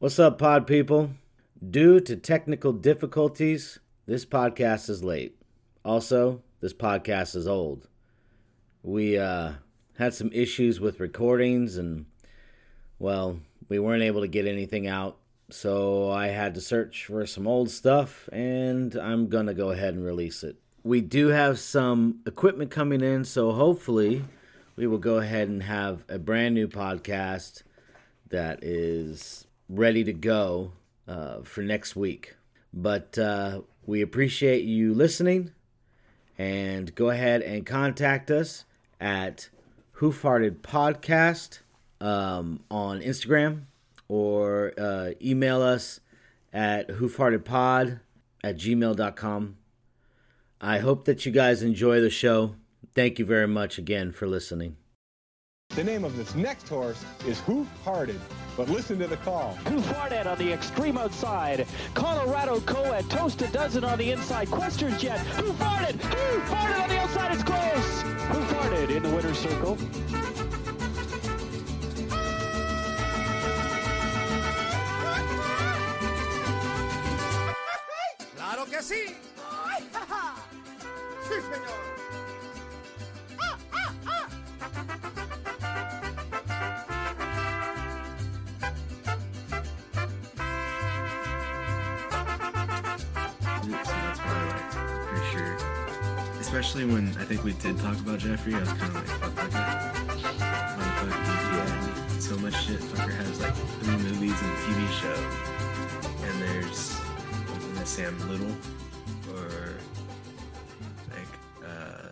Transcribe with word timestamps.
What's 0.00 0.18
up, 0.18 0.38
pod 0.38 0.66
people? 0.66 1.10
Due 1.62 2.00
to 2.00 2.16
technical 2.16 2.72
difficulties, 2.72 3.80
this 4.06 4.24
podcast 4.24 4.88
is 4.88 5.04
late. 5.04 5.36
Also, 5.84 6.40
this 6.62 6.72
podcast 6.72 7.36
is 7.36 7.46
old. 7.46 7.86
We 8.82 9.18
uh, 9.18 9.52
had 9.98 10.14
some 10.14 10.32
issues 10.32 10.80
with 10.80 11.00
recordings, 11.00 11.76
and 11.76 12.06
well, 12.98 13.40
we 13.68 13.78
weren't 13.78 14.02
able 14.02 14.22
to 14.22 14.26
get 14.26 14.46
anything 14.46 14.86
out. 14.86 15.18
So 15.50 16.10
I 16.10 16.28
had 16.28 16.54
to 16.54 16.62
search 16.62 17.04
for 17.04 17.26
some 17.26 17.46
old 17.46 17.68
stuff, 17.68 18.26
and 18.32 18.96
I'm 18.96 19.28
gonna 19.28 19.52
go 19.52 19.70
ahead 19.70 19.92
and 19.92 20.02
release 20.02 20.42
it. 20.42 20.56
We 20.82 21.02
do 21.02 21.26
have 21.26 21.58
some 21.58 22.20
equipment 22.24 22.70
coming 22.70 23.02
in, 23.02 23.26
so 23.26 23.52
hopefully, 23.52 24.24
we 24.76 24.86
will 24.86 24.96
go 24.96 25.18
ahead 25.18 25.48
and 25.48 25.62
have 25.62 26.06
a 26.08 26.18
brand 26.18 26.54
new 26.54 26.68
podcast 26.68 27.64
that 28.30 28.64
is 28.64 29.46
ready 29.70 30.04
to 30.04 30.12
go 30.12 30.72
uh, 31.06 31.42
for 31.42 31.62
next 31.62 31.96
week. 31.96 32.34
But 32.74 33.16
uh, 33.18 33.62
we 33.86 34.02
appreciate 34.02 34.64
you 34.64 34.92
listening, 34.92 35.52
and 36.36 36.94
go 36.94 37.10
ahead 37.10 37.42
and 37.42 37.64
contact 37.64 38.30
us 38.30 38.64
at 39.00 39.48
Who 39.92 40.12
Farted 40.12 40.58
Podcast 40.58 41.60
um, 42.00 42.60
on 42.70 43.00
Instagram 43.00 43.62
or 44.08 44.72
uh, 44.78 45.10
email 45.22 45.62
us 45.62 46.00
at 46.52 46.88
whofartedpod 46.88 48.00
at 48.42 48.56
gmail.com. 48.56 49.56
I 50.60 50.78
hope 50.78 51.04
that 51.04 51.24
you 51.24 51.32
guys 51.32 51.62
enjoy 51.62 52.00
the 52.00 52.10
show. 52.10 52.56
Thank 52.92 53.18
you 53.18 53.24
very 53.24 53.48
much 53.48 53.78
again 53.78 54.12
for 54.12 54.26
listening. 54.26 54.76
The 55.76 55.84
name 55.84 56.04
of 56.04 56.16
this 56.16 56.34
next 56.34 56.68
horse 56.68 57.04
is 57.28 57.38
Hoof 57.42 57.68
Hearted, 57.84 58.20
but 58.56 58.68
listen 58.68 58.98
to 58.98 59.06
the 59.06 59.16
call. 59.18 59.54
Who 59.68 59.80
farted 59.80 60.26
on 60.26 60.36
the 60.36 60.52
extreme 60.52 60.98
outside? 60.98 61.64
Colorado 61.94 62.60
Co-ed, 62.62 63.08
Toast 63.08 63.40
a 63.42 63.46
Dozen 63.46 63.84
on 63.84 63.96
the 63.96 64.10
inside, 64.10 64.48
Questers 64.48 64.98
Jet. 64.98 65.20
Who 65.36 65.52
farted? 65.52 65.92
Who 65.92 66.40
farted 66.52 66.82
on 66.82 66.88
the 66.88 66.98
outside? 66.98 67.32
It's 67.32 67.44
close. 67.44 68.02
Who 68.02 68.40
farted 68.52 68.90
in 68.90 69.04
the 69.04 69.10
winner's 69.10 69.38
circle? 69.38 69.76
¡Claro 78.36 78.64
que 78.66 78.82
sí! 78.82 79.14
¡Ay, 79.38 79.84
ja, 79.92 80.04
ja! 80.08 80.34
¡Sí, 81.28 81.34
señor! 81.40 82.09
Especially 96.50 96.84
when 96.84 97.06
I 97.16 97.24
think 97.24 97.44
we 97.44 97.52
did 97.54 97.78
talk 97.78 97.96
about 98.00 98.18
Jeffrey, 98.18 98.52
I 98.54 98.58
was 98.58 98.68
kind 98.72 98.82
of 98.82 98.94
like, 98.96 99.06
fuck 99.06 99.34
that 99.36 99.52
guy. 99.52 99.94
Yeah. 101.56 102.18
So 102.18 102.36
much 102.38 102.54
shit. 102.66 102.80
Fucker 102.80 103.14
has 103.14 103.40
like 103.40 103.54
three 103.54 103.96
movies 103.96 104.34
and 104.42 104.50
a 104.50 104.56
TV 104.56 104.90
show. 105.00 105.14
And 106.26 106.42
there's, 106.42 107.88
say 107.88 108.04
I'm 108.04 108.18
little, 108.28 108.50
or 109.32 109.74
like, 111.10 111.64
uh, 111.64 112.08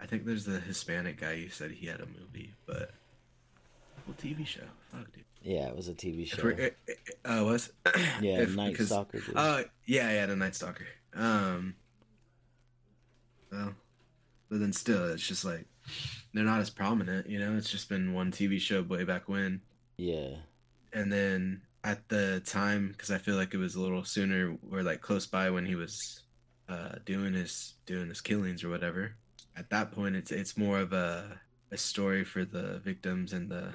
I 0.00 0.06
think 0.06 0.24
there's 0.24 0.44
the 0.44 0.58
Hispanic 0.58 1.20
guy 1.20 1.34
you 1.34 1.50
said 1.50 1.70
he 1.70 1.86
had 1.86 2.00
a 2.00 2.06
movie, 2.06 2.52
but 2.66 2.90
well, 4.08 4.16
TV 4.20 4.44
show. 4.44 4.62
Fuck, 4.90 5.12
dude. 5.12 5.22
Yeah, 5.40 5.68
it 5.68 5.76
was 5.76 5.86
a 5.86 5.94
TV 5.94 6.26
show. 6.26 6.42
we're- 6.42 6.72
uh, 7.24 7.40
uh, 7.40 7.44
was 7.44 7.70
Yeah, 8.20 8.40
if- 8.40 8.56
Night 8.56 8.76
Stalker. 8.76 9.22
Oh 9.36 9.62
yeah, 9.86 10.10
yeah, 10.12 10.26
the 10.26 10.34
Night 10.34 10.56
Stalker. 10.56 10.86
Um, 11.14 11.76
well, 13.52 13.74
but 14.48 14.60
then 14.60 14.72
still, 14.72 15.12
it's 15.12 15.26
just 15.26 15.44
like 15.44 15.66
they're 16.34 16.44
not 16.44 16.60
as 16.60 16.70
prominent. 16.70 17.28
You 17.28 17.38
know, 17.38 17.56
it's 17.56 17.70
just 17.70 17.88
been 17.88 18.12
one 18.14 18.32
TV 18.32 18.58
show 18.58 18.82
way 18.82 19.04
back 19.04 19.28
when, 19.28 19.60
Yeah. 19.98 20.36
and 20.92 21.12
then 21.12 21.62
at 21.84 22.08
the 22.08 22.40
time, 22.46 22.88
because 22.92 23.10
I 23.10 23.18
feel 23.18 23.36
like 23.36 23.54
it 23.54 23.58
was 23.58 23.74
a 23.74 23.80
little 23.80 24.04
sooner, 24.04 24.56
or 24.70 24.82
like 24.82 25.00
close 25.00 25.26
by 25.26 25.50
when 25.50 25.66
he 25.66 25.74
was 25.74 26.22
uh, 26.68 26.96
doing 27.04 27.34
his 27.34 27.74
doing 27.86 28.08
his 28.08 28.20
killings 28.20 28.64
or 28.64 28.70
whatever. 28.70 29.16
At 29.56 29.68
that 29.70 29.92
point, 29.92 30.16
it's 30.16 30.30
it's 30.32 30.56
more 30.56 30.78
of 30.80 30.92
a 30.92 31.40
a 31.70 31.76
story 31.76 32.24
for 32.24 32.44
the 32.44 32.78
victims 32.84 33.32
and 33.32 33.50
the 33.50 33.72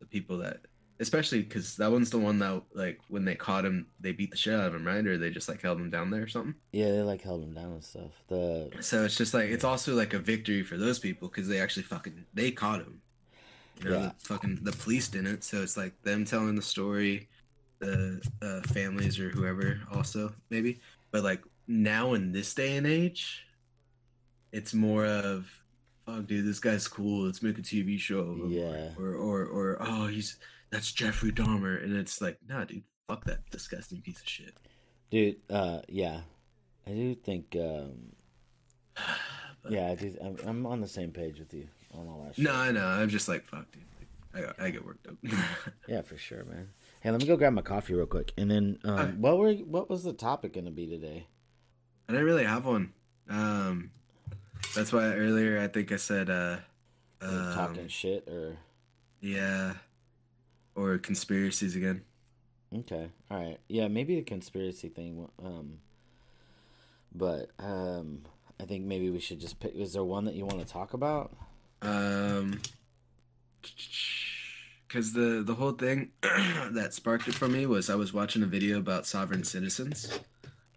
the 0.00 0.06
people 0.06 0.38
that 0.38 0.60
especially 1.02 1.42
because 1.42 1.76
that 1.76 1.90
one's 1.92 2.08
the 2.10 2.18
one 2.18 2.38
that 2.38 2.62
like 2.74 2.98
when 3.08 3.24
they 3.26 3.34
caught 3.34 3.64
him 3.66 3.86
they 4.00 4.12
beat 4.12 4.30
the 4.30 4.36
shit 4.36 4.54
out 4.54 4.68
of 4.68 4.74
him 4.74 4.86
right? 4.86 5.06
Or 5.06 5.18
they 5.18 5.28
just 5.30 5.48
like 5.48 5.60
held 5.60 5.78
him 5.78 5.90
down 5.90 6.10
there 6.10 6.22
or 6.22 6.28
something? 6.28 6.54
Yeah, 6.72 6.90
they 6.92 7.02
like 7.02 7.20
held 7.20 7.42
him 7.42 7.52
down 7.52 7.72
and 7.72 7.84
stuff. 7.84 8.12
The 8.28 8.70
so 8.80 9.04
it's 9.04 9.16
just 9.18 9.34
like 9.34 9.50
it's 9.50 9.64
also 9.64 9.94
like 9.94 10.14
a 10.14 10.18
victory 10.18 10.62
for 10.62 10.78
those 10.78 10.98
people 10.98 11.28
because 11.28 11.48
they 11.48 11.60
actually 11.60 11.82
fucking 11.82 12.24
they 12.32 12.50
caught 12.50 12.80
him. 12.80 13.02
You 13.82 13.90
know 13.90 13.96
Yeah. 13.98 14.02
the 14.06 14.14
fucking 14.28 14.60
the 14.62 14.72
police 14.72 15.08
didn't. 15.08 15.42
So 15.44 15.60
it's 15.60 15.76
like 15.76 16.00
them 16.02 16.24
telling 16.24 16.54
the 16.54 16.62
story 16.62 17.28
the 17.80 18.22
uh, 18.40 18.60
families 18.72 19.18
or 19.18 19.28
whoever 19.30 19.80
also 19.92 20.32
maybe. 20.50 20.78
But 21.10 21.24
like 21.24 21.42
now 21.66 22.14
in 22.14 22.32
this 22.32 22.54
day 22.54 22.76
and 22.76 22.86
age 22.86 23.44
it's 24.52 24.74
more 24.74 25.06
of 25.06 25.50
fuck 26.06 26.26
dude 26.26 26.44
this 26.46 26.60
guy's 26.60 26.86
cool. 26.88 27.24
Let's 27.26 27.42
make 27.42 27.58
a 27.58 27.62
tv 27.62 27.98
show 27.98 28.46
Yeah. 28.48 28.90
or 28.98 29.14
or 29.14 29.44
or 29.46 29.76
oh 29.80 30.06
he's 30.06 30.36
that's 30.72 30.90
jeffrey 30.90 31.30
dahmer 31.30 31.80
and 31.82 31.96
it's 31.96 32.20
like 32.20 32.38
nah 32.48 32.64
dude 32.64 32.82
fuck 33.06 33.24
that 33.24 33.48
disgusting 33.50 34.00
piece 34.00 34.20
of 34.20 34.28
shit 34.28 34.56
dude, 35.12 35.36
uh, 35.50 35.80
yeah, 35.88 36.22
I 36.86 36.90
do 36.90 37.14
think, 37.14 37.54
um, 37.60 38.12
yeah, 39.68 39.90
I 39.90 39.94
do. 39.94 40.16
I'm, 40.20 40.36
I'm 40.44 40.66
on 40.66 40.80
the 40.80 40.88
same 40.88 41.12
page 41.12 41.38
with 41.38 41.54
you 41.54 41.68
on 41.94 42.08
all 42.08 42.24
that. 42.24 42.34
Shit. 42.34 42.46
no 42.46 42.54
i 42.54 42.70
know 42.72 42.86
i'm 42.86 43.10
just 43.10 43.28
like 43.28 43.44
fuck 43.44 43.70
dude 43.70 43.82
like, 44.34 44.58
I, 44.58 44.64
I 44.64 44.70
get 44.70 44.84
worked 44.84 45.06
up 45.06 45.14
Yeah, 45.88 46.00
for 46.00 46.16
sure, 46.16 46.44
man. 46.44 46.70
Hey, 47.02 47.10
let 47.10 47.20
me 47.20 47.26
go 47.26 47.36
grab 47.36 47.52
my 47.52 47.60
coffee 47.60 47.92
real 47.92 48.06
quick, 48.06 48.32
and 48.38 48.50
then 48.50 48.78
um, 48.84 48.90
Alright. 48.90 49.16
what 49.16 49.38
were 49.38 49.52
what 49.52 49.90
was 49.90 50.04
the 50.04 50.14
topic 50.14 50.54
going 50.54 50.64
to 50.64 50.70
be 50.70 50.86
today? 50.86 51.26
I 52.08 52.12
didn't 52.12 52.26
really 52.26 52.44
have 52.44 52.64
one. 52.64 52.94
Um, 53.28 53.90
that's 54.74 54.90
why 54.90 55.12
earlier 55.12 55.60
I 55.60 55.68
think 55.68 55.92
I 55.92 55.96
said, 55.96 56.30
uh, 56.30 56.56
um, 57.20 57.52
talking 57.54 57.88
shit 57.88 58.26
or 58.26 58.56
yeah, 59.20 59.74
or 60.74 60.98
conspiracies 60.98 61.76
again. 61.76 62.02
okay, 62.78 63.10
all 63.30 63.38
right, 63.38 63.58
yeah, 63.68 63.88
maybe 63.88 64.16
the 64.16 64.22
conspiracy 64.22 64.88
thing. 64.88 65.28
Um, 65.44 65.78
but 67.14 67.50
um, 67.58 68.22
I 68.60 68.64
think 68.64 68.84
maybe 68.84 69.10
we 69.10 69.20
should 69.20 69.40
just 69.40 69.60
pick. 69.60 69.74
Is 69.74 69.92
there 69.92 70.04
one 70.04 70.24
that 70.24 70.34
you 70.34 70.44
want 70.46 70.60
to 70.60 70.64
talk 70.72 70.94
about? 70.94 71.32
Um, 71.82 72.60
because 74.88 75.12
the 75.12 75.42
the 75.44 75.54
whole 75.54 75.72
thing 75.72 76.10
that 76.22 76.90
sparked 76.92 77.28
it 77.28 77.34
for 77.34 77.48
me 77.48 77.66
was 77.66 77.88
I 77.90 77.94
was 77.94 78.12
watching 78.12 78.42
a 78.42 78.46
video 78.46 78.78
about 78.78 79.06
sovereign 79.06 79.44
citizens, 79.44 80.18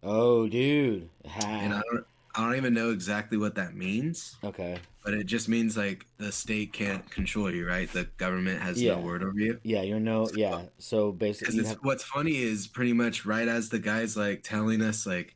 Oh, 0.04 0.48
dude. 0.48 1.10
and 1.44 1.74
I 1.74 1.82
don't 1.92 2.06
I 2.38 2.42
don't 2.42 2.56
even 2.56 2.74
know 2.74 2.92
exactly 2.92 3.38
what 3.38 3.56
that 3.56 3.76
means, 3.76 4.36
okay. 4.44 4.78
but 5.04 5.14
it 5.14 5.26
just 5.26 5.48
means 5.48 5.78
like 5.78 6.06
the 6.18 6.32
state 6.32 6.74
can't 6.74 7.10
control 7.10 7.50
you, 7.50 7.66
right? 7.66 7.92
The 7.92 8.06
government 8.18 8.62
has 8.62 8.82
Yeah. 8.82 8.96
no 8.96 9.02
word 9.02 9.24
over 9.24 9.40
you. 9.40 9.60
Yeah, 9.64 9.84
you're 9.84 10.02
no. 10.02 10.28
Yeah. 10.36 10.64
So 10.78 11.14
basically, 11.14 11.64
have, 11.64 11.78
what's 11.82 12.04
funny 12.04 12.36
is 12.36 12.68
pretty 12.68 12.94
much 12.94 13.26
right 13.26 13.48
as 13.48 13.70
the 13.70 13.80
guy's 13.80 14.18
like 14.18 14.44
telling 14.44 14.82
us 14.82 15.06
like 15.06 15.36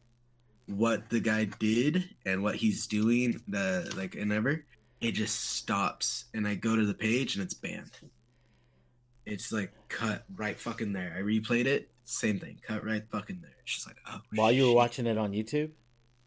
what 0.66 1.10
the 1.10 1.20
guy 1.20 1.46
did 1.46 2.10
and 2.26 2.44
what 2.44 2.56
he's 2.56 2.86
doing, 2.86 3.42
the 3.48 3.92
like 3.96 4.16
and 4.16 4.34
ever, 4.34 4.66
it 5.00 5.14
just 5.14 5.40
stops 5.52 6.26
and 6.34 6.48
I 6.48 6.56
go 6.56 6.76
to 6.76 6.86
the 6.86 6.94
page 6.94 7.36
and 7.36 7.44
it's 7.44 7.54
banned. 7.54 7.92
It's 9.26 9.52
like 9.52 9.72
cut 9.88 10.26
right 10.36 10.60
fucking 10.60 10.92
there. 10.92 11.16
I 11.18 11.22
replayed 11.22 11.66
it, 11.66 11.90
same 12.04 12.40
thing, 12.40 12.60
cut 12.68 12.86
right 12.86 13.04
fucking 13.10 13.40
there. 13.42 13.52
She's 13.64 13.88
like 13.88 13.98
oh 14.08 14.20
while 14.34 14.52
you 14.52 14.68
were 14.68 14.74
watching 14.74 15.06
it 15.08 15.18
on 15.18 15.32
YouTube. 15.32 15.72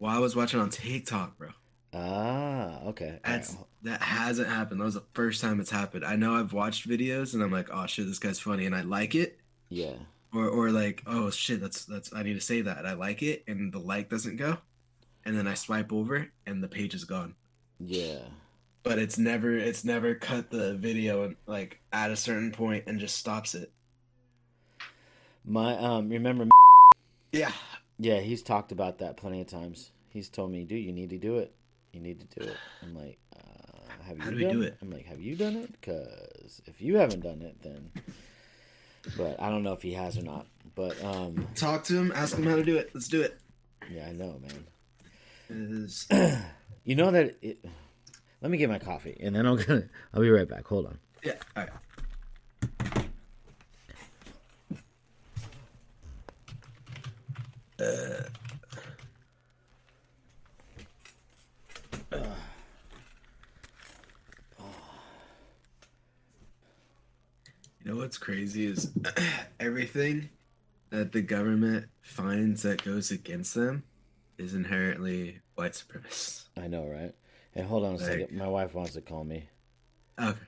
While 0.02 0.16
I 0.16 0.18
was 0.18 0.34
watching 0.34 0.58
on 0.58 0.68
TikTok, 0.68 1.38
bro. 1.38 1.50
Ah, 1.94 2.80
okay. 2.86 3.04
All 3.06 3.12
right. 3.12 3.22
That's 3.24 3.56
that 3.82 4.02
hasn't 4.02 4.48
happened. 4.48 4.80
That 4.80 4.84
was 4.84 4.94
the 4.94 5.04
first 5.14 5.40
time 5.40 5.60
it's 5.60 5.70
happened. 5.70 6.04
I 6.04 6.16
know 6.16 6.34
I've 6.34 6.52
watched 6.52 6.88
videos 6.88 7.34
and 7.34 7.42
I'm 7.42 7.52
like, 7.52 7.68
oh 7.72 7.86
shit, 7.86 8.06
this 8.06 8.18
guy's 8.18 8.40
funny 8.40 8.66
and 8.66 8.74
I 8.74 8.80
like 8.82 9.14
it. 9.14 9.38
Yeah. 9.68 9.94
or 10.34 10.48
or 10.48 10.70
like 10.70 11.02
oh 11.06 11.30
shit 11.30 11.60
that's 11.60 11.84
that's 11.86 12.12
i 12.14 12.22
need 12.22 12.34
to 12.34 12.40
say 12.40 12.60
that 12.62 12.84
i 12.86 12.92
like 12.94 13.22
it 13.22 13.42
and 13.46 13.72
the 13.72 13.78
like 13.78 14.08
doesn't 14.10 14.36
go 14.36 14.58
and 15.24 15.36
then 15.36 15.46
i 15.46 15.52
swipe 15.54 15.92
over 15.92 16.28
and 16.46 16.62
the 16.62 16.68
page 16.68 16.94
is 16.94 17.04
gone 17.04 17.34
Yeah. 17.78 18.18
but 18.82 18.98
it's 18.98 19.16
never 19.18 19.56
it's 19.56 19.82
never 19.84 20.14
cut 20.14 20.50
the 20.50 20.74
video 20.74 21.24
and 21.24 21.36
like 21.46 21.80
at 21.92 22.10
a 22.10 22.16
certain 22.16 22.50
point 22.52 22.84
and 22.86 22.98
just 23.00 23.16
stops 23.16 23.54
it 23.54 23.72
My 25.44 25.76
um. 25.78 26.08
Remember? 26.10 26.48
yeah 27.32 27.52
Yeah, 27.98 28.20
he's 28.20 28.42
talked 28.42 28.72
about 28.72 28.98
that 28.98 29.16
plenty 29.16 29.40
of 29.40 29.46
times. 29.46 29.90
He's 30.08 30.28
told 30.28 30.50
me, 30.50 30.64
dude, 30.64 30.84
you 30.84 30.92
need 30.92 31.10
to 31.10 31.18
do 31.18 31.38
it. 31.38 31.54
You 31.92 32.00
need 32.00 32.20
to 32.20 32.40
do 32.40 32.46
it. 32.46 32.56
I'm 32.82 32.94
like, 32.94 33.18
uh, 33.36 34.02
have 34.04 34.16
you 34.18 34.22
How 34.24 34.30
do 34.30 34.36
we 34.36 34.42
done 34.44 34.52
do 34.52 34.62
it? 34.62 34.66
it? 34.66 34.76
I'm 34.82 34.90
like, 34.90 35.06
have 35.06 35.20
you 35.20 35.36
done 35.36 35.56
it? 35.56 35.72
Because 35.72 36.60
if 36.66 36.80
you 36.80 36.96
haven't 36.96 37.20
done 37.20 37.42
it, 37.42 37.62
then 37.62 37.90
but 39.16 39.40
I 39.40 39.50
don't 39.50 39.62
know 39.62 39.72
if 39.72 39.82
he 39.82 39.92
has 39.92 40.16
or 40.18 40.22
not. 40.22 40.46
But 40.74 41.02
um, 41.04 41.46
Talk 41.54 41.84
to 41.84 41.94
him. 41.96 42.12
Ask 42.14 42.36
him 42.36 42.44
how 42.46 42.56
to 42.56 42.64
do 42.64 42.76
it. 42.76 42.90
Let's 42.94 43.08
do 43.08 43.20
it. 43.22 43.38
yeah, 43.90 44.06
I 44.08 44.12
know, 44.12 44.40
man. 44.40 44.66
Is 45.50 46.06
You 46.84 46.96
know 46.96 47.10
that. 47.10 47.36
It, 47.42 47.64
let 48.40 48.50
me 48.50 48.58
get 48.58 48.68
my 48.68 48.78
coffee, 48.78 49.16
and 49.20 49.36
then 49.36 49.44
gonna. 49.44 49.84
I'll 50.12 50.20
be 50.22 50.30
right 50.30 50.48
back. 50.48 50.66
Hold 50.66 50.86
on. 50.86 50.98
yeah. 51.22 51.34
All 51.56 51.62
right. 51.64 51.72
You 67.84 67.90
know 67.92 67.96
what's 67.96 68.18
crazy 68.18 68.66
is 68.66 68.92
everything 69.60 70.28
that 70.90 71.12
the 71.12 71.22
government 71.22 71.86
finds 72.00 72.62
that 72.62 72.84
goes 72.84 73.10
against 73.10 73.54
them 73.54 73.82
is 74.38 74.54
inherently 74.54 75.40
white 75.54 75.72
supremacist. 75.72 76.44
I 76.56 76.68
know, 76.68 76.86
right? 76.86 77.14
Hey, 77.52 77.62
hold 77.62 77.84
on 77.84 77.94
a 77.94 77.96
Like- 77.96 78.06
second. 78.06 78.36
My 78.38 78.46
wife 78.48 78.74
wants 78.74 78.92
to 78.94 79.00
call 79.00 79.24
me. 79.24 79.48
Okay. 80.20 80.38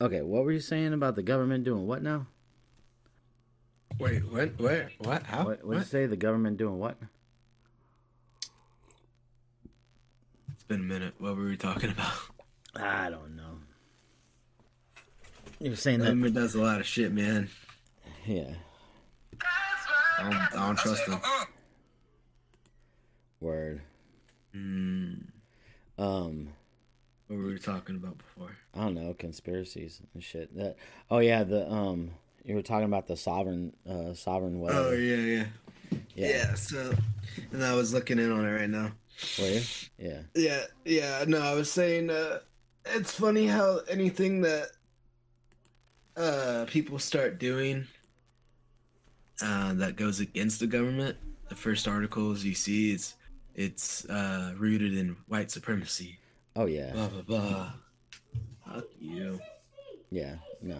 Okay, 0.00 0.22
what 0.22 0.44
were 0.44 0.52
you 0.52 0.60
saying 0.60 0.92
about 0.92 1.14
the 1.16 1.22
government 1.22 1.64
doing 1.64 1.86
what 1.86 2.02
now? 2.02 2.26
Wait, 3.98 4.20
what? 4.30 4.58
Where? 4.58 4.90
What? 4.98 5.22
How? 5.22 5.44
What? 5.44 5.64
What 5.64 5.74
did 5.74 5.78
you 5.80 5.84
say? 5.86 6.06
The 6.06 6.16
government 6.16 6.56
doing 6.56 6.78
what? 6.78 6.96
It's 10.52 10.64
been 10.64 10.80
a 10.80 10.84
minute. 10.84 11.14
What 11.18 11.36
were 11.36 11.44
we 11.44 11.56
talking 11.56 11.90
about? 11.90 12.12
I 12.74 13.08
don't 13.10 13.36
know. 13.36 13.58
You're 15.60 15.76
saying 15.76 15.98
The 16.00 16.06
that? 16.06 16.10
government 16.10 16.34
does 16.34 16.54
a 16.56 16.60
lot 16.60 16.80
of 16.80 16.86
shit, 16.86 17.12
man. 17.12 17.48
Yeah. 18.26 18.54
I 20.18 20.22
don't, 20.22 20.34
I 20.34 20.66
don't 20.66 20.78
trust 20.78 21.06
them. 21.06 21.20
Word. 23.40 23.82
Mm, 24.56 25.24
Um. 25.98 26.48
What 27.28 27.38
were 27.38 27.46
we 27.46 27.58
talking 27.58 27.96
about 27.96 28.18
before? 28.18 28.50
I 28.74 28.80
don't 28.80 28.94
know 28.94 29.14
conspiracies 29.14 30.00
and 30.14 30.22
shit. 30.22 30.54
That. 30.56 30.76
Oh 31.10 31.18
yeah. 31.18 31.44
The 31.44 31.70
um. 31.70 32.10
You 32.44 32.54
were 32.56 32.62
talking 32.62 32.84
about 32.86 33.06
the 33.06 33.16
sovereign. 33.16 33.74
Uh. 33.88 34.14
Sovereign. 34.14 34.60
Whatever. 34.60 34.88
Oh 34.88 34.92
yeah, 34.92 35.16
yeah, 35.16 35.44
Yeah. 36.14 36.28
yeah. 36.28 36.54
So, 36.54 36.92
and 37.52 37.64
I 37.64 37.74
was 37.74 37.94
looking 37.94 38.18
in 38.18 38.30
on 38.30 38.44
it 38.46 38.52
right 38.52 38.68
now. 38.70 38.92
Were 39.38 39.48
you? 39.48 39.60
Yeah. 39.98 40.20
Yeah, 40.34 40.62
yeah. 40.84 41.24
No, 41.26 41.40
I 41.40 41.54
was 41.54 41.70
saying 41.70 42.10
uh, 42.10 42.40
it's 42.86 43.12
funny 43.12 43.46
how 43.46 43.80
anything 43.88 44.42
that 44.42 44.66
uh, 46.16 46.64
people 46.68 46.98
start 46.98 47.38
doing 47.38 47.86
uh, 49.42 49.74
that 49.74 49.96
goes 49.96 50.20
against 50.20 50.60
the 50.60 50.66
government, 50.66 51.16
the 51.48 51.54
first 51.54 51.88
articles 51.88 52.44
you 52.44 52.54
see 52.54 52.92
it's 52.92 53.14
it's 53.54 54.04
uh, 54.06 54.52
rooted 54.58 54.96
in 54.96 55.16
white 55.28 55.50
supremacy. 55.50 56.18
Oh 56.56 56.66
yeah. 56.66 56.92
Blah 56.92 57.08
blah 57.08 57.22
blah. 57.22 57.72
Fuck 58.66 58.84
you. 59.00 59.40
Yeah, 60.10 60.36
no, 60.62 60.78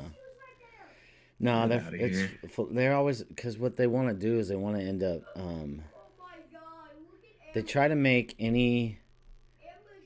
no. 1.40 1.66
They're 1.68 1.84
it's 1.92 2.32
they're 2.70 2.94
always 2.94 3.22
because 3.24 3.58
what 3.58 3.76
they 3.76 3.86
want 3.86 4.08
to 4.08 4.14
do 4.14 4.38
is 4.38 4.48
they 4.48 4.56
want 4.56 4.76
to 4.76 4.82
end 4.82 5.02
up. 5.02 5.22
Um, 5.36 5.82
they 7.54 7.62
try 7.62 7.88
to 7.88 7.94
make 7.96 8.34
any 8.38 8.98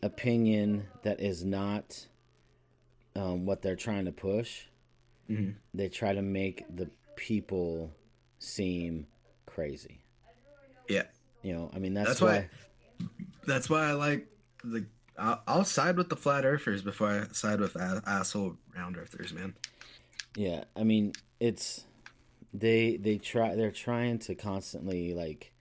opinion 0.03 0.87
that 1.03 1.21
is 1.21 1.45
not 1.45 2.07
um, 3.17 3.47
what 3.47 3.63
they're 3.63 3.77
trying 3.77 4.05
to 4.07 4.13
push. 4.13 4.63
Mhm. 5.31 5.55
They 5.75 5.89
try 5.89 6.13
to 6.15 6.23
make 6.23 6.65
the 6.75 6.91
people 7.17 7.93
seem 8.39 9.07
crazy. 9.47 10.01
Yeah, 10.89 11.03
You 11.43 11.53
know, 11.55 11.71
I 11.75 11.79
mean 11.79 11.93
that's, 11.93 12.09
That's 12.11 12.21
why. 12.23 12.49
why- 13.01 13.07
that's 13.47 13.69
why 13.71 13.89
I 13.89 13.93
like 13.93 14.27
the. 14.65 14.87
I'll, 15.19 15.43
I'll 15.47 15.65
side 15.65 15.97
with 15.97 16.09
the 16.09 16.17
flat 16.17 16.45
earthers 16.45 16.83
before 16.83 17.09
I 17.09 17.25
side 17.33 17.61
with 17.61 17.75
a- 17.77 18.03
asshole 18.07 18.57
round 18.77 18.97
earthers, 18.97 19.33
man. 19.33 19.55
Yeah, 20.37 20.65
I 20.77 20.85
mean 20.85 21.13
it's 21.41 21.85
they 22.55 22.97
they 22.97 23.19
try 23.19 23.55
they're 23.55 23.71
trying 23.71 24.19
to 24.21 24.35
constantly 24.35 25.15
like 25.15 25.53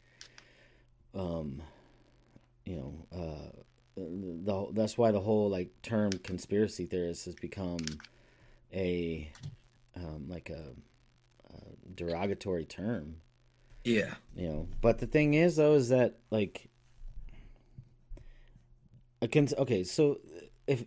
um 1.16 1.62
you 2.66 2.76
know 2.76 3.08
uh 3.12 3.62
the 3.96 4.68
that's 4.74 4.98
why 4.98 5.12
the 5.12 5.20
whole 5.20 5.50
like 5.50 5.70
term 5.82 6.12
conspiracy 6.12 6.86
theorist 6.86 7.26
has 7.26 7.36
become 7.36 7.80
a 8.74 9.32
um 9.96 10.28
like 10.30 10.50
a, 10.50 10.74
a 11.54 11.90
derogatory 11.96 12.66
term 12.66 13.16
Yeah. 13.84 14.14
you 14.36 14.48
know 14.48 14.68
but 14.82 15.00
the 15.00 15.08
thing 15.08 15.34
is 15.34 15.56
though 15.56 15.74
is 15.74 15.90
that 15.90 16.20
like 16.30 16.70
okay 19.22 19.84
so 19.84 20.20
if 20.68 20.84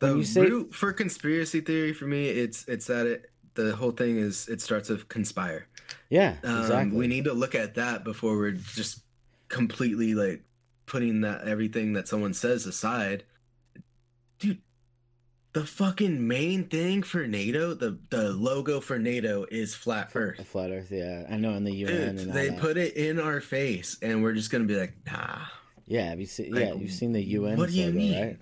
The 0.00 0.16
you 0.16 0.24
say 0.24 0.42
root 0.42 0.74
for 0.74 0.92
conspiracy 0.92 1.60
theory 1.60 1.92
for 1.92 2.06
me, 2.06 2.28
it's 2.28 2.66
it's 2.68 2.86
that 2.86 3.06
it 3.06 3.30
the 3.54 3.74
whole 3.76 3.92
thing 3.92 4.16
is 4.18 4.48
it 4.48 4.60
starts 4.60 4.88
with 4.88 5.08
conspire. 5.08 5.68
yeah 6.10 6.36
Um, 6.42 6.60
exactly 6.60 6.96
We 6.98 7.06
need 7.06 7.24
to 7.24 7.32
look 7.32 7.54
at 7.54 7.74
that 7.76 8.02
before 8.04 8.36
we're 8.36 8.52
just 8.52 9.02
completely 9.48 10.14
like 10.14 10.42
putting 10.86 11.20
that 11.22 11.46
everything 11.46 11.92
that 11.94 12.08
someone 12.08 12.34
says 12.34 12.66
aside. 12.66 13.24
Dude, 14.40 14.58
the 15.52 15.64
fucking 15.64 16.26
main 16.26 16.64
thing 16.64 17.02
for 17.04 17.26
NATO, 17.28 17.74
the 17.74 17.96
the 18.10 18.32
logo 18.32 18.80
for 18.80 18.98
NATO 18.98 19.46
is 19.50 19.74
flat 19.74 20.10
Earth. 20.14 20.44
flat 20.48 20.70
earth 20.72 20.90
yeah 20.90 21.24
i 21.30 21.36
know 21.36 21.52
in 21.54 21.62
the 21.64 21.72
un 21.86 22.16
Dude, 22.16 22.32
they 22.32 22.48
that. 22.50 22.58
put 22.58 22.76
it 22.76 22.96
in 22.96 23.20
our 23.20 23.40
face, 23.40 23.96
and 24.02 24.22
we're 24.22 24.34
just 24.34 24.50
gonna 24.50 24.64
be 24.64 24.76
like, 24.76 24.94
nah. 25.06 25.38
Yeah, 25.86 26.08
have 26.10 26.20
you 26.20 26.26
seen? 26.26 26.52
Like, 26.52 26.64
yeah, 26.64 26.74
you've 26.74 26.92
seen 26.92 27.12
the 27.12 27.22
UN 27.22 27.56
what 27.58 27.68
do 27.70 27.76
you 27.76 27.86
logo, 27.86 27.96
mean? 27.98 28.20
right? 28.22 28.38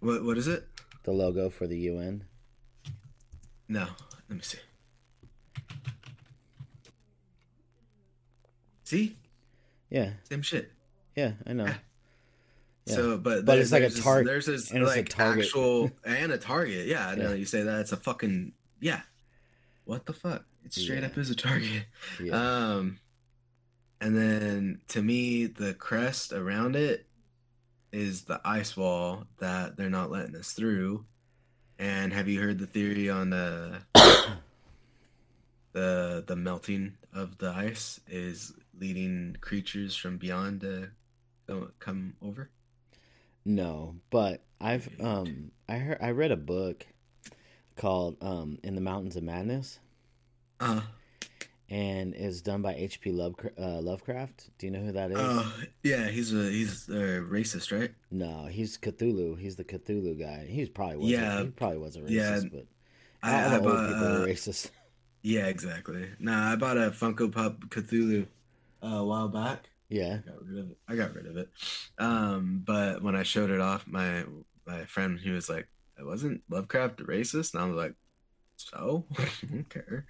What 0.00 0.24
what 0.24 0.38
is 0.38 0.48
it? 0.48 0.66
The 1.04 1.12
logo 1.12 1.50
for 1.50 1.66
the 1.66 1.78
UN. 1.90 2.24
No, 3.68 3.86
let 4.28 4.36
me 4.36 4.42
see. 4.42 4.58
See, 8.84 9.16
Yeah, 9.90 10.10
same 10.28 10.42
shit. 10.42 10.70
yeah, 11.16 11.32
I 11.46 11.52
know. 11.54 11.64
Yeah. 11.64 12.94
So, 12.94 13.16
but 13.16 13.44
But 13.46 13.58
it's 13.58 13.72
like 13.72 13.82
a 13.82 13.88
target- 13.90 14.26
There's 14.26 14.44
this 14.46 14.70
and 14.70 14.84
like 14.84 15.08
target. 15.08 15.44
actual 15.46 15.90
and 16.04 16.32
a 16.32 16.38
target. 16.38 16.86
Yeah, 16.86 17.08
I 17.08 17.14
know 17.14 17.30
Yeah. 17.30 17.34
you 17.36 17.46
say 17.46 17.62
that. 17.62 17.80
It's 17.80 17.92
a 17.92 17.96
fucking 17.96 18.52
yeah. 18.80 19.00
What 19.84 20.04
the 20.06 20.12
fuck? 20.12 20.44
It's 20.64 20.80
straight 20.80 21.02
up 21.04 21.16
is 21.16 21.30
a 21.30 21.34
target. 21.34 21.84
Yeah, 22.22 22.34
Um, 22.74 22.98
and 24.04 24.14
then 24.14 24.80
to 24.88 25.00
me, 25.02 25.46
the 25.46 25.72
crest 25.72 26.32
around 26.34 26.76
it 26.76 27.06
is 27.90 28.24
the 28.24 28.38
ice 28.44 28.76
wall 28.76 29.24
that 29.38 29.78
they're 29.78 29.88
not 29.88 30.10
letting 30.10 30.36
us 30.36 30.52
through. 30.52 31.06
And 31.78 32.12
have 32.12 32.28
you 32.28 32.38
heard 32.40 32.58
the 32.58 32.66
theory 32.66 33.08
on 33.08 33.30
the 33.30 33.80
the 35.72 36.22
the 36.26 36.36
melting 36.36 36.98
of 37.14 37.38
the 37.38 37.50
ice 37.50 37.98
is 38.06 38.52
leading 38.78 39.38
creatures 39.40 39.96
from 39.96 40.18
beyond 40.18 40.60
to 40.60 40.90
come 41.78 42.14
over? 42.20 42.50
no, 43.46 43.96
but 44.10 44.44
I've 44.60 44.88
um 45.00 45.50
I 45.66 45.78
heard 45.78 45.98
I 46.02 46.10
read 46.10 46.30
a 46.30 46.36
book 46.36 46.86
called 47.76 48.16
um 48.22 48.58
In 48.62 48.74
the 48.74 48.82
Mountains 48.82 49.16
of 49.16 49.22
Madness, 49.22 49.78
Uh, 50.60 50.82
and 51.70 52.14
is 52.14 52.42
done 52.42 52.62
by 52.62 52.74
H.P. 52.74 53.10
Lovecraft, 53.12 53.58
uh, 53.58 53.80
Lovecraft. 53.80 54.50
Do 54.58 54.66
you 54.66 54.72
know 54.72 54.80
who 54.80 54.92
that 54.92 55.10
is? 55.10 55.16
oh, 55.18 55.54
yeah, 55.82 56.08
he's 56.08 56.32
a 56.34 56.50
he's 56.50 56.88
a 56.88 57.20
racist, 57.22 57.72
right? 57.78 57.92
no, 58.10 58.46
he's 58.46 58.76
Cthulhu. 58.78 59.38
He's 59.38 59.56
the 59.56 59.64
Cthulhu 59.64 60.18
guy. 60.18 60.46
He 60.46 60.66
probably 60.66 60.96
was. 60.98 61.10
Yeah. 61.10 61.42
he 61.42 61.48
probably 61.48 61.78
was 61.78 61.96
a 61.96 62.00
racist, 62.00 62.10
Yeah. 62.10 62.40
but 62.52 62.66
I, 63.22 63.44
all 63.44 63.50
I 63.54 63.58
bought, 63.58 63.88
people 63.88 64.04
uh, 64.04 64.20
are 64.22 64.26
racist. 64.26 64.70
Yeah, 65.26 65.46
exactly. 65.46 66.06
Nah, 66.18 66.52
I 66.52 66.56
bought 66.56 66.76
a 66.76 66.90
Funko 66.90 67.32
Pop 67.32 67.58
Cthulhu 67.70 68.26
uh, 68.82 68.86
a 68.86 69.04
while 69.06 69.28
back. 69.28 69.70
Yeah, 69.88 70.18
I 70.22 70.28
got 70.28 70.46
rid 70.46 70.58
of 70.58 70.70
it. 70.70 70.76
I 70.86 70.96
got 70.96 71.14
rid 71.14 71.26
of 71.26 71.36
it. 71.38 71.48
Um, 71.98 72.62
but 72.66 73.02
when 73.02 73.16
I 73.16 73.22
showed 73.22 73.48
it 73.50 73.58
off, 73.60 73.86
my 73.86 74.24
my 74.66 74.84
friend 74.84 75.18
he 75.18 75.30
was 75.30 75.48
like, 75.48 75.66
"It 75.98 76.04
wasn't 76.04 76.42
Lovecraft 76.50 76.98
racist," 76.98 77.54
and 77.54 77.62
I 77.62 77.66
was 77.66 77.74
like, 77.76 77.94
"So, 78.56 79.06
I 79.18 79.28
don't 79.50 79.68
care. 79.70 80.04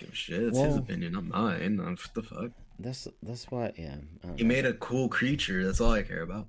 Give 0.00 0.08
a 0.10 0.14
shit. 0.14 0.42
It's 0.42 0.58
his 0.58 0.76
opinion, 0.76 1.12
not 1.12 1.24
mine. 1.24 1.76
What 1.78 1.98
the 2.14 2.22
fuck? 2.22 2.50
that's 2.78 3.06
that's 3.22 3.44
why. 3.50 3.72
Yeah, 3.76 3.96
He 4.36 4.42
know. 4.42 4.48
made 4.48 4.64
a 4.66 4.72
cool 4.74 5.08
creature. 5.08 5.64
That's 5.64 5.80
all 5.80 5.92
I 5.92 6.02
care 6.02 6.22
about. 6.22 6.46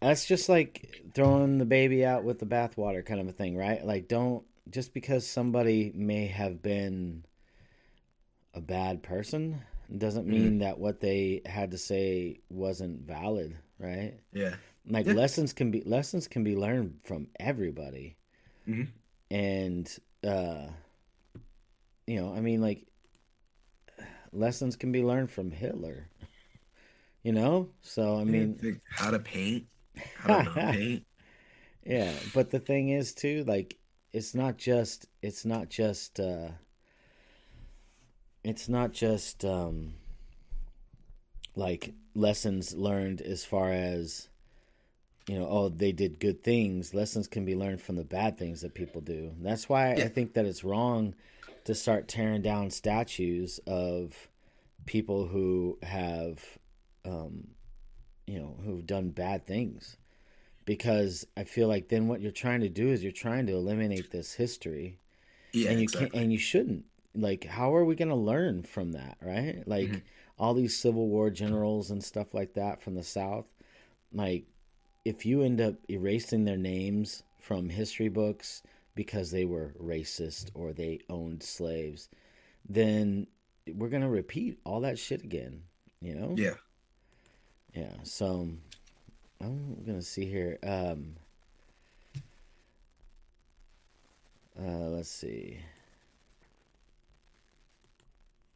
That's 0.00 0.24
just 0.26 0.48
like 0.48 1.02
throwing 1.14 1.58
the 1.58 1.66
baby 1.66 2.04
out 2.06 2.24
with 2.24 2.38
the 2.38 2.46
bathwater 2.46 3.04
kind 3.04 3.20
of 3.20 3.28
a 3.28 3.32
thing, 3.32 3.54
right? 3.56 3.84
Like, 3.84 4.08
don't 4.08 4.44
just 4.70 4.94
because 4.94 5.26
somebody 5.26 5.92
may 5.94 6.26
have 6.26 6.62
been 6.62 7.24
a 8.54 8.60
bad 8.60 9.02
person 9.02 9.60
doesn't 9.98 10.26
mean 10.26 10.58
that 10.58 10.78
what 10.78 11.00
they 11.00 11.42
had 11.46 11.72
to 11.72 11.78
say 11.78 12.40
wasn't 12.48 13.02
valid. 13.06 13.56
right? 13.78 14.14
Yeah. 14.32 14.56
Like 14.86 15.06
Yeah. 15.06 15.14
lessons 15.14 15.52
can 15.54 15.70
be 15.70 15.80
lessons 15.82 16.28
can 16.28 16.44
be 16.44 16.54
learned 16.54 17.00
from 17.02 17.28
everybody, 17.40 18.16
Mhm. 18.68 18.88
and 19.30 19.98
uh, 20.22 20.66
you 22.10 22.20
know, 22.20 22.34
I 22.34 22.40
mean, 22.40 22.60
like 22.60 22.88
lessons 24.32 24.74
can 24.74 24.90
be 24.90 25.04
learned 25.04 25.30
from 25.30 25.50
Hitler. 25.52 26.08
You 27.22 27.32
know, 27.32 27.68
so 27.82 28.16
I 28.16 28.24
mean, 28.24 28.80
how 28.88 29.10
to 29.10 29.18
paint, 29.18 29.66
how 30.16 30.40
to 30.40 30.50
paint. 30.72 31.04
Yeah, 31.84 32.14
but 32.32 32.48
the 32.48 32.58
thing 32.58 32.88
is 32.88 33.12
too, 33.12 33.44
like 33.46 33.76
it's 34.10 34.34
not 34.34 34.56
just 34.56 35.04
it's 35.20 35.44
not 35.44 35.68
just 35.68 36.18
uh 36.18 36.48
it's 38.42 38.70
not 38.70 38.92
just 38.92 39.44
um 39.44 39.92
like 41.54 41.92
lessons 42.14 42.72
learned 42.72 43.20
as 43.20 43.44
far 43.44 43.70
as 43.70 44.29
you 45.30 45.38
know, 45.38 45.48
oh 45.48 45.68
they 45.68 45.92
did 45.92 46.20
good 46.20 46.42
things. 46.44 46.94
Lessons 46.94 47.28
can 47.28 47.44
be 47.44 47.54
learned 47.56 47.82
from 47.82 47.96
the 47.96 48.04
bad 48.04 48.38
things 48.38 48.62
that 48.62 48.74
people 48.74 49.00
do. 49.02 49.32
That's 49.40 49.68
why 49.68 49.92
I 50.04 50.08
think 50.08 50.34
that 50.34 50.46
it's 50.46 50.64
wrong 50.64 51.14
to 51.64 51.74
start 51.74 52.08
tearing 52.08 52.42
down 52.42 52.70
statues 52.70 53.60
of 53.66 54.28
people 54.86 55.26
who 55.26 55.78
have 55.82 56.44
um 57.04 57.48
you 58.26 58.38
know, 58.38 58.56
who've 58.64 58.86
done 58.86 59.10
bad 59.10 59.46
things 59.46 59.96
because 60.66 61.26
I 61.36 61.44
feel 61.44 61.68
like 61.68 61.88
then 61.88 62.08
what 62.08 62.20
you're 62.20 62.32
trying 62.32 62.60
to 62.60 62.68
do 62.68 62.88
is 62.88 63.02
you're 63.02 63.12
trying 63.12 63.46
to 63.48 63.54
eliminate 63.54 64.10
this 64.10 64.34
history, 64.34 64.98
Yeah, 65.52 65.70
and 65.70 65.80
you 65.80 65.84
exactly. 65.84 66.10
can't, 66.10 66.24
and 66.24 66.32
you 66.32 66.38
shouldn't. 66.38 66.84
Like, 67.14 67.44
how 67.44 67.74
are 67.74 67.84
we 67.84 67.96
going 67.96 68.08
to 68.10 68.14
learn 68.16 68.62
from 68.64 68.92
that, 68.92 69.18
right? 69.22 69.62
Like 69.66 69.88
Mhm. 69.88 70.02
all 70.38 70.54
these 70.54 70.78
Civil 70.78 71.08
War 71.08 71.30
generals 71.30 71.90
and 71.90 72.02
stuff 72.04 72.34
like 72.34 72.54
that 72.54 72.82
from 72.82 72.94
the 72.94 73.02
South. 73.04 73.46
Like, 74.12 74.44
if 75.04 75.24
you 75.24 75.42
end 75.42 75.60
up 75.60 75.74
erasing 75.88 76.44
their 76.44 76.56
names 76.56 77.22
from 77.38 77.68
history 77.68 78.08
books 78.08 78.62
because 78.94 79.30
they 79.30 79.44
were 79.44 79.74
racist 79.82 80.50
or 80.54 80.72
they 80.72 81.00
owned 81.08 81.42
slaves, 81.42 82.08
then 82.68 83.26
we're 83.74 83.88
going 83.88 84.02
to 84.02 84.08
repeat 84.08 84.58
all 84.64 84.80
that 84.80 84.98
shit 84.98 85.22
again. 85.22 85.62
You 86.00 86.14
know? 86.14 86.34
yeah. 86.36 86.54
Yeah, 87.74 87.92
so 88.02 88.48
I'm 89.40 89.82
gonna 89.86 90.02
see 90.02 90.26
here. 90.26 90.58
Um, 90.62 91.16
uh, 94.60 94.88
let's 94.88 95.10
see. 95.10 95.58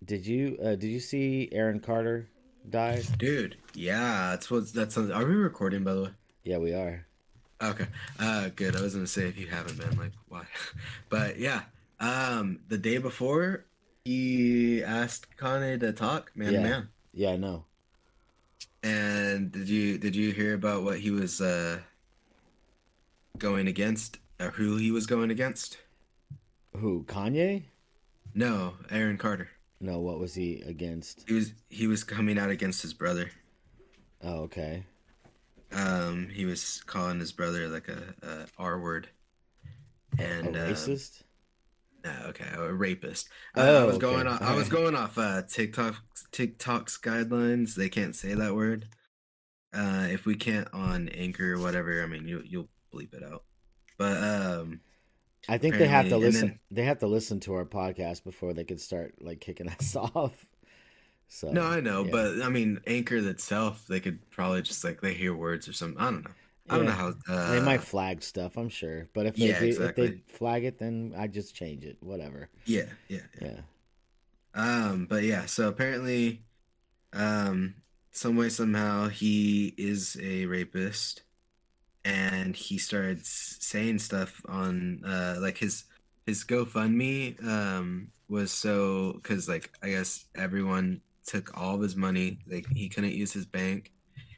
Did 0.04 0.26
you 0.26 0.58
uh, 0.62 0.74
did 0.74 0.84
you 0.88 1.00
see 1.00 1.48
Aaron 1.52 1.80
Carter 1.80 2.28
die? 2.68 3.02
Dude, 3.18 3.56
yeah, 3.74 4.30
that's 4.30 4.50
what 4.50 4.72
that's. 4.72 4.98
Are 4.98 5.24
we 5.24 5.34
recording 5.34 5.84
by 5.84 5.94
the 5.94 6.02
way? 6.02 6.10
Yeah, 6.44 6.58
we 6.58 6.74
are. 6.74 7.06
Okay. 7.62 7.86
Uh 8.18 8.50
good. 8.54 8.76
I 8.76 8.82
was 8.82 8.94
gonna 8.94 9.06
say 9.06 9.28
if 9.28 9.38
you 9.38 9.46
haven't 9.46 9.78
been, 9.78 9.96
like, 9.98 10.12
why? 10.28 10.44
But 11.08 11.38
yeah. 11.38 11.62
Um 12.00 12.60
the 12.68 12.78
day 12.78 12.98
before 12.98 13.64
he 14.04 14.84
asked 14.84 15.26
Kanye 15.38 15.80
to 15.80 15.92
talk, 15.92 16.30
man 16.36 16.52
Yeah. 16.52 16.62
to 16.62 16.68
man. 16.68 16.88
Yeah, 17.12 17.30
I 17.30 17.36
know. 17.36 17.64
And 18.82 19.50
did 19.52 19.68
you 19.68 19.96
did 19.98 20.14
you 20.14 20.32
hear 20.32 20.54
about 20.54 20.82
what 20.82 20.98
he 21.00 21.10
was 21.10 21.40
uh 21.40 21.78
going 23.38 23.66
against? 23.66 24.18
Or 24.40 24.50
who 24.50 24.76
he 24.76 24.90
was 24.90 25.06
going 25.06 25.30
against? 25.30 25.78
Who 26.76 27.04
Kanye? 27.04 27.62
No, 28.34 28.74
Aaron 28.90 29.16
Carter. 29.16 29.48
No, 29.80 30.00
what 30.00 30.18
was 30.18 30.34
he 30.34 30.60
against? 30.66 31.24
He 31.28 31.34
was 31.34 31.52
he 31.70 31.86
was 31.86 32.04
coming 32.04 32.36
out 32.38 32.50
against 32.50 32.82
his 32.82 32.92
brother. 32.92 33.30
Oh, 34.22 34.40
okay. 34.42 34.84
Um 35.74 36.28
he 36.32 36.44
was 36.44 36.82
calling 36.86 37.20
his 37.20 37.32
brother 37.32 37.68
like 37.68 37.88
a, 37.88 38.14
a 38.22 38.46
R 38.58 38.78
word. 38.80 39.08
And 40.18 40.54
a 40.56 40.66
uh, 40.66 40.68
racist? 40.70 41.22
No, 42.04 42.12
okay, 42.28 42.44
a 42.56 42.72
rapist. 42.72 43.28
Uh, 43.56 43.60
Oh, 43.62 43.82
I 43.82 43.84
was 43.86 43.96
okay. 43.96 44.00
going 44.06 44.26
off. 44.26 44.42
I 44.42 44.54
was 44.54 44.68
going 44.68 44.94
off 44.94 45.18
uh, 45.18 45.42
TikTok 45.48 45.96
TikTok's 46.32 46.98
guidelines. 46.98 47.74
They 47.74 47.88
can't 47.88 48.14
say 48.14 48.34
that 48.34 48.54
word. 48.54 48.86
Uh, 49.72 50.06
if 50.10 50.24
we 50.24 50.36
can't 50.36 50.68
on 50.72 51.08
Anchor 51.08 51.54
or 51.54 51.58
whatever, 51.58 52.02
I 52.02 52.06
mean, 52.06 52.28
you 52.28 52.42
you'll 52.44 52.68
bleep 52.94 53.14
it 53.14 53.24
out. 53.24 53.42
But 53.98 54.22
um, 54.22 54.80
I 55.48 55.58
think 55.58 55.78
they 55.78 55.88
have 55.88 56.08
to 56.10 56.16
listen. 56.18 56.48
then- 56.48 56.58
They 56.70 56.82
have 56.84 56.98
to 57.00 57.06
listen 57.08 57.40
to 57.40 57.54
our 57.54 57.64
podcast 57.64 58.22
before 58.22 58.52
they 58.52 58.64
can 58.64 58.78
start 58.78 59.14
like 59.20 59.40
kicking 59.40 59.68
us 59.80 59.96
off. 59.96 60.46
So 61.34 61.50
no, 61.50 61.62
I 61.62 61.80
know, 61.80 62.04
yeah. 62.04 62.12
but 62.12 62.42
I 62.42 62.48
mean, 62.48 62.80
Anchor 62.86 63.16
itself, 63.16 63.86
they 63.88 63.98
could 63.98 64.30
probably 64.30 64.62
just 64.62 64.84
like 64.84 65.00
they 65.00 65.14
hear 65.14 65.34
words 65.34 65.66
or 65.66 65.72
something. 65.72 66.00
I 66.00 66.04
don't 66.04 66.22
know. 66.22 66.30
I 66.70 66.76
don't 66.76 66.86
know 66.86 66.92
how. 66.92 67.14
Uh, 67.28 67.50
they 67.50 67.60
might 67.60 67.82
flag 67.82 68.22
stuff, 68.22 68.56
I'm 68.56 68.68
sure. 68.68 69.08
But 69.12 69.26
if 69.26 69.34
they 69.34 69.48
yeah, 69.48 69.58
do, 69.58 69.82
if 69.82 69.96
they 69.96 70.22
flag 70.28 70.64
it, 70.64 70.78
then 70.78 71.12
I 71.18 71.26
just 71.26 71.52
change 71.52 71.82
it. 71.82 71.96
Whatever. 71.98 72.50
Yeah, 72.66 72.84
yeah, 73.08 73.18
yeah. 73.42 73.48
Yeah. 73.48 73.60
Um, 74.54 75.06
but 75.10 75.24
yeah, 75.24 75.46
so 75.46 75.66
apparently, 75.66 76.44
um, 77.12 77.74
some 78.12 78.36
way 78.36 78.48
somehow 78.48 79.08
he 79.08 79.74
is 79.76 80.16
a 80.22 80.46
rapist, 80.46 81.24
and 82.04 82.54
he 82.54 82.78
started 82.78 83.26
saying 83.26 83.98
stuff 83.98 84.40
on 84.46 85.02
uh 85.04 85.38
like 85.40 85.58
his 85.58 85.82
his 86.26 86.44
GoFundMe 86.44 87.44
um 87.44 88.12
was 88.28 88.52
so 88.52 89.14
because 89.14 89.48
like 89.48 89.72
I 89.82 89.88
guess 89.88 90.26
everyone 90.36 91.00
took 91.26 91.56
all 91.58 91.76
of 91.76 91.82
his 91.82 91.96
money 91.96 92.38
like 92.50 92.66
he 92.74 92.88
couldn't 92.88 93.12
use 93.14 93.32
his 93.32 93.46
bank, 93.46 93.92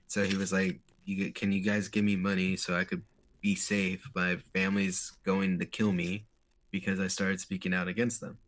so 0.06 0.24
he 0.24 0.36
was 0.36 0.52
like, 0.52 0.80
"You 1.04 1.32
can 1.32 1.52
you 1.52 1.60
guys 1.62 1.88
give 1.88 2.04
me 2.04 2.16
money 2.16 2.56
so 2.56 2.76
I 2.76 2.84
could 2.84 3.02
be 3.42 3.54
safe? 3.54 4.08
My 4.14 4.36
family's 4.54 5.12
going 5.24 5.58
to 5.60 5.66
kill 5.66 5.92
me 5.92 6.26
because 6.70 7.00
I 7.00 7.08
started 7.08 7.40
speaking 7.40 7.74
out 7.74 7.88
against 7.88 8.20
them." 8.20 8.38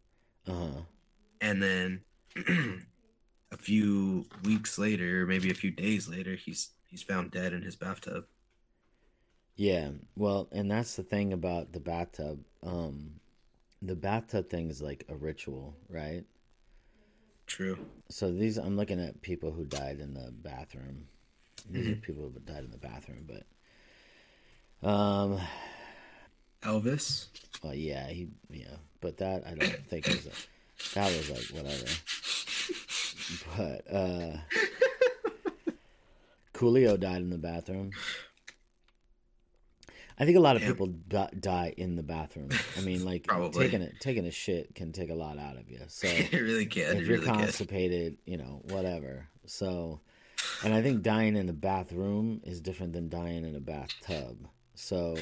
Uh 0.47 0.53
huh. 0.53 0.83
and 1.41 1.63
then 1.63 2.05
a 3.53 3.57
few 3.59 4.27
weeks 4.45 4.79
later, 4.79 5.27
maybe 5.27 5.51
a 5.51 5.55
few 5.55 5.71
days 5.71 6.09
later, 6.09 6.37
he's 6.37 6.71
he's 6.87 7.03
found 7.03 7.31
dead 7.31 7.53
in 7.53 7.63
his 7.63 7.77
bathtub. 7.77 8.27
Yeah. 9.57 9.91
Well, 10.17 10.49
and 10.53 10.71
that's 10.71 10.97
the 10.97 11.03
thing 11.03 11.33
about 11.33 11.73
the 11.73 11.81
bathtub. 11.81 12.45
Um, 12.63 13.21
the 13.83 13.97
bathtub 13.97 14.51
thing 14.51 14.71
is 14.71 14.83
like 14.83 15.05
a 15.09 15.17
ritual, 15.17 15.77
right? 15.89 16.25
True. 17.49 17.79
So 18.11 18.31
these, 18.31 18.59
I'm 18.59 18.77
looking 18.77 19.01
at 19.01 19.23
people 19.23 19.51
who 19.53 19.65
died 19.65 19.99
in 20.01 20.15
the 20.15 20.31
bathroom. 20.31 21.09
These 21.69 21.83
Mm-hmm. 21.83 21.89
are 21.89 21.97
people 21.97 22.31
who 22.33 22.39
died 22.41 22.65
in 22.65 22.71
the 22.71 22.79
bathroom, 22.79 23.29
but, 24.83 24.89
um, 24.89 25.41
Elvis. 26.63 27.27
well, 27.63 27.75
yeah, 27.75 28.09
he, 28.09 28.29
yeah, 28.51 28.77
but 29.01 29.17
that 29.19 29.47
I 29.47 29.55
don't 29.55 29.87
think 29.89 30.09
was 30.09 30.27
a, 30.27 30.31
that 30.95 31.13
was 31.13 31.31
like 31.31 31.47
whatever. 31.51 31.85
But 33.57 33.95
uh, 33.95 34.37
Coolio 36.55 36.99
died 36.99 37.21
in 37.23 37.31
the 37.31 37.39
bathroom. 37.39 37.95
I 40.21 40.25
think 40.25 40.37
a 40.37 40.41
lot 40.41 40.57
of 40.57 40.63
Yeah. 40.63 40.69
people 40.69 40.89
di- 40.89 41.31
die 41.39 41.75
in 41.77 41.95
the 41.97 42.03
bathroom. 42.03 42.49
I 42.77 42.81
mean, 42.81 43.05
like 43.05 43.27
taking 43.53 43.83
it, 43.83 43.95
taking 44.01 44.27
a 44.27 44.31
shit 44.33 44.75
can 44.75 44.91
take 44.93 45.11
a 45.11 45.15
lot 45.15 45.39
out 45.39 45.57
of 45.57 45.71
you. 45.71 45.81
So 45.89 46.09
it 46.11 46.33
really 46.33 46.67
can. 46.67 46.97
if 46.97 47.07
you're 47.07 47.19
really 47.19 47.27
can. 47.27 47.37
constipated, 47.39 48.19
you 48.27 48.37
know, 48.37 48.63
whatever. 48.65 49.29
So, 49.47 50.01
and 50.65 50.75
I 50.75 50.83
think 50.83 51.03
dying 51.03 51.37
in 51.37 51.47
the 51.47 51.53
bathroom 51.53 52.41
is 52.45 52.61
different 52.61 52.93
than 52.95 53.09
dying 53.09 53.45
in 53.45 53.55
a 53.55 53.61
bathtub. 53.61 54.49
So, 54.75 55.17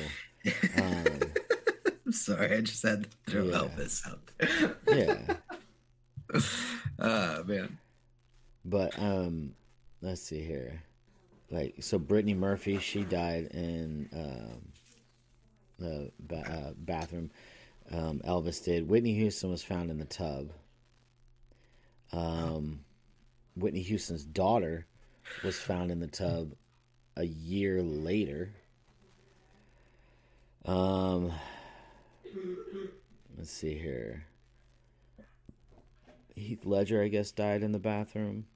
um, 0.78 1.04
I'm 2.06 2.12
sorry, 2.12 2.56
I 2.56 2.60
just 2.62 2.82
had 2.82 3.04
to 3.04 3.30
throw 3.30 3.44
Yeah. 3.44 3.58
Elvis 3.58 4.08
out 4.08 4.30
there. 4.38 4.76
yeah. 4.96 6.40
Ah 6.98 7.42
man. 7.46 7.78
But 8.64 8.98
um, 8.98 9.52
let's 10.00 10.22
see 10.22 10.42
here. 10.42 10.82
Like 11.50 11.76
so, 11.80 11.98
Brittany 11.98 12.34
Murphy, 12.34 12.78
she 12.78 13.04
died 13.04 13.48
in 13.52 14.08
um, 14.12 14.72
the 15.78 16.10
ba- 16.20 16.68
uh, 16.68 16.72
bathroom. 16.76 17.30
Um, 17.90 18.20
Elvis 18.24 18.64
did. 18.64 18.88
Whitney 18.88 19.14
Houston 19.14 19.50
was 19.50 19.62
found 19.62 19.90
in 19.90 19.98
the 19.98 20.04
tub. 20.04 20.50
Um, 22.12 22.80
Whitney 23.56 23.82
Houston's 23.82 24.24
daughter 24.24 24.86
was 25.44 25.58
found 25.58 25.90
in 25.90 26.00
the 26.00 26.06
tub 26.06 26.52
a 27.16 27.24
year 27.24 27.82
later. 27.82 28.52
Um, 30.64 31.32
let's 33.36 33.50
see 33.52 33.74
here. 33.78 34.24
Heath 36.34 36.66
Ledger, 36.66 37.02
I 37.02 37.08
guess, 37.08 37.30
died 37.30 37.62
in 37.62 37.72
the 37.72 37.78
bathroom. 37.78 38.46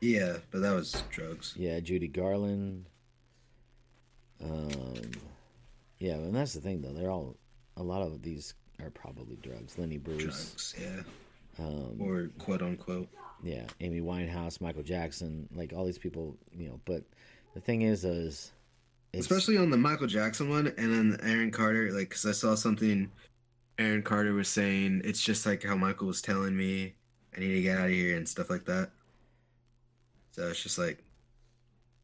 Yeah, 0.00 0.38
but 0.50 0.60
that 0.62 0.74
was 0.74 1.02
drugs. 1.10 1.54
Yeah, 1.56 1.80
Judy 1.80 2.08
Garland. 2.08 2.86
Um, 4.42 5.12
yeah, 6.04 6.14
and 6.14 6.34
that's 6.34 6.52
the 6.52 6.60
thing 6.60 6.82
though. 6.82 6.92
They're 6.92 7.10
all 7.10 7.36
a 7.76 7.82
lot 7.82 8.02
of 8.02 8.20
these 8.22 8.54
are 8.82 8.90
probably 8.90 9.36
drugs. 9.36 9.78
Lenny 9.78 9.96
Bruce. 9.98 10.22
Drugs, 10.22 10.74
yeah. 10.80 11.02
Um, 11.58 11.96
Or 12.00 12.28
quote 12.38 12.60
unquote. 12.62 13.08
yeah, 13.42 13.64
Amy 13.80 14.00
Winehouse, 14.00 14.60
Michael 14.60 14.82
Jackson, 14.82 15.48
like 15.54 15.72
all 15.72 15.84
these 15.86 15.98
people, 15.98 16.36
you 16.52 16.68
know. 16.68 16.80
But 16.84 17.04
The 17.54 17.60
thing 17.60 17.82
is, 17.82 18.04
is 18.04 18.52
especially 19.14 19.56
on 19.56 19.70
the 19.70 19.76
Michael 19.76 20.08
Jackson 20.08 20.50
one 20.50 20.66
and 20.66 20.92
then 20.92 21.18
Aaron 21.22 21.50
Carter. 21.50 21.90
Like, 21.92 22.08
because 22.10 22.26
I 22.26 22.32
saw 22.32 22.54
something 22.56 23.10
Aaron 23.78 24.02
Carter 24.02 24.34
was 24.34 24.48
saying. 24.48 25.02
It's 25.04 25.20
just 25.22 25.46
like 25.46 25.62
how 25.62 25.76
Michael 25.76 26.08
was 26.08 26.20
telling 26.20 26.56
me 26.56 26.94
I 27.36 27.40
need 27.40 27.54
to 27.54 27.62
get 27.62 27.78
out 27.78 27.86
of 27.86 27.92
here 27.92 28.16
and 28.16 28.28
stuff 28.28 28.50
like 28.50 28.64
that. 28.66 28.90
So 30.32 30.48
it's 30.48 30.62
just 30.62 30.78
like, 30.78 31.03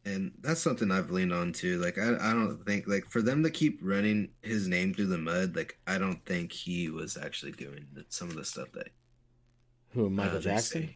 and 0.04 0.32
that's 0.40 0.60
something 0.60 0.90
I've 0.90 1.10
leaned 1.10 1.32
on 1.32 1.52
too. 1.52 1.78
Like, 1.78 1.98
I 1.98 2.16
I 2.20 2.32
don't 2.32 2.64
think 2.66 2.86
like 2.86 3.06
for 3.06 3.22
them 3.22 3.42
to 3.42 3.50
keep 3.50 3.80
running 3.82 4.30
his 4.42 4.68
name 4.68 4.94
through 4.94 5.06
the 5.06 5.18
mud. 5.18 5.56
Like, 5.56 5.78
I 5.86 5.98
don't 5.98 6.22
think 6.24 6.52
he 6.52 6.88
was 6.88 7.16
actually 7.16 7.52
doing 7.52 7.86
some 8.08 8.28
of 8.30 8.36
the 8.36 8.44
stuff 8.44 8.72
that 8.72 8.88
who 9.90 10.06
uh, 10.06 10.10
Michael 10.10 10.38
they 10.38 10.44
Jackson. 10.44 10.94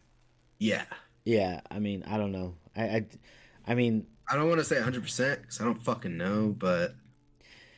Yeah, 0.59 0.85
Yeah, 1.25 1.61
I 1.69 1.79
mean, 1.79 2.03
I 2.07 2.17
don't 2.17 2.31
know. 2.31 2.55
I, 2.75 2.83
I, 2.83 3.05
I 3.67 3.75
mean, 3.75 4.05
I 4.29 4.35
don't 4.35 4.47
want 4.47 4.59
to 4.59 4.65
say 4.65 4.75
100 4.75 5.03
percent 5.03 5.41
because 5.41 5.59
I 5.59 5.65
don't 5.65 5.81
fucking 5.81 6.15
know, 6.15 6.55
but 6.57 6.95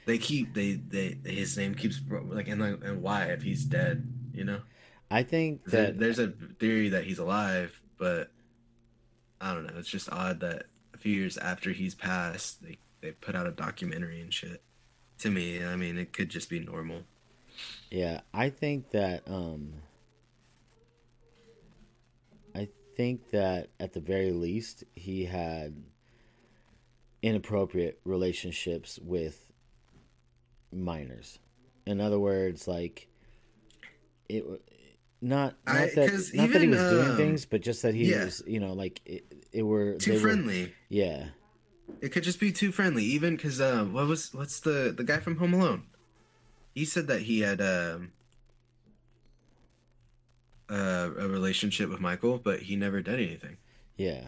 they 0.05 0.17
keep 0.17 0.53
they 0.53 0.73
they 0.73 1.17
his 1.25 1.57
name 1.57 1.73
keeps 1.73 1.99
like 2.09 2.47
and 2.47 2.61
like 2.61 2.79
and 2.83 3.01
why 3.01 3.25
if 3.25 3.41
he's 3.41 3.65
dead, 3.65 4.07
you 4.33 4.43
know? 4.43 4.61
I 5.09 5.23
think 5.23 5.65
that 5.65 5.97
there's 5.97 6.19
a 6.19 6.27
theory 6.59 6.89
that 6.89 7.05
he's 7.05 7.19
alive, 7.19 7.79
but 7.97 8.31
I 9.39 9.53
don't 9.53 9.65
know. 9.65 9.73
It's 9.77 9.89
just 9.89 10.11
odd 10.11 10.41
that 10.41 10.65
a 10.97 10.99
few 10.99 11.13
years 11.13 11.37
after 11.37 11.71
he's 11.71 11.95
passed, 11.95 12.63
they 12.63 12.77
they 13.01 13.11
put 13.11 13.35
out 13.35 13.45
a 13.47 13.51
documentary 13.51 14.19
and 14.19 14.33
shit. 14.33 14.61
To 15.19 15.29
me, 15.29 15.63
I 15.63 15.75
mean, 15.75 15.97
it 15.97 16.13
could 16.13 16.29
just 16.29 16.49
be 16.49 16.59
normal. 16.59 17.03
Yeah, 17.91 18.21
I 18.33 18.49
think 18.49 18.91
that 18.91 19.23
um 19.27 19.73
I 22.55 22.69
think 22.95 23.29
that 23.31 23.69
at 23.79 23.93
the 23.93 23.99
very 23.99 24.31
least 24.31 24.83
he 24.95 25.25
had 25.25 25.75
inappropriate 27.21 27.99
relationships 28.03 28.99
with 29.01 29.51
minors. 30.71 31.39
In 31.85 32.01
other 32.01 32.19
words, 32.19 32.67
like 32.67 33.07
it 34.29 34.43
not 35.21 35.55
not 35.65 35.75
I- 35.75 35.85
that 35.95 36.31
not 36.33 36.49
that 36.51 36.61
he 36.61 36.67
even, 36.67 36.69
was 36.71 36.89
doing 36.89 37.09
um, 37.11 37.17
things, 37.17 37.45
but 37.45 37.61
just 37.61 37.81
that 37.83 37.95
he 37.95 38.11
yeah. 38.11 38.25
was, 38.25 38.43
you 38.45 38.59
know, 38.59 38.73
like 38.73 39.01
it, 39.05 39.25
it 39.51 39.63
were 39.63 39.95
Too 39.95 40.11
they 40.11 40.17
were- 40.17 40.21
friendly. 40.21 40.73
yeah. 40.89 41.27
It 42.01 42.09
could 42.09 42.23
just 42.23 42.39
be 42.39 42.51
too 42.51 42.71
friendly, 42.71 43.03
even 43.05 43.35
because 43.37 43.59
uh, 43.61 43.85
what 43.85 44.07
was 44.07 44.33
what's 44.33 44.59
the 44.59 44.93
the 44.95 45.03
guy 45.05 45.19
from 45.19 45.37
Home 45.37 45.53
Alone? 45.53 45.83
He 46.75 46.83
said 46.85 47.07
that 47.07 47.21
he 47.21 47.39
had 47.41 47.59
um, 47.61 48.11
uh, 50.69 51.09
a 51.17 51.27
relationship 51.27 51.89
with 51.89 51.99
Michael, 52.01 52.37
but 52.43 52.59
he 52.61 52.75
never 52.75 53.01
did 53.01 53.15
anything. 53.15 53.57
Yeah. 53.95 54.21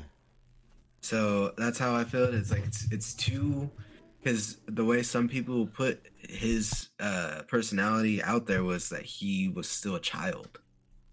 So 1.02 1.54
that's 1.58 1.78
how 1.80 1.96
I 1.96 2.04
feel. 2.06 2.34
It's 2.34 2.52
like 2.52 2.66
it's 2.66 2.88
it's 2.92 3.14
too 3.14 3.70
because 4.24 4.58
the 4.68 4.84
way 4.86 5.02
some 5.04 5.28
people 5.30 5.68
put 5.68 6.02
his 6.18 6.90
uh, 7.00 7.44
personality 7.48 8.22
out 8.24 8.48
there 8.48 8.64
was 8.64 8.90
that 8.90 9.04
he 9.04 9.48
was 9.50 9.70
still 9.70 9.96
a 9.96 10.00
child, 10.02 10.60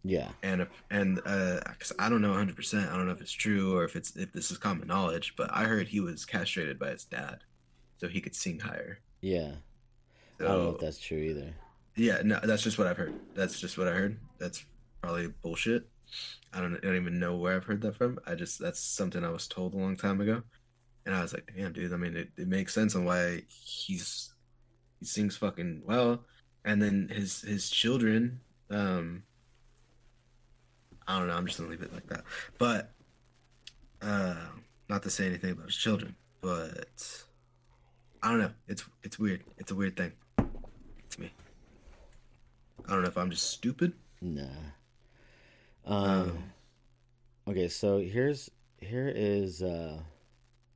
Yeah. 0.09 0.29
and 0.43 0.67
and 0.91 1.21
uh, 1.27 1.61
'cause 1.79 1.93
I 1.99 2.09
don't 2.09 2.21
know 2.23 2.31
100. 2.31 2.55
percent 2.57 2.91
I 2.91 2.97
don't 2.97 3.07
know 3.07 3.13
if 3.13 3.21
it's 3.21 3.33
true 3.33 3.75
or 3.77 3.85
if 3.85 3.97
it's 3.97 4.15
if 4.17 4.33
this 4.33 4.51
is 4.51 4.59
common 4.59 4.87
knowledge, 4.89 5.35
but 5.37 5.51
I 5.53 5.65
heard 5.65 5.89
he 5.89 6.01
was 6.01 6.25
castrated 6.25 6.79
by 6.79 6.91
his 6.91 7.05
dad, 7.05 7.39
so 7.99 8.09
he 8.09 8.21
could 8.21 8.35
sing 8.35 8.61
higher. 8.61 9.01
Yeah. 9.21 9.53
I 10.41 10.45
don't 10.45 10.65
know 10.65 10.71
if 10.75 10.81
that's 10.81 10.99
true 10.99 11.19
either. 11.19 11.55
yeah, 11.97 12.21
no, 12.23 12.39
that's 12.43 12.63
just 12.63 12.79
what 12.79 12.87
I've 12.87 12.99
heard. 12.99 13.15
That's 13.35 13.59
just 13.59 13.79
what 13.79 13.89
I 13.89 13.93
heard. 13.93 14.19
That's 14.39 14.65
probably 15.01 15.29
bullshit. 15.43 15.89
I 16.53 16.61
don't, 16.61 16.77
I 16.77 16.81
don't 16.81 16.97
even 16.97 17.19
know 17.19 17.37
where 17.37 17.57
I've 17.57 17.65
heard 17.65 17.81
that 17.83 17.97
from. 17.97 18.19
I 18.27 18.35
just 18.35 18.59
that's 18.61 18.81
something 18.81 19.25
I 19.25 19.31
was 19.31 19.49
told 19.49 19.75
a 19.75 19.79
long 19.79 19.97
time 19.97 20.21
ago, 20.21 20.43
and 21.07 21.15
I 21.15 21.23
was 21.23 21.33
like, 21.33 21.51
damn, 21.57 21.73
dude. 21.73 21.93
I 21.93 21.97
mean, 21.97 22.17
it, 22.17 22.29
it 22.37 22.49
makes 22.49 22.75
sense 22.75 22.95
on 22.95 23.05
why 23.07 23.43
he's 23.49 24.35
he 25.01 25.07
sings 25.07 25.37
fucking 25.37 25.83
well, 25.87 26.25
and 26.65 26.81
then 26.83 27.09
his 27.11 27.41
his 27.41 27.71
children. 27.71 28.41
Um, 28.71 29.23
I 31.09 31.19
don't 31.19 31.29
know. 31.29 31.35
I'm 31.35 31.47
just 31.47 31.59
gonna 31.59 31.71
leave 31.71 31.83
it 31.83 31.93
like 31.93 32.07
that. 32.09 32.25
But 32.59 32.93
uh, 34.03 34.35
not 34.89 35.03
to 35.05 35.11
say 35.11 35.27
anything 35.27 35.53
about 35.53 35.67
his 35.67 35.77
children, 35.77 36.17
but 36.41 37.25
I 38.23 38.31
don't 38.31 38.41
know. 38.41 38.53
It's 38.69 38.85
it's 39.03 39.19
weird. 39.19 39.45
It's 39.59 39.71
a 39.71 39.75
weird 39.75 39.97
thing 39.97 40.13
to 40.37 41.21
me. 41.21 41.33
I 42.87 42.93
don't 42.93 43.03
know 43.03 43.09
if 43.09 43.19
I'm 43.19 43.31
just 43.31 43.51
stupid. 43.51 43.93
Nah. 44.21 44.45
Um, 45.85 46.39
okay, 47.47 47.69
so 47.69 47.99
here's 47.99 48.51
here 48.81 49.13
is 49.15 49.63
uh 49.63 49.99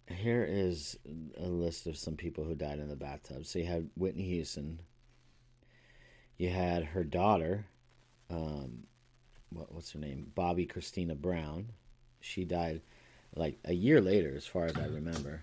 here 0.06 0.44
is 0.48 0.98
a 1.38 1.46
list 1.46 1.86
of 1.86 1.96
some 1.96 2.16
people 2.16 2.44
who 2.44 2.54
died 2.54 2.78
in 2.78 2.88
the 2.88 2.96
bathtub. 2.96 3.46
So 3.46 3.58
you 3.58 3.66
had 3.66 3.88
Whitney 3.96 4.24
Houston. 4.24 4.80
You 6.36 6.50
had 6.50 6.84
her 6.84 7.04
daughter, 7.04 7.66
um, 8.30 8.84
what, 9.50 9.72
what's 9.72 9.92
her 9.92 9.98
name? 9.98 10.30
Bobbi 10.36 10.70
Kristina 10.70 11.16
Brown. 11.16 11.70
She 12.20 12.44
died 12.44 12.82
like 13.34 13.58
a 13.64 13.72
year 13.72 14.00
later, 14.00 14.34
as 14.36 14.46
far 14.46 14.66
as 14.66 14.76
I 14.76 14.86
remember. 14.86 15.42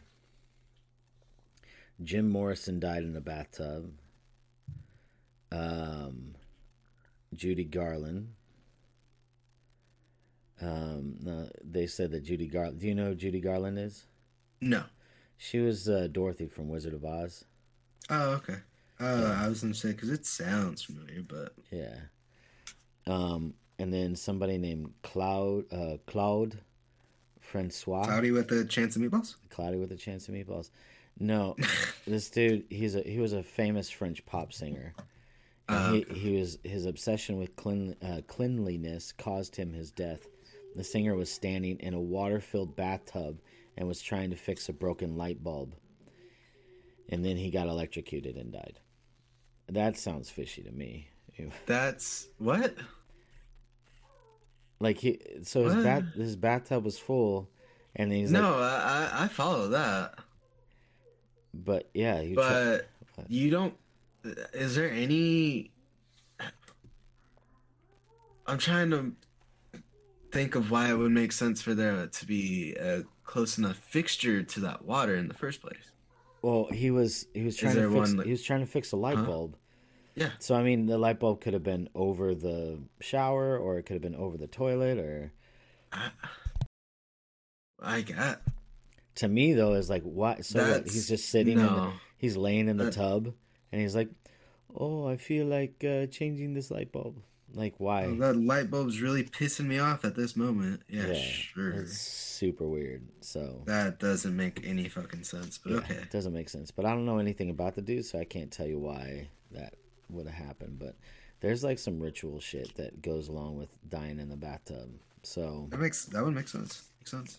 Jim 2.03 2.29
Morrison 2.29 2.79
died 2.79 3.03
in 3.03 3.13
the 3.13 3.21
bathtub. 3.21 3.91
Um, 5.51 6.35
Judy 7.33 7.63
Garland. 7.63 8.33
Um, 10.61 11.15
no, 11.21 11.49
they 11.63 11.87
said 11.87 12.11
that 12.11 12.23
Judy 12.23 12.47
Garland. 12.47 12.79
Do 12.79 12.87
you 12.87 12.95
know 12.95 13.09
who 13.09 13.15
Judy 13.15 13.39
Garland 13.39 13.77
is? 13.77 14.05
No. 14.61 14.83
She 15.37 15.59
was 15.59 15.87
uh, 15.87 16.07
Dorothy 16.11 16.47
from 16.47 16.67
Wizard 16.69 16.93
of 16.93 17.05
Oz. 17.05 17.45
Oh, 18.09 18.31
okay. 18.31 18.57
Uh, 18.99 19.37
I 19.39 19.47
was 19.47 19.61
gonna 19.61 19.75
say 19.75 19.91
because 19.91 20.09
it 20.09 20.25
sounds 20.25 20.81
familiar, 20.81 21.21
but 21.21 21.53
Yeah. 21.71 21.97
Um, 23.05 23.53
and 23.79 23.93
then 23.93 24.15
somebody 24.15 24.57
named 24.57 24.93
Cloud 25.03 25.65
uh, 25.71 25.97
Claude 26.05 26.59
Francois. 27.39 28.05
cloudy 28.05 28.31
with 28.31 28.51
a 28.51 28.65
chance 28.65 28.95
of 28.95 29.01
meatballs. 29.01 29.35
Cloudy 29.49 29.77
with 29.77 29.91
a 29.91 29.95
chance 29.95 30.27
of 30.27 30.35
meatballs. 30.35 30.69
No, 31.19 31.55
this 32.07 32.29
dude. 32.29 32.65
He's 32.69 32.95
a 32.95 33.01
he 33.01 33.19
was 33.19 33.33
a 33.33 33.43
famous 33.43 33.89
French 33.89 34.25
pop 34.25 34.53
singer. 34.53 34.93
Oh, 35.69 35.93
he, 35.93 36.05
he 36.13 36.39
was 36.39 36.59
his 36.63 36.85
obsession 36.85 37.37
with 37.37 37.55
clean, 37.55 37.95
uh, 38.01 38.21
cleanliness 38.27 39.11
caused 39.11 39.55
him 39.55 39.73
his 39.73 39.91
death. 39.91 40.27
The 40.75 40.83
singer 40.83 41.15
was 41.15 41.31
standing 41.31 41.79
in 41.79 41.93
a 41.93 41.99
water-filled 41.99 42.75
bathtub 42.75 43.39
and 43.75 43.87
was 43.87 44.01
trying 44.01 44.29
to 44.29 44.35
fix 44.35 44.69
a 44.69 44.73
broken 44.73 45.17
light 45.17 45.43
bulb. 45.43 45.75
And 47.09 47.25
then 47.25 47.35
he 47.35 47.49
got 47.49 47.67
electrocuted 47.67 48.37
and 48.37 48.51
died. 48.51 48.79
That 49.69 49.97
sounds 49.97 50.29
fishy 50.29 50.61
to 50.63 50.71
me. 50.71 51.09
That's 51.65 52.27
what? 52.37 52.75
Like 54.79 54.97
he, 54.99 55.19
so 55.43 55.63
his 55.65 55.75
What? 55.75 55.83
bat 55.83 56.03
his 56.15 56.35
bathtub 56.35 56.85
was 56.85 56.99
full, 56.99 57.49
and 57.95 58.11
he's 58.11 58.31
like, 58.31 58.41
no, 58.41 58.59
I, 58.59 59.09
I 59.13 59.23
I 59.23 59.27
follow 59.27 59.69
that, 59.69 60.15
but 61.53 61.89
yeah, 61.93 62.21
he 62.21 62.35
tri- 62.35 62.81
but 63.15 63.29
you 63.31 63.49
don't. 63.49 63.73
Is 64.53 64.75
there 64.75 64.91
any? 64.91 65.71
I'm 68.45 68.57
trying 68.57 68.91
to 68.91 69.13
think 70.31 70.55
of 70.55 70.71
why 70.71 70.89
it 70.89 70.95
would 70.97 71.11
make 71.11 71.31
sense 71.31 71.61
for 71.61 71.73
there 71.73 72.07
to 72.07 72.25
be 72.25 72.73
a 72.75 73.03
close 73.23 73.57
enough 73.57 73.77
fixture 73.77 74.43
to 74.43 74.59
that 74.61 74.85
water 74.85 75.15
in 75.15 75.27
the 75.27 75.33
first 75.33 75.61
place. 75.61 75.91
well, 76.41 76.67
he 76.71 76.91
was 76.91 77.27
he 77.33 77.43
was 77.43 77.57
trying 77.57 77.75
to 77.75 77.81
fix 77.89 77.93
one, 77.93 78.17
like- 78.17 78.25
he 78.25 78.31
was 78.31 78.43
trying 78.43 78.59
to 78.61 78.65
fix 78.65 78.91
a 78.91 78.95
light 78.95 79.17
Huh? 79.17 79.25
bulb. 79.25 79.57
Yeah. 80.17 80.31
So 80.39 80.55
I 80.55 80.63
mean, 80.63 80.87
the 80.87 80.97
light 80.97 81.19
bulb 81.19 81.41
could 81.41 81.53
have 81.53 81.61
been 81.63 81.89
over 81.93 82.33
the 82.33 82.79
shower, 83.01 83.55
or 83.57 83.77
it 83.77 83.83
could 83.83 83.93
have 83.93 84.01
been 84.01 84.15
over 84.15 84.35
the 84.35 84.47
toilet, 84.47 84.97
or 84.97 85.31
I, 85.93 86.09
I 87.81 88.01
get. 88.01 88.41
to 89.15 89.27
me 89.27 89.53
though 89.53 89.73
is 89.73 89.89
like 89.89 90.03
what? 90.03 90.43
So 90.43 90.59
what, 90.67 90.83
he's 90.83 91.07
just 91.07 91.29
sitting 91.29 91.59
in 91.59 91.65
the, 91.65 91.91
he's 92.17 92.35
laying 92.35 92.67
in 92.67 92.77
the 92.77 92.85
That- 92.85 92.93
tub, 92.93 93.33
and 93.71 93.79
he's 93.81 93.95
like, 93.95 94.09
"Oh, 94.75 95.07
I 95.07 95.17
feel 95.17 95.45
like 95.45 95.83
uh, 95.83 96.07
changing 96.07 96.53
this 96.55 96.71
light 96.71 96.91
bulb." 96.91 97.21
Like 97.53 97.75
why? 97.77 98.05
Oh, 98.05 98.15
that 98.15 98.35
light 98.35 98.69
bulb's 98.69 98.99
really 99.01 99.23
pissing 99.23 99.67
me 99.67 99.79
off 99.79 100.03
at 100.03 100.15
this 100.15 100.35
moment. 100.35 100.81
Yeah, 100.89 101.13
sure. 101.13 101.69
It's 101.71 101.97
super 101.97 102.67
weird. 102.67 103.07
So 103.21 103.61
That 103.65 103.99
doesn't 103.99 104.35
make 104.35 104.61
any 104.65 104.89
fucking 104.89 105.23
sense, 105.23 105.57
but 105.57 105.71
yeah, 105.71 105.77
okay. 105.77 105.93
it 105.93 106.11
doesn't 106.11 106.33
make 106.33 106.49
sense. 106.49 106.71
But 106.71 106.85
I 106.85 106.89
don't 106.89 107.05
know 107.05 107.19
anything 107.19 107.49
about 107.49 107.75
the 107.75 107.81
dude, 107.81 108.05
so 108.05 108.19
I 108.19 108.25
can't 108.25 108.51
tell 108.51 108.67
you 108.67 108.77
why 108.79 109.29
that 109.51 109.75
would 110.09 110.27
have 110.27 110.35
happened. 110.35 110.79
But 110.79 110.95
there's 111.39 111.63
like 111.63 111.79
some 111.79 111.99
ritual 111.99 112.39
shit 112.39 112.75
that 112.75 113.01
goes 113.01 113.27
along 113.27 113.55
with 113.57 113.69
dying 113.89 114.19
in 114.19 114.29
the 114.29 114.35
bathtub. 114.37 114.89
So 115.23 115.67
That 115.69 115.79
makes 115.79 116.05
that 116.05 116.23
would 116.23 116.33
make 116.35 116.47
sense. 116.47 116.89
Makes 116.99 117.11
sense. 117.11 117.37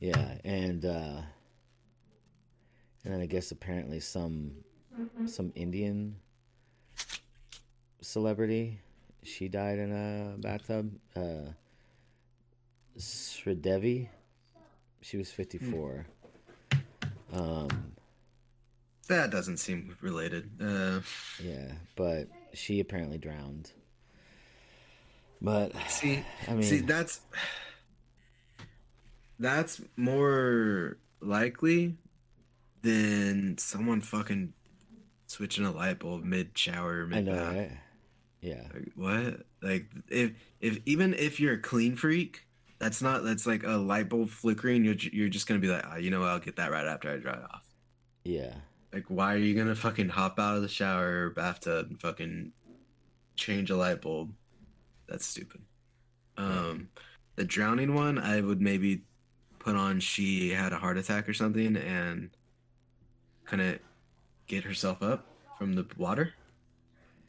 yeah, 0.00 0.38
and 0.44 0.84
uh 0.84 1.22
and 3.04 3.12
then 3.14 3.20
I 3.20 3.26
guess 3.26 3.50
apparently 3.50 4.00
some 4.00 4.52
some 5.26 5.52
Indian 5.54 6.16
celebrity 8.00 8.78
she 9.22 9.48
died 9.48 9.78
in 9.78 9.92
a 9.92 10.36
bathtub. 10.38 10.92
Uh 11.16 11.50
Sridevi. 12.98 14.08
She 15.00 15.16
was 15.16 15.30
54. 15.30 16.06
Um, 17.32 17.92
That 19.08 19.30
doesn't 19.30 19.58
seem 19.58 19.96
related. 20.00 20.50
Uh, 20.60 21.00
yeah, 21.42 21.72
but 21.96 22.28
she 22.52 22.80
apparently 22.80 23.18
drowned. 23.18 23.70
But 25.42 25.72
see, 25.88 26.24
I 26.48 26.52
mean, 26.52 26.62
see, 26.62 26.80
that's 26.80 27.20
that's 29.38 29.80
more 29.96 30.98
likely 31.20 31.96
than 32.82 33.56
someone 33.58 34.00
fucking 34.00 34.52
switching 35.26 35.64
a 35.64 35.70
light 35.72 35.98
bulb 35.98 36.24
mid 36.24 36.56
shower, 36.56 37.08
I 37.12 37.20
know, 37.20 37.34
right? 37.34 37.70
Yeah, 38.40 38.62
Like, 38.72 38.92
what? 38.94 39.42
Like 39.62 39.86
if 40.08 40.32
if 40.60 40.78
even 40.86 41.14
if 41.14 41.40
you're 41.40 41.54
a 41.54 41.58
clean 41.58 41.96
freak, 41.96 42.46
that's 42.78 43.00
not 43.00 43.24
that's 43.24 43.46
like 43.46 43.64
a 43.64 43.72
light 43.72 44.08
bulb 44.08 44.28
flickering. 44.28 44.84
You're 44.84 44.96
you're 44.96 45.28
just 45.28 45.46
gonna 45.46 45.60
be 45.60 45.68
like, 45.68 45.84
oh, 45.90 45.96
you 45.96 46.10
know, 46.10 46.20
what? 46.20 46.28
I'll 46.28 46.38
get 46.40 46.56
that 46.56 46.70
right 46.70 46.86
after 46.86 47.10
I 47.10 47.16
dry 47.16 47.38
off. 47.52 47.66
yeah, 48.24 48.54
Like, 48.94 49.06
why 49.08 49.34
are 49.34 49.38
you 49.38 49.56
gonna 49.56 49.74
fucking 49.74 50.08
hop 50.10 50.38
out 50.38 50.54
of 50.54 50.62
the 50.62 50.68
shower 50.68 51.26
or 51.26 51.30
bathtub 51.30 51.88
and 51.90 52.00
fucking 52.00 52.52
change 53.34 53.68
a 53.70 53.76
light 53.76 54.00
bulb? 54.00 54.32
That's 55.08 55.26
stupid. 55.26 55.62
Um, 56.36 56.90
the 57.34 57.44
drowning 57.44 57.94
one, 57.96 58.18
I 58.20 58.40
would 58.40 58.60
maybe 58.60 59.02
put 59.58 59.74
on 59.74 59.98
she 59.98 60.50
had 60.50 60.72
a 60.72 60.76
heart 60.78 60.96
attack 60.96 61.28
or 61.28 61.34
something 61.34 61.76
and 61.76 62.30
kind 63.44 63.60
of 63.60 63.80
get 64.46 64.62
herself 64.62 65.02
up 65.02 65.26
from 65.58 65.74
the 65.74 65.86
water. 65.96 66.32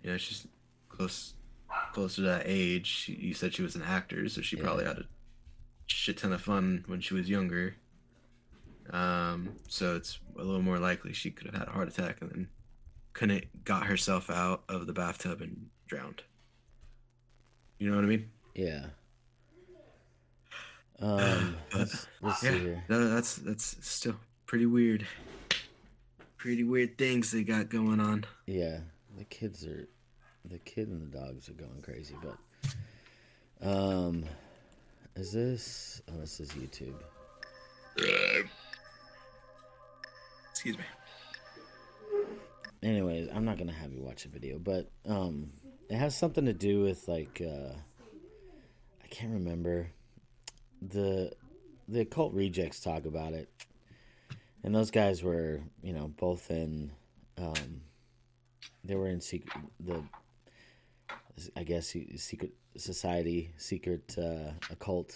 You 0.04 0.12
know, 0.12 0.18
she's 0.18 0.46
close, 0.90 1.34
close 1.94 2.14
to 2.16 2.22
that 2.22 2.44
age. 2.46 2.86
She, 2.86 3.14
you 3.14 3.34
said 3.34 3.56
she 3.56 3.64
was 3.64 3.76
an 3.76 3.82
actor, 3.82 4.30
so 4.30 4.42
she 4.42 4.56
Yeah. 4.56 4.64
probably 4.64 4.86
had 4.86 5.00
a 5.00 5.06
shit 5.88 6.18
ton 6.18 6.32
of 6.32 6.42
fun 6.42 6.84
when 6.86 7.02
she 7.02 7.16
was 7.16 7.28
younger. 7.28 7.76
Um, 8.92 9.56
so 9.68 9.96
it's 9.96 10.20
a 10.38 10.44
little 10.44 10.62
more 10.62 10.80
likely 10.80 11.14
she 11.14 11.32
could 11.32 11.48
have 11.48 11.56
had 11.56 11.68
a 11.68 11.72
heart 11.72 11.88
attack 11.88 12.18
and 12.22 12.30
then 12.30 12.48
couldn't 13.14 13.64
got 13.64 13.86
herself 13.88 14.30
out 14.30 14.64
of 14.70 14.88
the 14.88 14.94
bathtub 14.94 15.42
and 15.42 15.68
drowned. 15.88 16.22
You 17.80 17.90
know 17.90 17.96
what 17.96 18.06
I 18.06 18.08
mean? 18.08 18.30
yeah. 18.54 18.86
Um, 20.98 21.58
let's, 21.76 22.08
let's 22.22 22.42
yeah, 22.42 22.52
here. 22.52 22.84
that's 22.88 23.36
that's 23.36 23.76
still 23.86 24.16
pretty 24.46 24.66
weird. 24.66 25.06
Pretty 26.38 26.64
weird 26.64 26.98
things 26.98 27.32
they 27.32 27.44
got 27.44 27.68
going 27.68 28.00
on. 28.00 28.24
Yeah, 28.46 28.78
the 29.18 29.26
kids 29.26 29.66
are, 29.66 29.90
the 30.46 30.58
kid 30.60 30.88
and 30.88 31.12
the 31.12 31.18
dogs 31.18 31.50
are 31.50 31.54
going 31.54 31.82
crazy. 31.82 32.16
But, 32.24 33.70
um, 33.70 34.24
is 35.18 35.34
this? 35.34 36.02
Oh, 36.10 36.22
this 36.22 36.40
is 36.40 36.52
YouTube. 36.52 36.96
Excuse 40.66 40.80
me. 40.80 42.26
anyways, 42.82 43.30
I'm 43.32 43.46
not 43.46 43.60
gonna 43.60 43.72
have 43.72 43.94
you 43.94 44.02
watch 44.02 44.26
a 44.26 44.30
video, 44.30 44.58
but 44.58 44.90
um, 45.08 45.52
it 45.92 45.96
has 45.96 46.18
something 46.18 46.46
to 46.46 46.54
do 46.54 46.82
with 46.82 47.08
like 47.08 47.40
uh, 47.40 47.76
I 49.04 49.08
can't 49.12 49.34
remember 49.34 49.92
the 50.82 51.32
the 51.88 52.00
occult 52.02 52.34
rejects 52.34 52.80
talk 52.80 53.06
about 53.06 53.34
it, 53.34 53.48
and 54.64 54.74
those 54.74 54.90
guys 54.90 55.22
were 55.22 55.62
you 55.84 55.94
know 55.94 56.08
both 56.18 56.50
in 56.50 56.92
um, 57.38 57.82
they 58.84 58.96
were 58.96 59.10
in 59.10 59.22
secret 59.22 59.54
the 59.80 60.02
I 61.56 61.62
guess 61.62 61.96
secret 62.16 62.54
society, 62.76 63.52
secret 63.58 64.16
uh, 64.18 64.50
occult. 64.72 65.16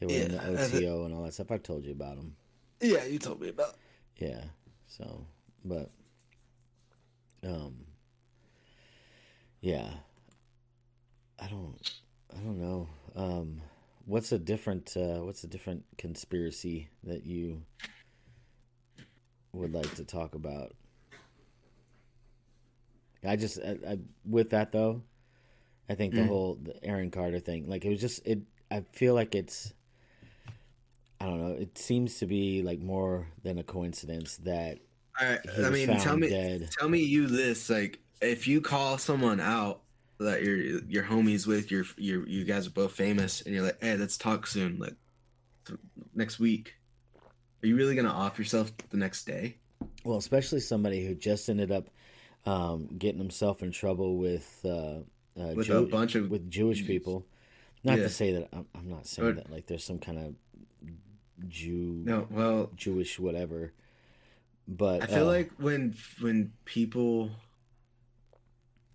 They 0.00 0.06
were 0.06 0.12
in 0.12 0.28
the 0.32 0.34
Yeah, 0.34 0.52
I 0.52 0.56
thi- 0.68 0.86
OTO 0.86 1.04
and 1.06 1.14
all 1.14 1.22
that 1.22 1.32
stuff. 1.32 1.50
I've 1.50 1.62
told 1.62 1.86
you 1.86 1.92
about 1.92 2.16
them. 2.16 2.36
Yeah, 2.82 3.04
you 3.06 3.18
told 3.18 3.40
me 3.40 3.48
about. 3.48 3.76
Yeah. 4.20 4.44
So, 4.86 5.26
but, 5.64 5.90
um, 7.44 7.86
yeah. 9.60 9.90
I 11.38 11.48
don't, 11.48 11.78
I 12.32 12.40
don't 12.40 12.60
know. 12.60 12.88
Um, 13.16 13.62
what's 14.04 14.32
a 14.32 14.38
different, 14.38 14.96
uh, 14.96 15.20
what's 15.24 15.44
a 15.44 15.48
different 15.48 15.84
conspiracy 15.98 16.90
that 17.04 17.24
you 17.26 17.62
would 19.52 19.72
like 19.74 19.94
to 19.94 20.04
talk 20.04 20.34
about? 20.34 20.74
I 23.24 23.36
just, 23.36 23.58
I, 23.60 23.78
I 23.88 23.98
with 24.26 24.50
that 24.50 24.72
though, 24.72 25.02
I 25.90 25.94
think 25.96 26.14
the 26.14 26.22
Mm. 26.22 26.26
whole 26.26 26.56
the 26.62 26.82
Aaron 26.84 27.10
Carter 27.10 27.40
thing, 27.40 27.68
like 27.68 27.84
it 27.84 27.90
was 27.90 28.00
just, 28.00 28.26
it. 28.26 28.40
I 28.70 28.84
feel 28.92 29.14
like 29.14 29.34
it's. 29.34 29.74
I 31.20 31.26
don't 31.26 31.40
know. 31.40 31.54
It 31.54 31.76
seems 31.76 32.18
to 32.18 32.26
be 32.26 32.62
like 32.62 32.80
more 32.80 33.26
than 33.42 33.58
a 33.58 33.62
coincidence 33.62 34.38
that 34.38 34.78
All 35.20 35.28
right, 35.28 35.40
I 35.64 35.70
mean, 35.70 35.88
tell 35.98 36.16
me, 36.16 36.28
dead. 36.30 36.70
tell 36.78 36.88
me 36.88 37.00
you 37.00 37.26
this 37.26 37.68
like 37.68 37.98
if 38.22 38.46
you 38.48 38.60
call 38.60 38.96
someone 38.98 39.40
out 39.40 39.82
that 40.18 40.42
you're 40.42 40.56
your 40.84 41.04
homies 41.04 41.46
with, 41.46 41.70
you're 41.70 41.84
you 41.96 42.24
you 42.26 42.44
guys 42.44 42.66
are 42.66 42.70
both 42.70 42.92
famous, 42.92 43.42
and 43.42 43.54
you're 43.54 43.64
like, 43.64 43.78
hey, 43.82 43.96
let's 43.96 44.16
talk 44.16 44.46
soon, 44.46 44.78
like 44.78 44.94
next 46.14 46.38
week. 46.38 46.74
Are 47.62 47.66
you 47.66 47.76
really 47.76 47.94
gonna 47.94 48.08
off 48.08 48.38
yourself 48.38 48.72
the 48.88 48.96
next 48.96 49.24
day? 49.26 49.56
Well, 50.04 50.18
especially 50.18 50.60
somebody 50.60 51.06
who 51.06 51.14
just 51.14 51.48
ended 51.50 51.70
up 51.70 51.88
um, 52.46 52.86
getting 52.98 53.18
himself 53.20 53.62
in 53.62 53.70
trouble 53.72 54.16
with 54.16 54.60
uh, 54.64 54.68
uh, 55.38 55.54
With 55.54 55.66
Jew- 55.66 55.78
a 55.78 55.86
bunch 55.86 56.14
of 56.14 56.30
with 56.30 56.50
Jewish 56.50 56.86
people. 56.86 57.26
Not 57.84 57.96
Yeah. 57.98 58.04
to 58.04 58.10
say 58.10 58.32
that 58.32 58.48
I'm, 58.52 58.66
I'm 58.74 58.88
not 58.90 59.06
saying 59.06 59.28
Or- 59.28 59.32
that 59.32 59.50
like 59.50 59.66
there's 59.66 59.84
some 59.84 59.98
kind 59.98 60.18
of 60.18 60.34
Jew 61.48 62.02
No, 62.04 62.26
well, 62.30 62.70
Jewish 62.76 63.18
whatever, 63.18 63.72
but 64.68 65.02
I 65.02 65.06
feel 65.06 65.28
uh, 65.28 65.32
like 65.32 65.52
when 65.58 65.94
when 66.20 66.52
people 66.64 67.30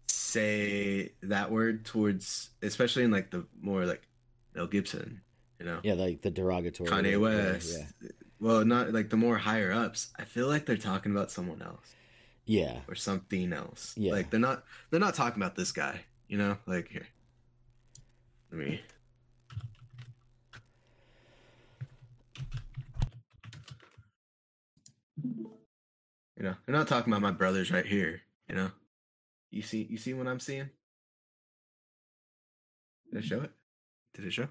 say 0.08 1.13
that 1.23 1.51
word 1.51 1.86
towards, 1.86 2.49
especially 2.62 3.03
in 3.03 3.12
like 3.12 3.31
the 3.31 3.45
more 3.62 3.86
like 3.86 4.08
Mel 4.53 4.67
Gibson, 4.67 5.21
you 5.60 5.65
know, 5.65 5.79
yeah, 5.84 5.93
like 5.93 6.21
the 6.21 6.31
derogatory 6.31 6.89
Kanye 6.89 7.19
West. 7.19 7.77
yeah, 8.01 8.10
Well, 8.39 8.65
not 8.65 8.93
like 8.93 9.10
the 9.10 9.17
more 9.17 9.38
higher 9.38 9.71
ups. 9.71 10.10
I 10.17 10.25
feel 10.25 10.47
like 10.47 10.65
they're 10.65 10.77
talking 10.77 11.12
about 11.12 11.31
someone 11.31 11.62
else 11.62 11.95
yeah, 12.45 12.77
or 12.88 12.95
something 12.95 13.53
else. 13.53 13.93
Yeah. 13.97 14.13
Like 14.13 14.29
they're 14.29 14.39
not 14.39 14.63
they're 14.89 14.99
not 14.99 15.15
talking 15.15 15.41
about 15.41 15.55
this 15.55 15.71
guy. 15.71 16.01
You 16.27 16.38
know, 16.38 16.58
like 16.65 16.89
here. 16.89 17.08
Let 18.51 18.60
me. 18.60 18.81
You 26.38 26.43
know, 26.43 26.56
they're 26.65 26.76
not 26.76 26.88
talking 26.88 27.12
about 27.12 27.21
my 27.21 27.32
brothers 27.32 27.71
right 27.71 27.86
here. 27.86 28.21
You 28.50 28.56
know, 28.56 28.71
you 29.52 29.62
see, 29.62 29.88
you 29.89 29.98
see 29.98 30.13
what 30.13 30.28
I'm 30.28 30.39
seeing. 30.39 30.69
Did 33.12 33.24
I 33.24 33.26
show 33.26 33.41
it? 33.41 33.52
Did 34.13 34.26
it 34.26 34.34
show? 34.34 34.48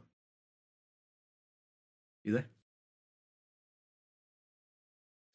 You 2.25 2.33
there? 2.33 2.47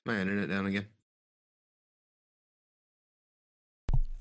My 0.06 0.20
internet 0.20 0.50
down 0.50 0.66
again. 0.66 0.88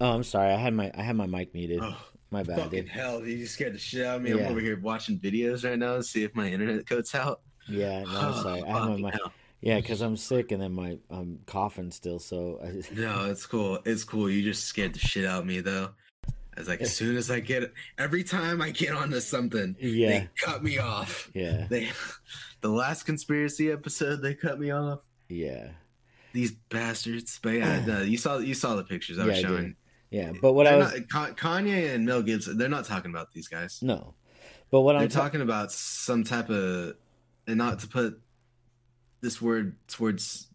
Oh, 0.01 0.12
I'm 0.12 0.23
sorry. 0.23 0.53
I 0.53 0.57
had 0.57 0.75
my 0.75 0.91
I 0.97 1.03
had 1.03 1.17
my 1.17 1.27
mic 1.27 1.55
muted. 1.55 1.81
Oh, 1.83 1.97
my 2.31 2.43
bad, 2.43 2.59
fucking 2.59 2.83
dude. 2.83 2.88
hell! 2.88 3.27
You 3.27 3.47
scared 3.47 3.75
the 3.75 3.79
shit 3.79 4.05
out 4.05 4.17
of 4.17 4.23
me. 4.23 4.31
Yeah. 4.31 4.45
I'm 4.45 4.53
over 4.53 4.61
here 4.61 4.79
watching 4.79 5.19
videos 5.19 5.64
right 5.64 5.79
now 5.79 5.97
to 5.97 6.03
see 6.03 6.25
if 6.25 6.35
my 6.35 6.47
internet 6.47 6.85
goes 6.87 7.14
out. 7.14 7.41
Yeah, 7.67 8.03
no, 8.05 8.21
I'm 8.21 8.35
sorry. 8.43 8.62
I 8.62 8.67
had 8.67 8.88
my 8.88 8.97
mic. 8.97 9.14
hell. 9.14 9.33
Yeah, 9.61 9.77
because 9.77 10.01
I'm 10.03 10.16
sick 10.16 10.53
and 10.53 10.62
then 10.62 10.73
my 10.73 10.99
I'm 11.11 11.40
coughing 11.47 11.90
still. 11.90 12.18
So 12.18 12.61
I, 12.62 12.83
No, 12.94 13.27
it's 13.27 13.44
cool. 13.47 13.81
It's 13.85 14.05
cool. 14.05 14.31
You 14.31 14.42
just 14.42 14.64
scared 14.64 14.94
the 14.94 14.99
shit 15.01 15.25
out 15.25 15.40
of 15.40 15.47
me 15.47 15.61
though. 15.61 15.90
I 16.27 16.61
was 16.61 16.68
like, 16.68 16.81
as 16.81 16.94
soon 16.97 17.16
as 17.16 17.31
I 17.31 17.38
get 17.40 17.73
every 17.99 18.25
time 18.25 18.61
I 18.61 18.71
get 18.71 18.92
onto 18.92 19.21
something, 19.21 19.77
Yeah. 19.81 20.09
they 20.09 20.29
cut 20.40 20.62
me 20.62 20.79
off. 20.79 21.31
yeah, 21.35 21.66
They, 21.71 21.88
the 22.62 22.68
last 22.68 23.05
conspiracy 23.05 23.71
episode, 23.71 24.23
they 24.23 24.35
cut 24.35 24.59
me 24.59 24.71
off. 24.71 25.01
yeah. 25.29 25.68
These 26.33 26.53
bastards. 26.68 27.38
But 27.42 27.55
yeah, 27.55 27.85
no, 27.87 28.03
you 28.03 28.18
saw 28.18 28.38
you 28.38 28.55
saw 28.55 28.77
the 28.77 28.85
pictures 28.85 29.18
I 29.18 29.25
was 29.27 29.40
Yeah, 29.40 29.47
I 29.47 29.51
showing. 29.51 29.77
Yeah, 30.11 30.33
but 30.40 30.53
what 30.55 30.66
I 30.66 30.71
They're 30.71 30.79
was 30.81 31.01
not- 31.12 31.37
Kanye 31.37 31.94
and 31.94 32.07
Mel 32.07 32.23
Gibson, 32.23 32.59
they're 32.59 32.68
not 32.68 32.85
talking 32.87 33.11
about 33.11 33.33
these 33.33 33.49
guys. 33.49 33.79
no, 33.83 34.14
but 34.71 34.81
what 34.83 34.92
They're 34.94 35.03
I'm 35.03 35.09
ta- 35.09 35.21
talking 35.23 35.40
about 35.42 35.71
some 35.73 36.25
type 36.25 36.49
of, 36.51 36.94
and 37.47 37.57
not 37.59 37.79
to 37.81 37.88
put 37.88 38.21
this 39.20 39.40
word 39.42 39.76
towards 39.88 40.48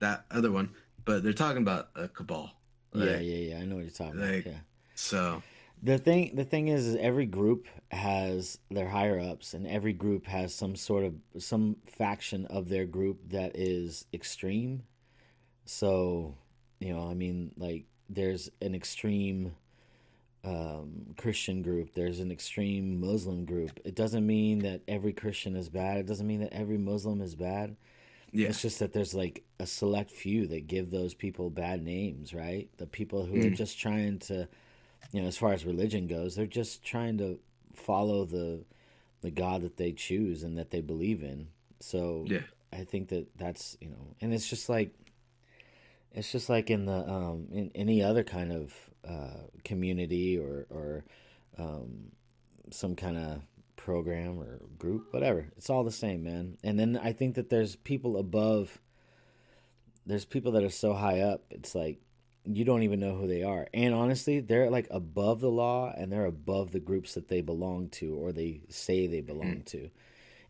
that 0.00 0.24
other 0.30 0.50
one, 0.52 0.70
but 1.04 1.22
they're 1.22 1.32
talking 1.32 1.62
about 1.62 1.88
a 1.94 2.08
cabal. 2.08 2.50
yeah, 2.94 3.18
yeah, 3.18 3.54
yeah. 3.54 3.58
I 3.58 3.64
know 3.64 3.76
what 3.76 3.84
you're 3.84 3.90
talking 3.90 4.20
like- 4.20 4.46
about. 4.46 4.52
Yeah. 4.54 4.60
So 4.94 5.42
The 5.82 5.98
thing, 5.98 6.34
the 6.34 6.44
thing 6.44 6.68
is, 6.68 6.86
is 6.86 6.96
every 6.96 7.26
group 7.26 7.66
has 7.90 8.58
their 8.70 8.88
higher 8.88 9.20
ups, 9.20 9.52
and 9.54 9.66
every 9.66 9.92
group 9.92 10.26
has 10.26 10.54
some 10.54 10.74
sort 10.74 11.04
of 11.04 11.14
some 11.42 11.76
faction 11.86 12.46
of 12.46 12.68
their 12.68 12.86
group 12.86 13.18
that 13.30 13.52
is 13.56 14.06
extreme. 14.14 14.82
So, 15.66 16.34
you 16.80 16.92
know, 16.94 17.08
I 17.10 17.14
mean, 17.14 17.52
like 17.56 17.84
there's 18.08 18.48
an 18.62 18.74
extreme 18.74 19.54
um, 20.46 21.14
Christian 21.16 21.62
group, 21.62 21.92
there's 21.94 22.20
an 22.20 22.30
extreme 22.30 23.00
Muslim 23.00 23.44
group. 23.44 23.80
It 23.84 23.94
doesn't 23.94 24.26
mean 24.26 24.60
that 24.60 24.82
every 24.86 25.12
Christian 25.12 25.56
is 25.56 25.68
bad. 25.68 25.98
It 25.98 26.06
doesn't 26.06 26.26
mean 26.26 26.40
that 26.40 26.52
every 26.52 26.78
Muslim 26.78 27.20
is 27.20 27.34
bad. 27.34 27.76
Yeah. 28.32 28.48
It's 28.48 28.62
just 28.62 28.78
that 28.80 28.92
there's 28.92 29.14
like 29.14 29.44
a 29.58 29.66
select 29.66 30.10
few 30.10 30.46
that 30.48 30.66
give 30.66 30.90
those 30.90 31.14
people 31.14 31.50
bad 31.50 31.82
names, 31.82 32.34
right? 32.34 32.68
The 32.76 32.86
people 32.86 33.24
who 33.24 33.40
are 33.40 33.50
Mm. 33.50 33.56
just 33.56 33.78
trying 33.78 34.18
to, 34.20 34.48
you 35.12 35.22
know, 35.22 35.28
as 35.28 35.36
far 35.36 35.52
as 35.52 35.64
religion 35.64 36.06
goes, 36.06 36.34
they're 36.36 36.46
just 36.46 36.84
trying 36.84 37.18
to 37.18 37.38
follow 37.74 38.24
the 38.24 38.64
the 39.22 39.30
God 39.30 39.62
that 39.62 39.76
they 39.76 39.92
choose 39.92 40.42
and 40.44 40.58
that 40.58 40.70
they 40.70 40.80
believe 40.82 41.22
in. 41.22 41.48
So 41.80 42.24
Yeah. 42.28 42.42
I 42.72 42.84
think 42.84 43.08
that 43.08 43.26
that's 43.38 43.76
you 43.80 43.88
know, 43.88 44.14
and 44.20 44.32
it's 44.34 44.48
just 44.48 44.68
like 44.68 44.92
it's 46.16 46.32
just 46.32 46.48
like 46.48 46.70
in 46.70 46.86
the 46.86 47.08
um 47.08 47.46
in 47.52 47.70
any 47.74 48.02
other 48.02 48.24
kind 48.24 48.50
of 48.50 48.74
uh 49.06 49.44
community 49.64 50.38
or 50.38 50.66
or 50.70 51.04
um 51.58 52.10
some 52.70 52.96
kind 52.96 53.16
of 53.16 53.42
program 53.76 54.40
or 54.40 54.60
group 54.78 55.12
whatever. 55.12 55.46
It's 55.56 55.70
all 55.70 55.84
the 55.84 55.92
same 55.92 56.24
man. 56.24 56.56
And 56.64 56.80
then 56.80 56.98
i 57.00 57.12
think 57.12 57.36
that 57.36 57.50
there's 57.50 57.76
people 57.76 58.16
above 58.16 58.80
there's 60.06 60.24
people 60.24 60.52
that 60.52 60.64
are 60.64 60.70
so 60.70 60.94
high 60.94 61.20
up 61.20 61.44
it's 61.50 61.74
like 61.74 62.00
you 62.44 62.64
don't 62.64 62.84
even 62.84 63.00
know 63.00 63.16
who 63.16 63.26
they 63.26 63.42
are. 63.42 63.66
And 63.74 63.94
honestly 63.94 64.40
they're 64.40 64.70
like 64.70 64.88
above 64.90 65.40
the 65.40 65.50
law 65.50 65.92
and 65.96 66.10
they're 66.10 66.24
above 66.26 66.72
the 66.72 66.80
groups 66.80 67.14
that 67.14 67.28
they 67.28 67.42
belong 67.42 67.90
to 67.90 68.14
or 68.16 68.32
they 68.32 68.62
say 68.70 69.06
they 69.06 69.20
belong 69.20 69.62
to. 69.66 69.90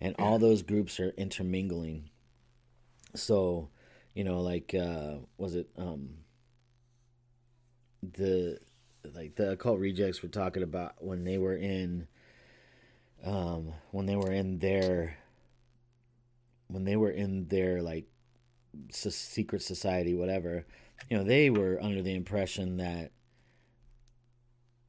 And 0.01 0.15
all 0.19 0.39
those 0.39 0.63
groups 0.63 1.01
are 1.01 1.15
intermingling. 1.17 2.11
So 3.15 3.71
you 4.17 4.25
know 4.25 4.41
like 4.41 4.75
uh 4.75 5.17
was 5.37 5.55
it 5.55 5.69
um 5.77 6.09
the 8.15 8.59
like 9.15 9.37
the 9.37 9.53
occult 9.53 9.79
rejects 9.79 10.23
were 10.23 10.29
talking 10.29 10.63
about 10.63 10.95
when 10.99 11.23
they 11.23 11.37
were 11.37 11.55
in 11.55 12.09
um 13.25 13.75
when 13.91 14.07
they 14.07 14.17
were 14.17 14.33
in 14.33 14.59
their 14.59 15.19
when 16.69 16.85
they 16.85 16.97
were 16.97 17.11
in 17.11 17.47
their 17.49 17.83
like 17.83 18.07
secret 18.91 19.61
society 19.61 20.15
whatever 20.15 20.65
you 21.11 21.17
know 21.19 21.23
they 21.23 21.51
were 21.51 21.79
under 21.83 22.01
the 22.01 22.15
impression 22.15 22.79
that 22.79 23.13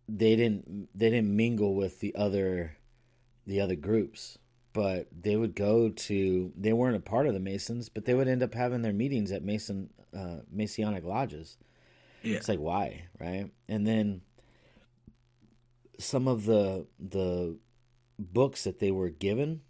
they 0.07 0.37
didn't 0.37 0.87
they 0.97 1.09
didn't 1.09 1.35
mingle 1.35 1.75
with 1.75 1.99
the 1.99 2.15
other 2.15 2.77
the 3.45 3.59
other 3.59 3.75
groups 3.75 4.37
but 4.77 5.07
they 5.23 5.35
would 5.35 5.55
go 5.55 5.89
to 5.89 6.51
they 6.55 6.71
weren't 6.73 6.95
a 6.95 6.99
part 6.99 7.25
of 7.27 7.33
the 7.33 7.39
masons 7.39 7.89
but 7.89 8.05
they 8.05 8.13
would 8.13 8.27
end 8.27 8.43
up 8.43 8.53
having 8.53 8.83
their 8.83 8.93
meetings 8.93 9.31
at 9.31 9.43
mason 9.43 9.89
uh, 10.15 10.37
masonic 10.51 11.03
lodges 11.03 11.57
Yeah. 12.21 12.37
it's 12.37 12.47
like 12.49 12.59
why, 12.59 13.05
right? 13.19 13.49
And 13.67 13.85
then 13.87 14.21
some 15.99 16.27
of 16.27 16.45
the 16.45 16.85
the 16.99 17.57
books 18.19 18.63
that 18.65 18.77
they 18.79 18.91
were 18.91 19.09
given 19.09 19.61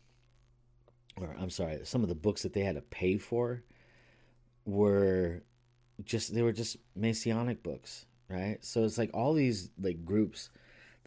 or 1.19 1.33
I'm 1.39 1.49
sorry, 1.49 1.79
some 1.83 2.03
of 2.03 2.09
the 2.09 2.15
books 2.27 2.43
that 2.43 2.53
they 2.53 2.61
had 2.61 2.75
to 2.75 2.81
pay 2.81 3.17
for 3.17 3.63
were 4.65 5.43
just 6.03 6.33
they 6.33 6.41
were 6.41 6.51
just 6.53 6.77
Masonic 6.95 7.63
books, 7.63 8.05
right? 8.29 8.57
So 8.61 8.83
it's 8.83 8.97
like 8.97 9.11
all 9.13 9.33
these 9.33 9.69
like 9.81 10.03
groups 10.05 10.49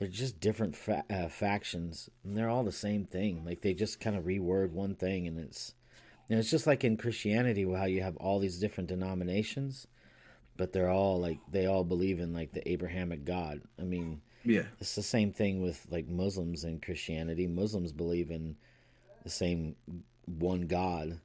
they're 0.00 0.08
just 0.08 0.40
different 0.40 0.74
fa- 0.74 1.04
uh, 1.08 1.28
factions 1.28 2.08
and 2.24 2.36
they're 2.36 2.48
all 2.48 2.64
the 2.64 2.72
same 2.72 3.04
thing. 3.04 3.44
Like 3.44 3.60
they 3.60 3.74
just 3.74 4.00
kind 4.00 4.16
of 4.16 4.24
reword 4.24 4.70
one 4.72 4.94
thing 4.96 5.28
and 5.28 5.38
it's 5.38 5.74
and 6.28 6.38
it's 6.38 6.50
just 6.50 6.66
like 6.66 6.82
in 6.84 6.96
Christianity 6.96 7.70
how 7.72 7.84
you 7.84 8.02
have 8.02 8.16
all 8.16 8.38
these 8.40 8.58
different 8.58 8.88
denominations 8.88 9.86
but 10.56 10.72
they're 10.72 10.90
all 10.90 11.20
like 11.20 11.38
they 11.50 11.66
all 11.66 11.84
believe 11.84 12.18
in 12.18 12.32
like 12.34 12.52
the 12.52 12.66
Abrahamic 12.68 13.24
God. 13.24 13.60
I 13.78 13.82
mean, 13.82 14.20
Yeah. 14.44 14.64
it's 14.80 14.94
the 14.94 15.02
same 15.02 15.32
thing 15.32 15.62
with 15.62 15.86
like 15.90 16.06
Muslims 16.08 16.64
and 16.64 16.82
Christianity. 16.82 17.46
Muslims 17.46 17.92
believe 17.92 18.30
in 18.30 18.56
the 19.22 19.30
same 19.30 19.76
one 20.26 20.62
God, 20.62 21.18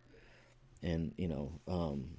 and 0.82 1.14
you 1.18 1.28
know, 1.28 1.52
um, 1.68 2.12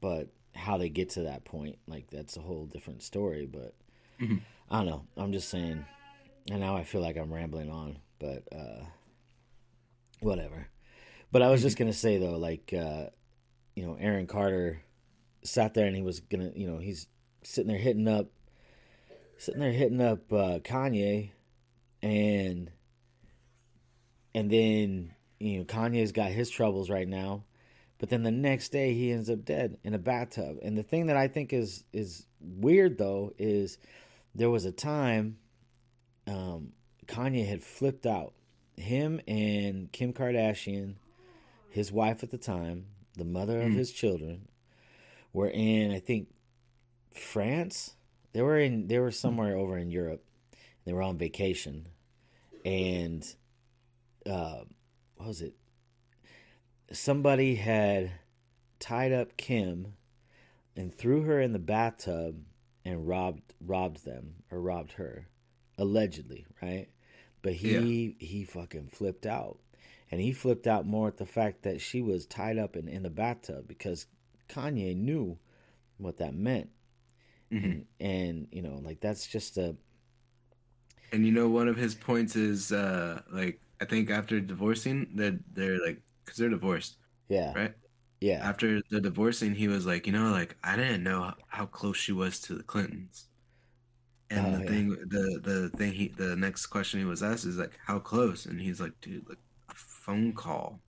but 0.00 0.28
how 0.54 0.76
they 0.76 0.90
get 0.90 1.08
to 1.10 1.22
that 1.22 1.44
point, 1.44 1.78
like 1.86 2.10
that's 2.10 2.36
a 2.36 2.40
whole 2.40 2.66
different 2.66 3.02
story. 3.02 3.46
But 3.46 3.74
I 4.72 4.76
don't 4.76 4.86
know. 4.86 5.04
I'm 5.18 5.32
just 5.32 5.50
saying, 5.50 5.84
and 6.50 6.60
now 6.60 6.74
I 6.74 6.84
feel 6.84 7.02
like 7.02 7.18
I'm 7.18 7.32
rambling 7.32 7.68
on, 7.68 7.98
but 8.18 8.42
uh, 8.50 8.86
whatever. 10.20 10.66
But 11.30 11.42
I 11.42 11.50
was 11.50 11.60
just 11.60 11.76
gonna 11.78 11.92
say 11.92 12.16
though, 12.16 12.38
like 12.38 12.72
uh, 12.72 13.10
you 13.76 13.86
know, 13.86 13.98
Aaron 14.00 14.26
Carter 14.26 14.82
sat 15.44 15.74
there 15.74 15.86
and 15.86 15.94
he 15.94 16.00
was 16.00 16.20
gonna, 16.20 16.52
you 16.56 16.66
know, 16.66 16.78
he's 16.78 17.06
sitting 17.42 17.68
there 17.68 17.78
hitting 17.78 18.08
up, 18.08 18.28
sitting 19.36 19.60
there 19.60 19.72
hitting 19.72 20.00
up 20.00 20.32
uh, 20.32 20.58
Kanye, 20.60 21.32
and 22.02 22.70
and 24.34 24.50
then 24.50 25.14
you 25.38 25.58
know 25.58 25.64
Kanye's 25.64 26.12
got 26.12 26.30
his 26.30 26.48
troubles 26.48 26.88
right 26.88 27.06
now, 27.06 27.44
but 27.98 28.08
then 28.08 28.22
the 28.22 28.30
next 28.30 28.72
day 28.72 28.94
he 28.94 29.12
ends 29.12 29.28
up 29.28 29.44
dead 29.44 29.76
in 29.84 29.92
a 29.92 29.98
bathtub. 29.98 30.60
And 30.62 30.78
the 30.78 30.82
thing 30.82 31.08
that 31.08 31.16
I 31.18 31.28
think 31.28 31.52
is 31.52 31.84
is 31.92 32.24
weird 32.40 32.96
though 32.96 33.34
is 33.36 33.76
there 34.34 34.50
was 34.50 34.64
a 34.64 34.72
time 34.72 35.38
um, 36.26 36.72
Kanye 37.06 37.46
had 37.46 37.62
flipped 37.62 38.06
out. 38.06 38.32
Him 38.76 39.20
and 39.28 39.92
Kim 39.92 40.12
Kardashian, 40.12 40.94
his 41.68 41.92
wife 41.92 42.22
at 42.22 42.30
the 42.30 42.38
time, 42.38 42.86
the 43.16 43.24
mother 43.24 43.60
of 43.60 43.72
his 43.72 43.92
children, 43.92 44.48
were 45.32 45.50
in 45.50 45.92
I 45.92 45.98
think 45.98 46.28
France. 47.14 47.94
They 48.32 48.40
were 48.40 48.58
in 48.58 48.88
they 48.88 48.98
were 48.98 49.10
somewhere 49.10 49.56
over 49.56 49.76
in 49.76 49.90
Europe. 49.90 50.24
They 50.84 50.92
were 50.92 51.02
on 51.02 51.18
vacation, 51.18 51.88
and 52.64 53.22
uh, 54.26 54.62
what 55.16 55.28
was 55.28 55.42
it? 55.42 55.54
Somebody 56.90 57.56
had 57.56 58.12
tied 58.80 59.12
up 59.12 59.36
Kim 59.36 59.94
and 60.74 60.92
threw 60.92 61.22
her 61.22 61.40
in 61.40 61.52
the 61.52 61.58
bathtub 61.58 62.42
and 62.84 63.06
robbed 63.06 63.54
robbed 63.60 64.04
them 64.04 64.34
or 64.50 64.60
robbed 64.60 64.92
her, 64.92 65.28
allegedly, 65.78 66.46
right? 66.62 66.88
But 67.42 67.54
he 67.54 68.16
he 68.18 68.44
fucking 68.44 68.88
flipped 68.88 69.26
out, 69.26 69.58
and 70.10 70.20
he 70.20 70.32
flipped 70.32 70.66
out 70.66 70.86
more 70.86 71.08
at 71.08 71.16
the 71.16 71.26
fact 71.26 71.62
that 71.62 71.80
she 71.80 72.02
was 72.02 72.26
tied 72.26 72.58
up 72.58 72.76
in 72.76 72.88
in 72.88 73.02
the 73.02 73.10
bathtub 73.10 73.66
because 73.68 74.06
Kanye 74.48 74.96
knew 74.96 75.38
what 75.98 76.18
that 76.18 76.34
meant, 76.34 76.70
and, 77.50 77.86
and 78.00 78.48
you 78.52 78.62
know 78.62 78.80
like 78.84 79.00
that's 79.00 79.26
just 79.26 79.58
a 79.58 79.76
And 81.12 81.26
you 81.26 81.32
know, 81.32 81.48
one 81.48 81.68
of 81.68 81.76
his 81.76 81.94
points 81.94 82.36
is 82.36 82.72
uh 82.72 83.22
like 83.30 83.60
I 83.80 83.84
think 83.84 84.10
after 84.10 84.40
divorcing, 84.40 85.08
they're 85.14 85.38
they're 85.52 85.80
like 85.84 86.00
because 86.24 86.38
they're 86.38 86.48
divorced, 86.50 86.96
yeah. 87.28 87.52
Right? 87.54 87.74
Yeah 88.22 88.48
After 88.48 88.80
the 88.90 89.00
divorcing, 89.00 89.54
he 89.54 89.68
was 89.68 89.86
like, 89.86 90.06
you 90.06 90.12
know, 90.12 90.30
like 90.30 90.56
I 90.64 90.76
didn't 90.76 91.02
know 91.04 91.34
how, 91.48 91.66
close 91.66 91.96
she 91.96 92.12
was 92.12 92.40
to 92.42 92.54
the 92.54 92.62
Clintons. 92.62 93.28
And 94.30 94.46
Oh, 94.46 94.50
the 94.50 94.64
yeah. 94.64 94.70
thing, 94.70 94.88
the 95.08 95.40
the 95.42 95.68
thing 95.76 95.92
he, 95.92 96.08
the 96.08 96.34
next 96.36 96.66
question 96.66 96.98
he 97.00 97.06
was 97.06 97.22
asked 97.22 97.44
is 97.44 97.58
like, 97.58 97.78
how 97.86 97.98
close? 98.00 98.46
And 98.46 98.60
he's 98.60 98.80
like, 98.80 99.00
dude, 99.00 99.28
like 99.28 99.38
a 99.70 99.74
phone 99.74 100.32
call. 100.32 100.80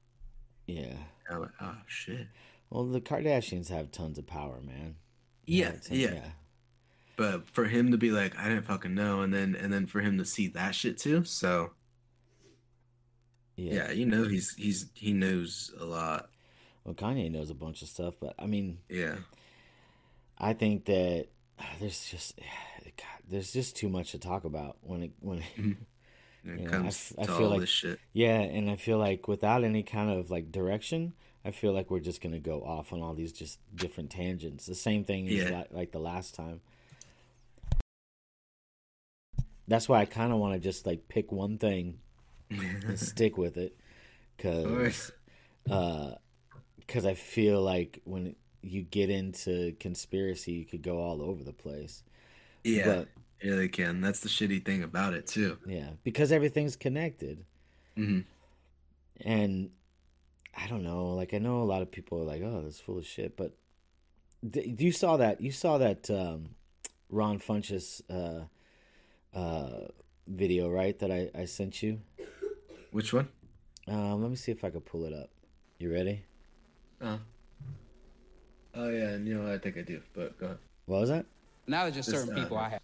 yeah. 0.66 0.96
And 1.28 1.36
I'm 1.36 1.40
like, 1.42 1.50
oh 1.60 1.76
shit. 1.86 2.28
Well, 2.70 2.84
the 2.86 3.00
Kardashians 3.00 3.68
have 3.68 3.90
tons 3.90 4.18
of 4.18 4.26
power, 4.26 4.60
man. 4.60 4.96
Yeah, 5.46 5.72
tons- 5.72 5.90
yeah. 5.90 6.32
But 7.16 7.48
for 7.50 7.64
him 7.66 7.90
to 7.92 7.98
be 7.98 8.10
like, 8.10 8.36
I 8.38 8.48
didn't 8.48 8.66
fucking 8.66 8.94
know, 8.94 9.22
and 9.22 9.32
then 9.32 9.54
and 9.56 9.72
then 9.72 9.86
for 9.86 10.00
him 10.00 10.18
to 10.18 10.24
see 10.24 10.48
that 10.48 10.74
shit 10.74 10.98
too, 10.98 11.24
so 11.24 11.74
yeah. 13.56 13.74
yeah, 13.74 13.90
you 13.92 14.06
know 14.06 14.24
he's 14.26 14.54
he's 14.54 14.86
he 14.94 15.12
knows 15.12 15.72
a 15.80 15.84
lot. 15.84 16.30
Well, 16.84 16.94
Kanye 16.94 17.30
knows 17.30 17.50
a 17.50 17.54
bunch 17.54 17.82
of 17.82 17.88
stuff, 17.88 18.14
but 18.20 18.34
I 18.38 18.46
mean, 18.46 18.78
Yeah. 18.88 19.16
I 20.38 20.52
think 20.52 20.84
that 20.86 21.26
there's 21.80 22.08
just 22.10 22.38
God, 22.84 23.22
there's 23.28 23.52
just 23.52 23.76
too 23.76 23.88
much 23.88 24.12
to 24.12 24.18
talk 24.18 24.44
about 24.44 24.76
when 24.82 25.02
it 25.04 25.12
when 25.20 25.38
it, 25.38 25.44
When 26.44 26.58
it 26.58 26.66
I 26.66 26.70
comes 26.70 27.14
I 27.18 27.22
to 27.24 27.32
feel 27.32 27.44
all 27.44 27.50
like- 27.52 27.60
this 27.60 27.70
shit. 27.70 27.98
yeah, 28.12 28.38
and 28.40 28.70
I 28.70 28.76
feel 28.76 28.98
like 28.98 29.26
without 29.28 29.64
any 29.64 29.82
kind 29.82 30.10
of 30.10 30.30
like 30.30 30.52
direction, 30.52 31.14
I 31.44 31.50
feel 31.52 31.72
like 31.72 31.90
we're 31.90 32.00
just 32.00 32.20
gonna 32.20 32.38
go 32.38 32.62
off 32.62 32.92
on 32.92 33.00
all 33.00 33.14
these 33.14 33.32
just 33.32 33.58
different 33.74 34.10
tangents. 34.10 34.66
The 34.66 34.74
same 34.74 35.04
thing 35.04 35.26
as 35.28 35.32
Yeah. 35.34 35.50
like, 35.58 35.72
like 35.72 35.92
the 35.92 36.00
last 36.00 36.34
time. 36.34 36.60
That's 39.66 39.88
why 39.88 40.00
I 40.00 40.04
kind 40.04 40.32
of 40.32 40.38
want 40.38 40.52
to 40.54 40.60
just 40.60 40.84
like 40.86 41.08
pick 41.08 41.32
one 41.32 41.56
thing 41.56 41.98
and 42.50 42.98
stick 42.98 43.38
with 43.38 43.56
it, 43.56 43.74
cause 44.38 45.10
uh, 45.70 46.12
cause 46.88 47.04
I 47.06 47.14
feel 47.14 47.60
like 47.62 48.00
when 48.04 48.36
you 48.62 48.82
get 48.82 49.10
into 49.10 49.74
conspiracy, 49.80 50.52
you 50.52 50.64
could 50.64 50.82
go 50.82 50.98
all 50.98 51.22
over 51.22 51.44
the 51.44 51.52
place. 51.52 52.02
Yeah, 52.64 52.86
But 52.86 53.08
yeah, 53.42 53.56
they 53.56 53.68
can. 53.68 54.00
That's 54.00 54.20
the 54.20 54.28
shitty 54.28 54.64
thing 54.64 54.82
about 54.82 55.12
it 55.14 55.26
too. 55.26 55.58
yeah, 55.66 55.90
because 56.02 56.32
everything's 56.32 56.76
connected. 56.76 57.44
hmm 57.96 58.20
and 59.20 59.70
I 60.56 60.66
don't 60.66 60.82
know. 60.82 61.14
Like 61.14 61.34
I 61.34 61.38
know 61.38 61.62
a 61.62 61.64
lot 61.64 61.82
of 61.82 61.90
people 61.90 62.20
are 62.20 62.24
like, 62.24 62.42
"Oh, 62.42 62.62
that's 62.62 62.80
full 62.80 62.98
of 62.98 63.06
shit," 63.06 63.36
but 63.36 63.56
th- 64.52 64.80
you 64.80 64.92
saw 64.92 65.16
that 65.18 65.40
you 65.40 65.50
saw 65.52 65.78
that 65.78 66.08
um, 66.10 66.50
Ron 67.10 67.38
Funches 67.38 68.00
uh, 68.10 68.44
uh, 69.36 69.88
video, 70.26 70.70
right? 70.70 70.98
That 70.98 71.10
I, 71.10 71.30
I 71.34 71.44
sent 71.46 71.82
you. 71.82 72.00
Which 72.92 73.12
one? 73.12 73.28
Um, 73.88 74.22
let 74.22 74.30
me 74.30 74.36
see 74.36 74.52
if 74.52 74.64
I 74.64 74.70
could 74.70 74.84
pull 74.86 75.04
it 75.04 75.12
up. 75.12 75.30
You 75.78 75.92
ready? 75.92 76.22
Oh. 77.00 77.18
Oh 78.76 78.88
yeah, 78.88 79.10
and 79.10 79.26
you 79.26 79.34
know 79.34 79.52
I 79.52 79.58
think 79.58 79.78
I 79.78 79.82
do, 79.82 80.00
but 80.14 80.38
go 80.38 80.46
ahead. 80.46 80.58
What 80.86 81.00
was 81.00 81.10
that? 81.10 81.26
Now 81.66 81.82
there's 81.82 81.94
just 81.94 82.10
This, 82.10 82.20
certain 82.20 82.36
uh, 82.36 82.42
people 82.42 82.58
I 82.58 82.70
have. 82.70 82.80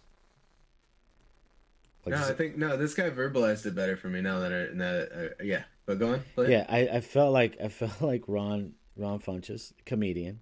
What'd 2.03 2.19
no, 2.19 2.27
I 2.27 2.33
think 2.33 2.57
no. 2.57 2.77
This 2.77 2.93
guy 2.93 3.09
verbalized 3.09 3.65
it 3.65 3.75
better 3.75 3.95
for 3.95 4.07
me 4.07 4.21
now 4.21 4.39
that 4.39 4.51
I. 4.51 4.73
Now 4.73 4.91
that 4.93 5.35
I 5.39 5.43
yeah, 5.43 5.63
but 5.85 5.99
go 5.99 6.13
on. 6.13 6.23
play. 6.33 6.51
Yeah, 6.51 6.65
I, 6.67 6.79
I 6.87 7.01
felt 7.01 7.33
like 7.33 7.57
I 7.63 7.67
felt 7.69 8.01
like 8.01 8.23
Ron 8.27 8.73
Ron 8.97 9.19
Funches, 9.19 9.73
comedian, 9.85 10.41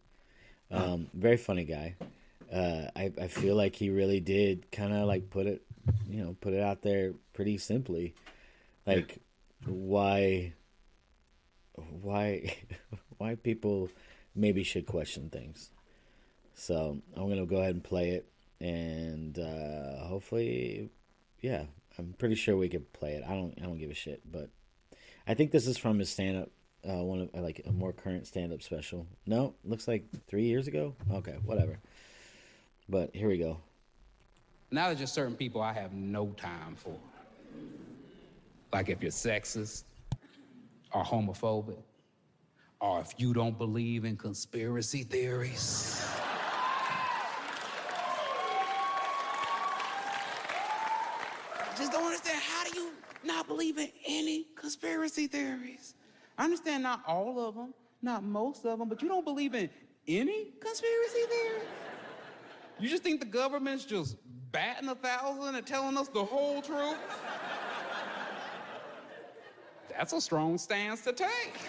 um, 0.72 1.08
very 1.14 1.38
funny 1.38 1.66
guy. 1.66 1.96
Uh, 2.52 2.88
I 2.96 3.12
I 3.20 3.28
feel 3.28 3.56
like 3.56 3.76
he 3.76 3.90
really 3.90 4.20
did 4.20 4.72
kind 4.72 4.94
of 4.94 5.08
like 5.08 5.30
put 5.30 5.48
it, 5.48 5.62
you 6.10 6.24
know, 6.24 6.36
put 6.40 6.54
it 6.54 6.62
out 6.62 6.82
there 6.82 7.14
pretty 7.34 7.58
simply, 7.58 8.14
like 8.86 9.20
why 9.66 10.54
why 12.02 12.56
why 13.20 13.36
people 13.36 13.90
maybe 14.36 14.64
should 14.64 14.88
question 14.88 15.30
things. 15.30 15.70
So 16.56 16.98
I'm 17.16 17.30
gonna 17.30 17.46
go 17.46 17.58
ahead 17.58 17.76
and 17.76 17.84
play 17.84 18.10
it, 18.12 18.26
and 18.60 19.38
uh, 19.38 20.06
hopefully, 20.08 20.90
yeah, 21.42 21.66
I'm 21.98 22.16
pretty 22.18 22.36
sure 22.36 22.58
we 22.58 22.70
could 22.70 22.92
play 22.92 23.14
it. 23.14 23.24
I 23.26 23.34
don't 23.36 23.54
I 23.62 23.66
don't 23.66 23.78
give 23.78 23.92
a 23.92 23.94
shit, 23.94 24.22
but 24.30 24.50
I 25.28 25.36
think 25.36 25.52
this 25.52 25.68
is 25.68 25.78
from 25.78 26.00
his 26.00 26.10
stand 26.10 26.38
up, 26.38 26.50
uh, 26.90 27.04
one 27.04 27.22
of 27.22 27.42
like 27.42 27.62
a 27.66 27.72
more 27.72 27.94
current 27.94 28.26
stand 28.26 28.52
up 28.52 28.62
special. 28.62 29.06
No, 29.28 29.54
looks 29.64 29.88
like 29.88 30.06
three 30.28 30.46
years 30.46 30.68
ago. 30.68 30.96
Okay, 31.12 31.38
whatever. 31.46 31.78
But 32.90 33.16
here 33.16 33.28
we 33.28 33.38
go. 33.38 33.60
Now 34.72 34.88
there's 34.88 35.00
just 35.00 35.14
certain 35.14 35.36
people 35.36 35.62
I 35.62 35.74
have 35.74 35.94
no 35.94 36.28
time 36.38 36.76
for. 36.76 36.96
Like 38.74 38.90
if 38.90 39.02
you're 39.02 39.12
sexist 39.12 39.84
or 40.94 41.04
homophobic, 41.04 41.78
or 42.82 43.02
if 43.02 43.14
you 43.18 43.34
don't 43.34 43.58
believe 43.58 44.06
in 44.06 44.16
conspiracy 44.16 45.04
theories. 45.04 46.06
Just 51.78 51.92
don't 51.92 52.06
understand 52.06 52.40
how 52.42 52.64
do 52.66 52.80
you 52.80 52.92
not 53.24 53.48
believe 53.48 53.78
in 53.78 53.90
any 54.08 54.46
conspiracy 54.56 55.28
theories? 55.28 55.96
I 56.38 56.46
understand 56.46 56.84
not 56.84 57.04
all 57.06 57.48
of 57.48 57.56
them, 57.56 57.74
not 58.02 58.24
most 58.24 58.66
of 58.66 58.80
them, 58.80 58.88
but 58.88 59.02
you 59.02 59.08
don't 59.08 59.26
believe 59.26 59.56
in 59.56 59.70
any 60.08 60.46
conspiracy 60.60 61.22
theories? 61.30 61.68
You 62.80 62.90
just 62.90 63.04
think 63.04 63.20
the 63.20 63.26
government's 63.26 63.84
just 63.84 64.16
batting 64.52 64.88
a 64.88 64.96
thousand 64.96 65.56
and 65.56 65.68
telling 65.68 65.98
us 65.98 66.08
the 66.08 66.24
whole 66.24 66.62
truth? 66.62 66.98
That's 69.90 70.14
a 70.14 70.22
strong 70.22 70.58
stance 70.58 71.02
to 71.02 71.12
take. 71.12 71.60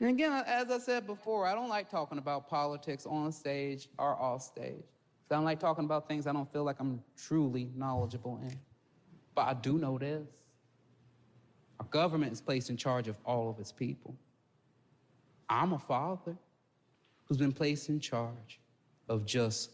And 0.00 0.10
again, 0.10 0.32
as 0.46 0.70
I 0.70 0.78
said 0.78 1.06
before, 1.06 1.46
I 1.46 1.54
don't 1.54 1.68
like 1.68 1.90
talking 1.90 2.18
about 2.18 2.48
politics 2.48 3.04
on 3.04 3.32
stage 3.32 3.88
or 3.98 4.20
off 4.20 4.42
stage. 4.42 4.84
I 5.30 5.34
don't 5.34 5.44
like 5.44 5.58
talking 5.58 5.84
about 5.84 6.08
things 6.08 6.26
I 6.26 6.32
don't 6.32 6.50
feel 6.52 6.64
like 6.64 6.76
I'm 6.78 7.02
truly 7.16 7.70
knowledgeable 7.74 8.38
in. 8.42 8.56
But 9.34 9.42
I 9.46 9.54
do 9.54 9.78
know 9.78 9.98
this. 9.98 10.26
Our 11.80 11.86
government 11.86 12.32
is 12.32 12.40
placed 12.40 12.70
in 12.70 12.76
charge 12.76 13.08
of 13.08 13.16
all 13.24 13.50
of 13.50 13.58
its 13.58 13.72
people. 13.72 14.14
I'm 15.48 15.72
a 15.72 15.78
father 15.78 16.36
who's 17.24 17.38
been 17.38 17.52
placed 17.52 17.88
in 17.88 18.00
charge 18.00 18.60
of 19.08 19.26
just 19.26 19.72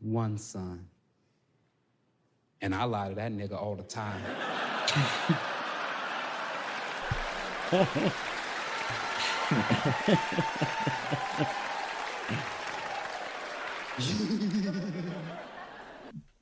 one 0.00 0.38
son. 0.38 0.86
And 2.60 2.74
I 2.74 2.84
lie 2.84 3.08
to 3.08 3.14
that 3.14 3.32
nigga 3.32 3.60
all 3.60 3.76
the 3.76 3.82
time. 3.84 4.20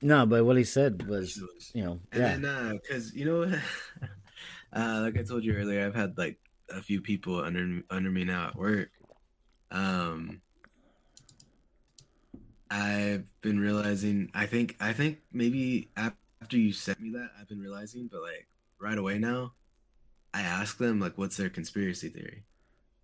No, 0.03 0.27
but 0.27 0.45
what 0.45 0.57
he 0.57 0.65
said 0.65 1.03
was, 1.09 1.41
you 1.75 1.85
know, 1.85 2.01
And 2.13 2.23
yeah, 2.23 2.37
then, 2.37 2.45
uh, 2.45 2.99
you 3.13 3.25
know, 3.25 3.43
uh, 4.73 5.01
like 5.03 5.19
I 5.19 5.23
told 5.23 5.45
you 5.45 5.55
earlier, 5.55 5.85
I've 5.85 5.95
had 5.95 6.17
like 6.19 6.39
a 6.71 6.83
few 6.83 7.01
people 7.01 7.43
under 7.43 7.83
under 7.91 8.11
me 8.11 8.25
now 8.25 8.49
at 8.49 8.57
work. 8.57 8.91
Um, 9.71 10.43
I've 12.71 13.25
been 13.41 13.59
realizing. 13.59 14.31
I 14.35 14.47
think 14.47 14.77
I 14.81 14.93
think 14.93 15.19
maybe 15.33 15.91
after 15.97 16.57
you 16.57 16.73
sent 16.73 17.01
me 17.01 17.11
that, 17.11 17.31
I've 17.41 17.49
been 17.49 17.61
realizing, 17.61 18.09
but 18.11 18.23
like 18.23 18.49
right 18.81 18.99
away 18.99 19.19
now, 19.19 19.55
I 20.35 20.43
ask 20.43 20.79
them 20.79 21.01
like, 21.01 21.17
what's 21.17 21.37
their 21.37 21.51
conspiracy 21.51 22.11
theory? 22.11 22.45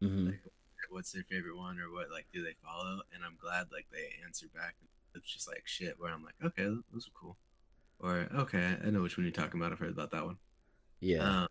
Hmm 0.02 0.26
Like, 0.26 0.90
what's 0.90 1.12
their 1.12 1.22
favorite 1.24 1.56
one, 1.56 1.78
or 1.78 1.90
what 1.92 2.10
like 2.10 2.26
do 2.32 2.42
they 2.42 2.54
follow? 2.64 3.00
And 3.14 3.24
I'm 3.24 3.36
glad 3.40 3.68
like 3.72 3.86
they 3.92 4.10
answer 4.24 4.46
back. 4.54 4.74
It's 5.14 5.32
just 5.32 5.48
like 5.48 5.62
shit. 5.66 5.94
Where 5.98 6.12
I'm 6.12 6.24
like, 6.24 6.34
okay, 6.44 6.64
those 6.92 7.06
are 7.08 7.12
cool. 7.20 7.38
Or 8.00 8.28
okay, 8.34 8.76
I 8.84 8.90
know 8.90 9.02
which 9.02 9.16
one 9.16 9.24
you're 9.24 9.32
talking 9.32 9.60
about. 9.60 9.72
I've 9.72 9.78
heard 9.78 9.90
about 9.92 10.10
that 10.12 10.24
one. 10.26 10.38
yeah, 11.00 11.42
Um, 11.42 11.48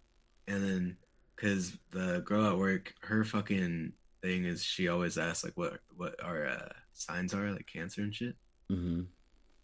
and 0.48 0.64
then, 0.64 0.98
cause 1.38 1.78
the 1.92 2.22
girl 2.26 2.46
at 2.46 2.58
work, 2.58 2.94
her 3.02 3.24
fucking 3.24 3.94
thing 4.22 4.46
is 4.46 4.64
she 4.64 4.88
always 4.90 5.18
asks 5.18 5.44
like 5.44 5.58
what 5.58 5.80
what 5.96 6.22
our 6.24 6.48
uh, 6.48 6.70
signs 6.94 7.34
are, 7.34 7.52
like 7.52 7.68
cancer 7.68 8.02
and 8.02 8.14
shit. 8.14 8.36
hmm 8.70 9.02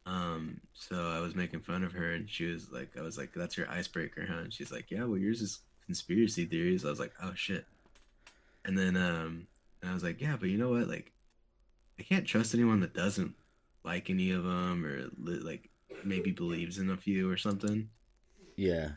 Um, 0.05 0.61
so 0.73 1.09
I 1.11 1.19
was 1.19 1.35
making 1.35 1.61
fun 1.61 1.83
of 1.83 1.91
her, 1.93 2.13
and 2.13 2.29
she 2.29 2.45
was 2.45 2.71
like, 2.71 2.95
I 2.97 3.01
was 3.01 3.17
like, 3.17 3.33
that's 3.33 3.57
your 3.57 3.69
icebreaker, 3.69 4.25
huh? 4.29 4.39
And 4.39 4.53
she's 4.53 4.71
like, 4.71 4.89
yeah, 4.89 5.03
well, 5.03 5.17
yours 5.17 5.41
is 5.41 5.59
conspiracy 5.85 6.45
theories. 6.45 6.85
I 6.85 6.89
was 6.89 6.99
like, 6.99 7.13
oh 7.21 7.33
shit. 7.35 7.65
And 8.67 8.77
then, 8.77 8.95
um, 8.97 9.47
and 9.81 9.89
I 9.89 9.93
was 9.93 10.03
like, 10.03 10.21
yeah, 10.21 10.35
but 10.39 10.49
you 10.49 10.57
know 10.57 10.69
what? 10.69 10.87
Like, 10.87 11.11
I 11.99 12.03
can't 12.03 12.27
trust 12.27 12.53
anyone 12.53 12.81
that 12.81 12.93
doesn't 12.93 13.33
like 13.83 14.09
any 14.11 14.29
of 14.31 14.43
them 14.43 14.85
or 14.85 15.09
li- 15.17 15.39
like 15.39 15.69
maybe 16.03 16.29
believes 16.31 16.77
in 16.77 16.89
a 16.91 16.97
few 16.97 17.27
or 17.31 17.37
something. 17.37 17.89
yeah. 18.55 18.89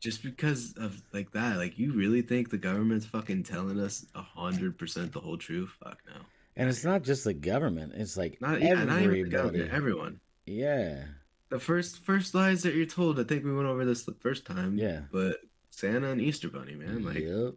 just 0.00 0.22
because 0.22 0.74
of 0.78 1.02
like 1.12 1.30
that 1.32 1.56
like 1.58 1.78
you 1.78 1.92
really 1.92 2.22
think 2.22 2.50
the 2.50 2.56
government's 2.58 3.04
fucking 3.06 3.42
telling 3.42 3.78
us 3.80 4.06
a 4.14 4.22
hundred 4.22 4.78
percent 4.78 5.12
the 5.12 5.20
whole 5.20 5.36
truth 5.36 5.70
fuck 5.82 5.98
no 6.06 6.20
And 6.56 6.68
it's 6.68 6.84
not 6.84 7.02
just 7.02 7.24
the 7.24 7.34
government; 7.34 7.92
it's 7.96 8.16
like 8.16 8.40
not, 8.40 8.60
yeah, 8.62 8.74
not 8.74 8.80
even 8.80 8.88
the 8.88 9.04
everybody. 9.04 9.30
government 9.30 9.70
everyone 9.72 10.20
yeah, 10.46 11.04
the 11.50 11.58
first 11.60 11.98
first 12.04 12.34
lies 12.34 12.62
that 12.62 12.74
you're 12.74 12.86
told 12.86 13.20
i 13.20 13.24
think 13.24 13.44
we 13.44 13.52
went 13.54 13.68
over 13.68 13.84
this 13.84 14.04
the 14.04 14.14
first 14.20 14.46
time 14.46 14.78
Yeah. 14.78 15.02
but 15.12 15.36
santa 15.70 16.08
and 16.10 16.20
easter 16.20 16.48
bunny 16.48 16.74
man 16.74 17.04
like 17.04 17.18
yep, 17.18 17.54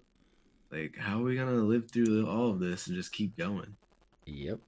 like 0.72 0.96
how 0.98 1.20
are 1.20 1.24
we 1.24 1.36
gonna 1.36 1.52
live 1.52 1.90
through 1.92 2.28
all 2.28 2.50
of 2.50 2.60
this 2.60 2.88
and 2.88 2.96
just 2.96 3.12
keep 3.12 3.38
going 3.38 3.76
yep. 4.26 4.60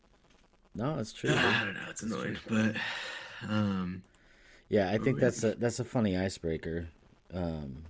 No, 0.76 0.98
it's 1.00 1.14
true. 1.20 1.32
i 1.32 1.64
don't 1.64 1.76
know 1.76 1.88
it's 1.90 2.04
annoying 2.04 2.38
but 2.48 2.76
um 3.48 4.04
Yeah, 4.70 4.90
I 4.90 4.98
think 4.98 5.20
that's 5.20 5.44
a 5.44 5.54
that's 5.56 5.80
a 5.80 5.84
funny 5.84 6.18
icebreaker. 6.18 6.88
Um, 7.34 7.84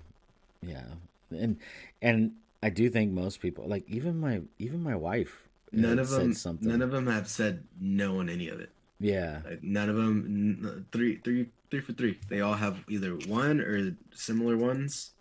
yeah, 0.61 0.83
and 1.31 1.57
and 2.01 2.31
I 2.61 2.69
do 2.69 2.89
think 2.89 3.13
most 3.13 3.39
people, 3.39 3.67
like 3.67 3.83
even 3.87 4.19
my 4.19 4.41
even 4.59 4.83
my 4.83 4.95
wife, 4.95 5.47
uh, 5.73 5.77
none 5.77 5.99
of 5.99 6.09
them 6.09 6.33
something. 6.33 6.67
none 6.67 6.81
of 6.81 6.91
them 6.91 7.07
have 7.07 7.27
said 7.29 7.63
no 7.79 8.19
on 8.19 8.27
any 8.29 8.49
of 8.49 8.59
it 8.59 8.69
yeah, 8.99 9.41
Like 9.43 9.61
none 9.61 9.89
of 9.89 9.95
them, 9.97 10.85
three, 10.93 11.17
three, 11.17 11.49
three 11.69 11.81
for 11.81 11.91
three. 11.91 12.17
They 12.29 12.39
all 12.39 12.53
have 12.53 12.85
either 12.87 13.11
one 13.27 13.59
or 13.59 13.95
similar 14.13 14.55
ones. 14.55 15.11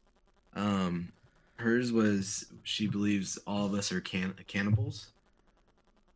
Um, 0.55 1.13
hers 1.57 1.93
was 1.93 2.47
she 2.63 2.87
believes 2.87 3.39
all 3.47 3.67
of 3.67 3.75
us 3.75 3.93
are 3.93 4.01
can- 4.01 4.35
cannibals. 4.47 5.09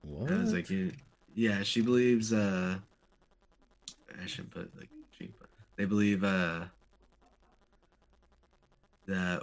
what? 0.03 0.31
I 0.31 0.37
was 0.39 0.53
like, 0.53 0.69
yeah, 0.71 0.91
yeah, 1.35 1.63
she 1.63 1.81
believes. 1.83 2.33
uh 2.33 2.79
I 4.23 4.27
shouldn't 4.27 4.53
put 4.53 4.71
like 4.79 4.89
she, 5.19 5.31
but 5.39 5.49
they 5.77 5.85
believe 5.85 6.25
uh 6.25 6.65
that 9.07 9.43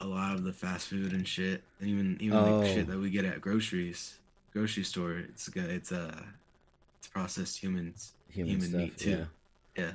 a 0.00 0.06
lot 0.06 0.34
of 0.34 0.44
the 0.44 0.52
fast 0.52 0.88
food 0.88 1.12
and 1.12 1.26
shit, 1.28 1.62
and 1.80 1.88
even 1.90 2.16
even 2.20 2.36
Oh. 2.38 2.58
like 2.60 2.66
shit 2.68 2.86
that 2.88 2.98
we 2.98 3.10
get 3.10 3.24
at 3.24 3.40
groceries, 3.40 4.18
grocery 4.52 4.84
store, 4.84 5.18
it's 5.18 5.48
it's 5.54 5.92
uh 5.92 6.22
it's 6.98 7.06
processed 7.08 7.58
humans, 7.62 8.12
Human 8.30 8.60
stuff, 8.60 8.72
meat 8.80 8.98
too. 8.98 9.26
Yeah. 9.76 9.92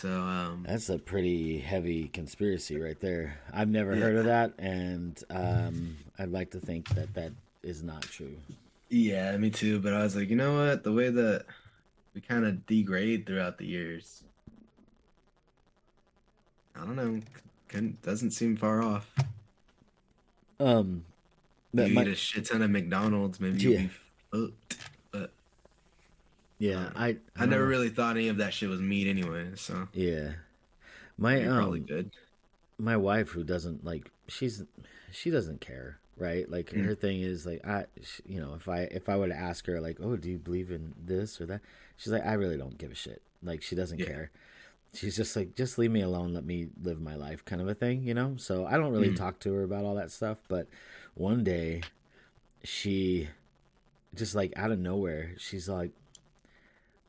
So 0.00 0.08
um, 0.08 0.64
That's 0.66 0.88
a 0.88 0.98
pretty 0.98 1.58
heavy 1.58 2.08
conspiracy 2.08 2.80
right 2.80 2.98
there. 3.00 3.38
I've 3.52 3.68
never 3.68 3.94
Yeah. 3.94 4.00
heard 4.00 4.16
of 4.16 4.24
that, 4.24 4.54
and 4.58 5.22
um, 5.28 5.98
I'd 6.18 6.30
like 6.32 6.52
to 6.52 6.58
think 6.60 6.88
that 6.94 7.12
that 7.12 7.32
is 7.62 7.82
not 7.82 8.00
true. 8.00 8.34
Yeah, 8.88 9.36
me 9.36 9.50
too. 9.50 9.78
But 9.78 9.92
I 9.92 10.02
was 10.02 10.16
like, 10.16 10.30
you 10.30 10.36
know 10.36 10.54
what? 10.56 10.84
The 10.84 10.92
way 10.92 11.10
that 11.10 11.44
we 12.14 12.22
kind 12.22 12.46
of 12.46 12.64
degrade 12.64 13.26
throughout 13.26 13.58
the 13.58 13.66
years, 13.66 14.24
I 16.74 16.80
don't 16.86 16.96
know. 16.96 17.20
Can, 17.68 17.98
doesn't 18.02 18.30
seem 18.30 18.56
far 18.56 18.82
off. 18.82 19.14
Um, 20.58 21.04
you 21.74 21.88
my- 21.88 22.02
eat 22.02 22.08
a 22.08 22.14
shit 22.14 22.46
ton 22.46 22.62
of 22.62 22.70
McDonald's, 22.70 23.38
maybe 23.38 23.58
you'll 23.60 23.78
be 23.82 23.90
fucked. 24.32 24.78
Yeah, 26.60 26.86
um, 26.86 26.92
I 26.94 27.06
I, 27.06 27.16
don't 27.40 27.50
never 27.50 27.64
know. 27.64 27.70
really 27.70 27.88
thought 27.88 28.16
any 28.16 28.28
of 28.28 28.36
that 28.36 28.54
shit 28.54 28.68
was 28.68 28.80
meat 28.80 29.08
anyway. 29.08 29.50
So 29.56 29.88
yeah. 29.92 30.34
My 31.18 31.38
you're 31.38 31.56
probably 31.56 31.80
um, 31.80 31.86
good. 31.86 32.10
my 32.78 32.96
wife 32.96 33.30
who 33.30 33.42
doesn't 33.42 33.84
like 33.84 34.10
she's 34.28 34.62
she 35.10 35.30
doesn't 35.30 35.60
care 35.60 36.00
right? 36.20 36.48
Like 36.48 36.66
mm-hmm. 36.66 36.84
her 36.84 36.94
thing 36.94 37.22
is 37.22 37.46
like 37.46 37.66
I, 37.66 37.86
sh- 38.02 38.20
you 38.24 38.40
know, 38.40 38.54
if 38.54 38.68
I 38.68 38.80
if 38.82 39.08
I 39.08 39.16
were 39.16 39.28
to 39.28 39.34
ask 39.34 39.66
her 39.66 39.80
like, 39.80 39.98
oh, 40.00 40.16
do 40.16 40.30
you 40.30 40.38
believe 40.38 40.70
in 40.70 40.94
this 41.02 41.40
or 41.40 41.46
that? 41.46 41.62
She's 41.96 42.12
like, 42.12 42.24
I 42.24 42.34
really 42.34 42.56
don't 42.56 42.78
give 42.78 42.92
a 42.92 42.94
shit. 42.94 43.22
Like 43.42 43.62
she 43.62 43.74
doesn't 43.74 43.98
Yeah. 43.98 44.06
care. 44.06 44.30
She's 44.92 45.16
just 45.16 45.34
like, 45.36 45.54
just 45.54 45.78
leave 45.78 45.90
me 45.92 46.02
alone, 46.02 46.34
let 46.34 46.44
me 46.44 46.68
live 46.82 47.00
my 47.00 47.14
life, 47.14 47.44
kind 47.44 47.62
of 47.62 47.68
a 47.68 47.74
thing, 47.74 48.02
you 48.02 48.12
know. 48.12 48.34
So 48.38 48.66
I 48.66 48.76
don't 48.76 48.92
really 48.92 49.08
mm-hmm. 49.08 49.16
talk 49.16 49.38
to 49.40 49.52
her 49.54 49.62
about 49.62 49.84
all 49.84 49.94
that 49.94 50.10
stuff. 50.10 50.38
But 50.48 50.66
one 51.14 51.44
day, 51.44 51.82
she 52.64 53.28
just 54.14 54.34
like 54.34 54.52
out 54.56 54.72
of 54.72 54.78
nowhere, 54.78 55.34
she's 55.38 55.68
like, 55.68 55.92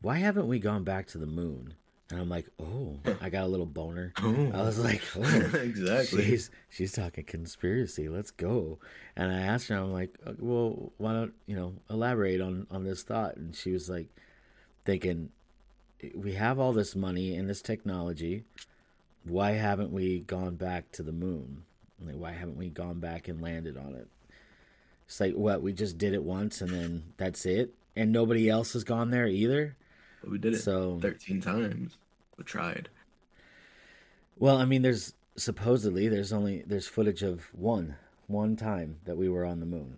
why 0.02 0.18
haven't 0.18 0.48
we 0.48 0.60
gone 0.60 0.84
back 0.84 1.08
to 1.08 1.18
the 1.18 1.26
moon? 1.26 1.76
And 2.10 2.20
I'm 2.20 2.30
like, 2.30 2.48
oh, 2.60 3.00
I 3.22 3.30
got 3.30 3.46
a 3.46 3.48
little 3.48 3.66
boner. 3.66 4.12
I 4.18 4.62
was 4.64 4.78
like, 4.78 5.02
oh, 5.16 5.52
Exactly. 5.54 6.26
She's 6.26 6.52
she's 6.70 6.92
talking 6.92 7.24
conspiracy. 7.24 8.10
Let's 8.10 8.32
go. 8.32 8.80
And 9.16 9.32
I 9.32 9.40
asked 9.40 9.70
her, 9.70 9.78
I'm 9.78 9.94
like, 9.94 10.18
uh, 10.26 10.34
well, 10.38 10.92
why 10.98 11.14
don't 11.14 11.34
you 11.46 11.56
know 11.56 11.74
elaborate 11.90 12.42
on 12.42 12.68
on 12.70 12.84
this 12.84 13.04
thought? 13.04 13.38
And 13.38 13.56
she 13.56 13.72
was 13.72 13.90
like, 13.90 14.08
thinking, 14.84 15.30
we 16.14 16.34
have 16.34 16.60
all 16.60 16.74
this 16.74 16.96
money 16.96 17.36
and 17.36 17.50
this 17.50 17.62
technology. 17.62 18.44
Why 19.24 19.52
haven't 19.52 19.94
we 19.94 20.20
gone 20.20 20.56
back 20.56 20.92
to 20.94 21.04
the 21.04 21.12
moon? 21.14 21.64
Like, 22.04 22.16
why 22.16 22.32
haven't 22.32 22.58
we 22.58 22.70
gone 22.70 23.00
back 23.00 23.28
and 23.28 23.42
landed 23.42 23.78
on 23.78 23.94
it? 23.96 24.08
It's 25.06 25.20
like, 25.20 25.36
what? 25.36 25.62
We 25.62 25.72
just 25.72 25.98
did 25.98 26.14
it 26.14 26.24
once 26.24 26.60
and 26.60 26.72
then 26.72 27.14
that's 27.18 27.46
it, 27.46 27.74
and 27.96 28.12
nobody 28.12 28.50
else 28.50 28.74
has 28.74 28.84
gone 28.84 29.12
there 29.12 29.28
either. 29.28 29.78
But 30.22 30.32
we 30.32 30.38
did 30.38 30.54
it 30.54 30.60
So- 30.60 31.00
13 31.02 31.42
times. 31.42 31.98
We 32.38 32.44
tried. 32.44 32.90
Well, 34.38 34.58
I 34.58 34.66
mean, 34.66 34.82
there's 34.82 35.14
supposedly 35.36 36.08
there's 36.08 36.34
only 36.34 36.64
there's 36.66 36.88
footage 36.88 37.22
of 37.24 37.46
one 37.54 37.96
one 38.28 38.56
time 38.56 38.98
that 39.06 39.18
we 39.18 39.30
were 39.30 39.46
on 39.46 39.60
the 39.60 39.66
moon. 39.66 39.98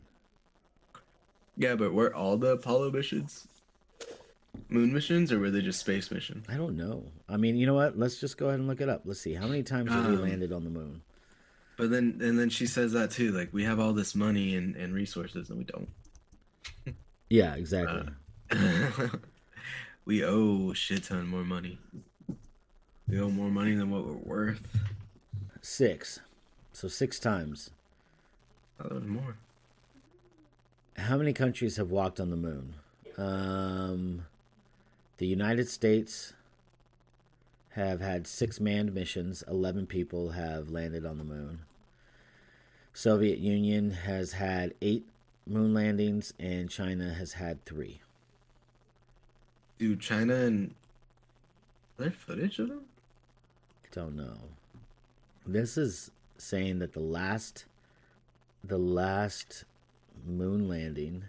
Yeah, 1.55 1.76
but 1.76 1.93
were 1.93 2.13
all 2.13 2.38
the 2.38 2.51
Apollo 2.53 2.91
missions 2.91 3.47
moon 4.69 4.93
missions 4.93 5.32
or 5.32 5.39
were 5.39 5.49
they 5.49 5.61
just 5.61 5.80
space 5.80 6.11
missions? 6.11 6.45
I 6.49 6.57
don't 6.57 6.76
know. 6.78 7.05
I 7.28 7.38
mean, 7.38 7.55
you 7.55 7.65
know 7.65 7.74
what? 7.74 7.97
Let's 7.97 8.19
just 8.19 8.38
go 8.38 8.47
ahead 8.49 8.59
and 8.59 8.67
look 8.67 8.82
it 8.82 8.89
up. 8.89 9.01
Let's 9.05 9.19
see 9.19 9.34
how 9.34 9.47
many 9.47 9.63
times 9.63 9.89
have 9.91 10.07
we 10.07 10.15
Um, 10.15 10.21
landed 10.21 10.51
on 10.51 10.63
the 10.63 10.69
moon. 10.69 11.01
But 11.78 11.89
then 11.89 12.19
and 12.21 12.38
then 12.38 12.49
she 12.49 12.65
says 12.67 12.91
that 12.93 13.11
too, 13.11 13.32
like 13.32 13.51
we 13.53 13.63
have 13.63 13.80
all 13.80 13.93
this 13.93 14.13
money 14.15 14.55
and, 14.55 14.76
and 14.76 14.93
resources 14.93 15.49
and 15.49 15.57
we 15.59 15.63
don't. 15.65 15.89
Yeah, 17.30 17.55
exactly. 17.55 18.09
Uh. 18.51 19.07
we 20.06 20.24
owe 20.24 20.72
a 20.72 20.76
shit 20.76 21.04
ton 21.04 21.28
more 21.28 21.43
money. 21.43 21.80
We 23.08 23.20
owe 23.20 23.30
more 23.30 23.49
money 23.49 23.76
than 23.76 23.89
what 23.89 24.06
we're 24.06 24.14
worth. 24.14 24.68
Six. 25.62 26.20
So 26.72 26.88
six 26.88 27.20
times. 27.20 27.72
I 28.80 28.84
thought 28.84 28.91
it 28.91 28.95
was 28.95 29.06
more. 29.06 29.38
How 30.97 31.18
many 31.18 31.34
countries 31.34 31.78
have 31.78 31.89
walked 31.89 32.20
on 32.20 32.30
the 32.30 32.38
moon? 32.38 32.76
Um, 33.18 34.26
the 35.18 35.28
United 35.28 35.70
States 35.70 36.34
have 37.72 38.01
had 38.01 38.28
six 38.28 38.60
manned 38.60 38.93
missions. 38.93 39.43
Eleven 39.47 39.86
people 39.86 40.32
have 40.32 40.70
landed 40.70 41.06
on 41.06 41.18
the 41.18 41.24
moon. 41.24 41.60
Soviet 42.93 43.39
Union 43.39 43.91
has 43.91 44.34
had 44.34 44.74
eight 44.82 45.06
moon 45.47 45.74
landings, 45.74 46.34
and 46.39 46.70
China 46.70 47.14
has 47.14 47.34
had 47.34 47.66
three. 47.66 48.01
Dude, 49.78 49.99
China 49.99 50.36
and 50.36 50.76
there 51.97 52.11
footage 52.11 52.59
of 52.59 52.69
them? 52.69 52.86
Don't 53.91 54.15
know. 54.15 54.38
This 55.45 55.78
is 55.78 56.11
saying 56.38 56.80
that 56.80 56.93
the 56.93 56.99
last, 56.99 57.65
the 58.63 58.78
last 58.78 59.65
moon 60.26 60.67
landing 60.67 61.24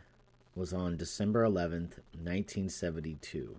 was 0.54 0.72
on 0.72 0.96
December 0.96 1.44
eleventh, 1.44 1.98
nineteen 2.18 2.68
seventy-two. 2.68 3.56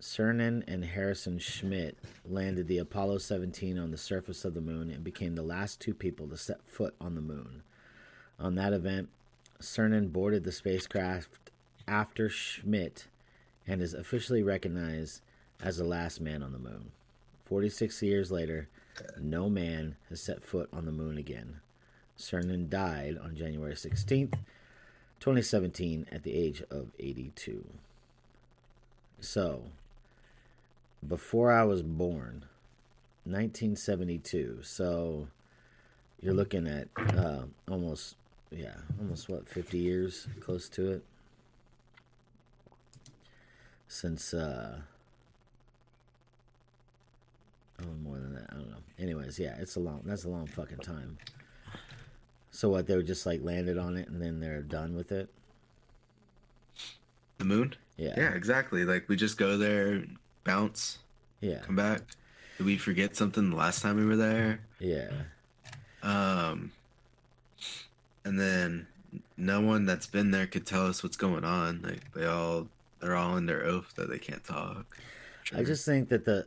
Cernan 0.00 0.62
and 0.68 0.84
Harrison 0.84 1.38
Schmitt 1.38 1.96
landed 2.28 2.68
the 2.68 2.76
Apollo 2.76 3.18
17 3.18 3.78
on 3.78 3.90
the 3.90 3.96
surface 3.96 4.44
of 4.44 4.52
the 4.52 4.60
moon 4.60 4.90
and 4.90 5.02
became 5.02 5.34
the 5.34 5.42
last 5.42 5.80
two 5.80 5.94
people 5.94 6.28
to 6.28 6.36
set 6.36 6.60
foot 6.66 6.94
on 7.00 7.14
the 7.14 7.22
moon. 7.22 7.62
On 8.38 8.54
that 8.56 8.74
event, 8.74 9.08
Cernan 9.62 10.12
boarded 10.12 10.44
the 10.44 10.52
spacecraft 10.52 11.43
after 11.86 12.28
Schmitt 12.28 13.06
and 13.66 13.80
is 13.80 13.94
officially 13.94 14.42
recognized 14.42 15.20
as 15.62 15.78
the 15.78 15.84
last 15.84 16.20
man 16.20 16.42
on 16.42 16.52
the 16.52 16.58
moon. 16.58 16.92
46 17.46 18.02
years 18.02 18.30
later, 18.30 18.68
no 19.18 19.48
man 19.48 19.96
has 20.08 20.20
set 20.20 20.42
foot 20.42 20.68
on 20.72 20.86
the 20.86 20.92
moon 20.92 21.18
again. 21.18 21.60
Cernan 22.18 22.68
died 22.68 23.18
on 23.22 23.36
January 23.36 23.74
16th, 23.74 24.34
2017, 25.20 26.06
at 26.12 26.22
the 26.22 26.34
age 26.34 26.62
of 26.70 26.88
82. 26.98 27.64
So, 29.20 29.64
before 31.06 31.50
I 31.50 31.64
was 31.64 31.82
born, 31.82 32.44
1972. 33.24 34.60
So, 34.62 35.28
you're 36.20 36.34
looking 36.34 36.66
at 36.66 36.88
uh, 37.16 37.44
almost, 37.70 38.16
yeah, 38.50 38.76
almost 39.00 39.28
what, 39.28 39.48
50 39.48 39.78
years, 39.78 40.28
close 40.40 40.68
to 40.70 40.92
it, 40.92 41.04
since. 43.88 44.32
Uh, 44.34 44.80
Oh, 47.82 47.86
more 48.04 48.18
than 48.18 48.34
that. 48.34 48.46
I 48.50 48.54
don't 48.54 48.70
know. 48.70 48.76
Anyways, 49.00 49.36
yeah, 49.38 49.56
it's 49.58 49.74
a 49.74 49.80
long. 49.80 50.02
That's 50.04 50.24
a 50.24 50.28
long 50.28 50.46
fucking 50.46 50.78
time. 50.78 51.18
So 52.52 52.68
what? 52.68 52.86
They 52.86 52.94
were 52.94 53.02
just 53.02 53.26
like 53.26 53.42
landed 53.42 53.78
on 53.78 53.96
it 53.96 54.08
and 54.08 54.22
then 54.22 54.38
they're 54.38 54.62
done 54.62 54.94
with 54.94 55.10
it. 55.10 55.28
The 57.38 57.44
moon? 57.44 57.74
Yeah. 57.96 58.14
Yeah, 58.16 58.32
exactly. 58.34 58.84
Like 58.84 59.08
we 59.08 59.16
just 59.16 59.36
go 59.36 59.58
there, 59.58 60.04
bounce, 60.44 60.98
Yeah. 61.40 61.58
come 61.62 61.74
back. 61.74 62.02
Did 62.58 62.66
we 62.66 62.78
forget 62.78 63.16
something 63.16 63.50
the 63.50 63.56
last 63.56 63.82
time 63.82 63.96
we 63.96 64.06
were 64.06 64.16
there? 64.16 64.60
Yeah. 64.78 65.10
Um, 66.04 66.70
and 68.24 68.38
then 68.38 68.86
no 69.36 69.60
one 69.60 69.84
that's 69.84 70.06
been 70.06 70.30
there 70.30 70.46
could 70.46 70.64
tell 70.64 70.86
us 70.86 71.02
what's 71.02 71.16
going 71.16 71.44
on. 71.44 71.82
Like 71.82 72.12
they 72.14 72.24
all, 72.24 72.68
they're 73.04 73.16
all 73.16 73.36
in 73.36 73.44
their 73.44 73.66
oath 73.66 73.92
that 73.96 74.08
they 74.08 74.18
can't 74.18 74.42
talk. 74.42 74.86
I 75.54 75.62
just 75.62 75.84
think 75.84 76.08
that 76.08 76.24
the. 76.24 76.46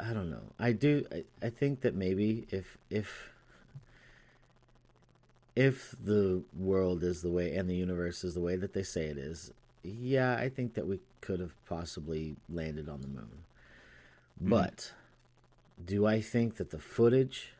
I 0.00 0.14
don't 0.14 0.30
know. 0.30 0.42
I 0.58 0.72
do. 0.72 1.04
I, 1.12 1.24
I 1.46 1.50
think 1.50 1.82
that 1.82 1.94
maybe 1.94 2.46
if 2.50 2.78
if 2.88 3.30
if 5.54 5.94
the 6.02 6.42
world 6.58 7.02
is 7.02 7.20
the 7.20 7.28
way 7.28 7.54
and 7.54 7.68
the 7.68 7.74
universe 7.74 8.24
is 8.24 8.32
the 8.32 8.40
way 8.40 8.56
that 8.56 8.72
they 8.72 8.82
say 8.82 9.04
it 9.04 9.18
is, 9.18 9.52
yeah, 9.82 10.34
I 10.36 10.48
think 10.48 10.72
that 10.72 10.86
we 10.86 11.00
could 11.20 11.38
have 11.38 11.54
possibly 11.66 12.36
landed 12.48 12.88
on 12.88 13.02
the 13.02 13.08
moon. 13.08 13.44
Hmm. 14.42 14.48
But 14.48 14.92
do 15.84 16.06
I 16.06 16.22
think 16.22 16.56
that 16.56 16.70
the 16.70 16.78
footage 16.78 17.52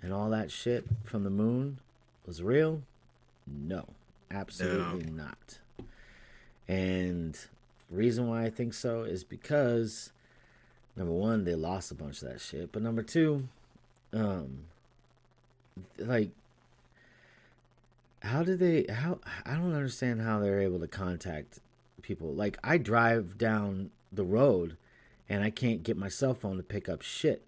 and 0.00 0.14
all 0.14 0.30
that 0.30 0.50
shit 0.50 0.86
from 1.04 1.24
the 1.24 1.30
moon 1.30 1.78
was 2.24 2.42
real? 2.42 2.80
No, 3.46 3.84
absolutely 4.30 5.10
not. 5.10 5.58
And 6.68 7.38
reason 7.90 8.28
why 8.28 8.44
I 8.44 8.50
think 8.50 8.74
so 8.74 9.02
is 9.02 9.24
because 9.24 10.12
number 10.96 11.12
one, 11.12 11.44
they 11.44 11.54
lost 11.54 11.90
a 11.90 11.94
bunch 11.94 12.22
of 12.22 12.28
that 12.28 12.40
shit, 12.40 12.72
but 12.72 12.82
number 12.82 13.02
two, 13.02 13.48
um, 14.12 14.64
like 15.98 16.30
how 18.22 18.42
did 18.42 18.58
they 18.58 18.84
how 18.92 19.18
i 19.46 19.54
don't 19.54 19.74
understand 19.74 20.20
how 20.20 20.40
they're 20.40 20.60
able 20.60 20.80
to 20.80 20.88
contact 20.88 21.60
people. 22.02 22.32
Like 22.32 22.58
i 22.64 22.78
drive 22.78 23.38
down 23.38 23.90
the 24.12 24.24
road 24.24 24.76
and 25.28 25.44
i 25.44 25.50
can't 25.50 25.82
get 25.82 25.96
my 25.96 26.08
cell 26.08 26.34
phone 26.34 26.56
to 26.56 26.62
pick 26.62 26.88
up 26.88 27.02
shit 27.02 27.42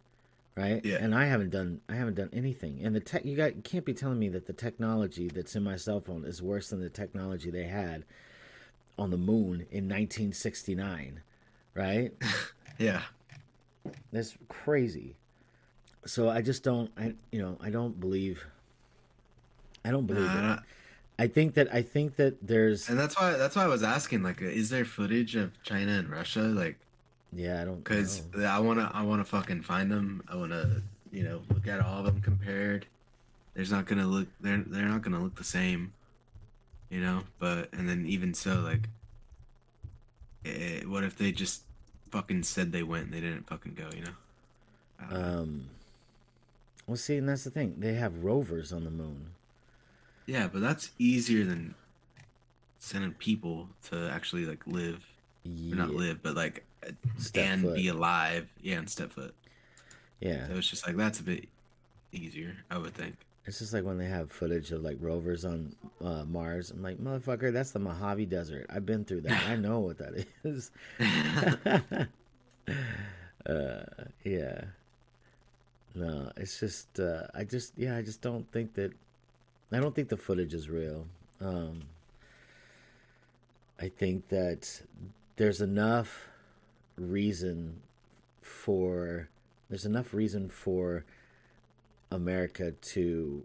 right? 0.57 0.85
Yeah. 0.85 0.99
and 1.01 1.15
i 1.15 1.27
haven't 1.27 1.51
done 1.51 1.81
i 1.89 1.95
haven't 1.95 2.15
done 2.15 2.31
anything. 2.33 2.81
And 2.83 2.95
the 2.95 3.01
tech 3.01 3.25
you 3.25 3.37
got 3.37 3.57
you 3.57 3.63
can't 3.63 3.85
be 3.85 3.95
telling 3.95 4.19
me 4.19 4.29
that 4.31 4.47
the 4.47 4.53
technology 4.53 5.29
that's 5.29 5.57
in 5.57 5.65
my 5.65 5.77
cell 5.77 6.01
phone 6.01 6.25
is 6.25 6.43
worse 6.43 6.71
than 6.71 6.81
the 6.81 6.91
technology 6.91 7.51
they 7.51 7.65
had 7.65 8.05
on 9.01 9.11
the 9.11 9.17
moon 9.17 9.67
in 9.71 9.89
1969 9.89 11.23
right 11.75 12.13
Yeah. 12.79 13.03
that's 14.13 14.37
crazy. 14.49 15.17
So 16.07 16.29
I 16.31 16.41
just 16.43 16.63
don't 16.63 16.91
I 16.97 17.15
you 17.33 17.41
know, 17.41 17.57
I 17.61 17.71
don't 17.71 17.99
believe 17.99 18.47
I 19.85 19.91
don't 19.91 20.07
believe 20.07 20.25
Nah, 20.25 20.55
it. 20.55 20.61
I 21.19 21.27
think 21.27 21.55
that 21.55 21.73
I 21.75 21.83
think 21.83 22.17
that 22.17 22.47
there's 22.47 22.89
And 22.89 22.99
that's 22.99 23.19
why 23.19 23.33
that's 23.33 23.57
why 23.57 23.65
I 23.65 23.67
was 23.69 23.83
asking 23.83 24.23
like 24.23 24.41
is 24.43 24.71
there 24.71 24.85
footage 24.85 25.37
of 25.37 25.51
China 25.63 25.93
and 25.93 26.09
Russia 26.09 26.43
like 26.43 26.77
yeah, 27.33 27.63
I 27.63 27.65
don't 27.65 27.85
cuz. 27.85 28.23
I 28.37 28.59
want 28.59 28.81
to 28.81 28.91
I 28.93 29.03
want 29.03 29.21
to 29.21 29.25
fucking 29.25 29.63
find 29.63 29.91
them. 29.91 30.23
I 30.29 30.35
want 30.37 30.51
to, 30.53 30.83
you 31.13 31.23
know, 31.23 31.43
look 31.49 31.67
at 31.69 31.81
all 31.81 32.01
of 32.01 32.05
them 32.07 32.21
compared. 32.21 32.87
There's 33.55 33.71
not 33.71 33.87
going 33.87 34.01
to 34.01 34.07
look 34.07 34.29
they're 34.41 34.65
they're 34.67 34.89
not 34.89 35.03
going 35.03 35.15
to 35.15 35.21
look 35.23 35.37
the 35.37 35.45
same. 35.45 35.93
You 36.91 37.01
know, 37.01 37.23
but 37.39 37.73
and 37.73 37.89
then 37.89 38.05
even 38.07 38.35
so 38.35 38.61
like 38.61 38.89
eh, 40.45 40.83
what 40.85 41.05
if 41.05 41.17
they 41.17 41.33
just 41.33 41.63
fucking 42.11 42.43
said 42.43 42.73
they 42.73 42.83
went 42.83 43.05
and 43.07 43.15
they 43.15 43.21
didn't 43.21 43.47
fucking 43.47 43.75
go, 43.75 43.89
you 43.97 44.05
know? 44.05 45.17
Um 45.17 45.69
Well, 46.87 46.97
see, 46.97 47.17
and 47.17 47.29
that's 47.29 47.45
the 47.45 47.51
thing. 47.51 47.77
They 47.79 47.95
have 47.95 48.25
rovers 48.25 48.73
on 48.73 48.85
the 48.85 48.91
moon. 48.91 49.27
Yeah, 50.27 50.49
but 50.53 50.61
that's 50.61 50.91
easier 50.99 51.45
than 51.45 51.75
sending 52.81 53.13
people 53.13 53.69
to 53.91 54.11
actually 54.11 54.47
like 54.47 54.67
live, 54.67 55.05
or 55.47 55.77
not 55.77 55.91
live, 55.91 56.23
but 56.23 56.35
like 56.35 56.65
Step 57.19 57.47
and 57.47 57.63
foot. 57.63 57.75
be 57.77 57.89
alive. 57.89 58.49
Yeah, 58.63 58.79
and 58.79 58.89
step 58.91 59.13
foot. 59.13 59.35
Yeah, 60.21 60.49
So 60.49 60.55
it's 60.55 60.69
just 60.69 60.87
like 60.87 60.97
that's 60.97 61.21
a 61.21 61.23
bit 61.23 61.49
easier, 62.13 62.57
I 62.71 62.79
would 62.79 62.95
think. 62.95 63.17
It's 63.51 63.59
just 63.59 63.73
like 63.73 63.83
when 63.83 63.99
they 63.99 64.07
have 64.07 64.31
footage 64.31 64.71
of 64.71 64.85
like 64.85 64.97
rovers 65.01 65.45
on 65.45 65.75
uh, 66.05 66.25
Mars. 66.25 66.71
I'm 66.71 66.85
like, 66.85 66.99
motherfucker, 66.99 67.53
that's 67.53 67.73
the 67.73 67.81
Mojave 67.81 68.27
Desert. 68.27 68.67
I've 68.71 68.87
been 68.87 69.05
through 69.05 69.23
that. 69.23 69.43
I 69.49 69.57
know 69.57 69.81
what 69.81 69.99
that 69.99 70.25
is. 70.45 70.71
uh, 73.47 73.83
yeah. 74.23 74.61
No, 75.97 76.31
it's 76.37 76.61
just 76.61 77.01
uh, 77.01 77.25
I 77.35 77.43
just 77.43 77.73
yeah 77.77 77.97
I 77.97 78.03
just 78.03 78.23
don't 78.23 78.49
think 78.53 78.75
that 78.75 78.93
I 79.73 79.81
don't 79.81 79.97
think 79.97 80.11
the 80.11 80.17
footage 80.17 80.55
is 80.55 80.71
real. 80.71 81.09
Um, 81.41 81.83
I 83.81 83.89
think 83.89 84.29
that 84.29 84.83
there's 85.35 85.61
enough 85.61 86.29
reason 86.97 87.81
for 88.43 89.29
there's 89.69 89.87
enough 89.87 90.15
reason 90.15 90.49
for 90.49 91.05
America 92.11 92.73
to 92.73 93.45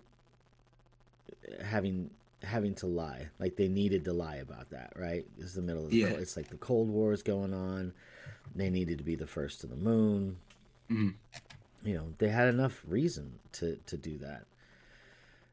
having 1.64 2.10
having 2.44 2.76
to 2.76 2.86
lie. 2.88 3.28
Like 3.40 3.56
they 3.56 3.68
needed 3.68 4.06
to 4.06 4.14
lie 4.14 4.36
about 4.36 4.70
that 4.72 4.94
right? 4.96 5.26
It's 5.40 5.54
the 5.54 5.62
middle 5.62 5.86
of 5.86 5.92
the 5.92 5.98
Yeah. 5.98 6.10
cold, 6.10 6.20
it's 6.20 6.38
like 6.38 6.50
the 6.50 6.58
cold 6.58 6.90
war 6.90 7.12
is 7.14 7.24
going 7.24 7.54
on. 7.54 7.94
They 8.56 8.70
needed 8.70 8.98
to 9.00 9.04
be 9.04 9.16
the 9.16 9.28
first 9.28 9.62
to 9.62 9.68
the 9.68 9.76
moon. 9.76 10.38
Mhm. 10.90 11.16
you 11.84 11.94
know 11.96 12.14
they 12.20 12.30
had 12.30 12.48
enough 12.48 12.84
reason 12.88 13.40
to 13.54 13.78
to 13.88 13.98
do 13.98 14.18
that. 14.20 14.46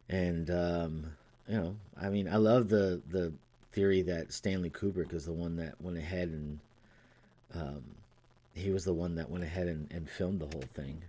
And 0.08 0.50
um 0.50 1.16
you 1.48 1.56
know 1.56 1.76
i 2.00 2.08
mean 2.08 2.28
i 2.28 2.36
love 2.36 2.68
the 2.68 3.00
the 3.10 3.32
theory 3.72 4.02
that 4.02 4.32
stanley 4.32 4.70
kubrick 4.70 5.12
is 5.12 5.24
the 5.24 5.32
one 5.32 5.56
that 5.56 5.80
went 5.80 5.96
ahead 5.98 6.28
and 6.28 6.60
um 7.54 7.82
he 8.54 8.70
was 8.70 8.84
the 8.84 8.92
one 8.92 9.14
that 9.16 9.28
went 9.30 9.42
ahead 9.42 9.66
and, 9.66 9.90
and 9.90 10.08
filmed 10.08 10.38
the 10.40 10.46
whole 10.46 10.64
thing 10.74 11.02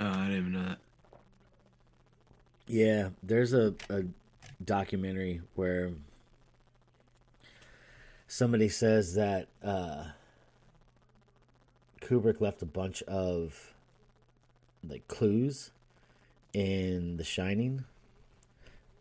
Oh, 0.00 0.06
I 0.06 0.26
didn't 0.26 0.38
even 0.38 0.52
know 0.52 0.64
that. 0.64 0.78
Yeah, 2.66 3.10
there's 3.22 3.52
a, 3.52 3.74
a 3.88 4.02
documentary 4.64 5.40
where 5.54 5.92
somebody 8.26 8.68
says 8.68 9.14
that 9.14 9.48
uh, 9.62 10.04
Kubrick 12.00 12.40
left 12.40 12.62
a 12.62 12.66
bunch 12.66 13.02
of 13.04 13.74
like 14.88 15.06
clues 15.08 15.70
in 16.52 17.16
The 17.16 17.24
Shining, 17.24 17.84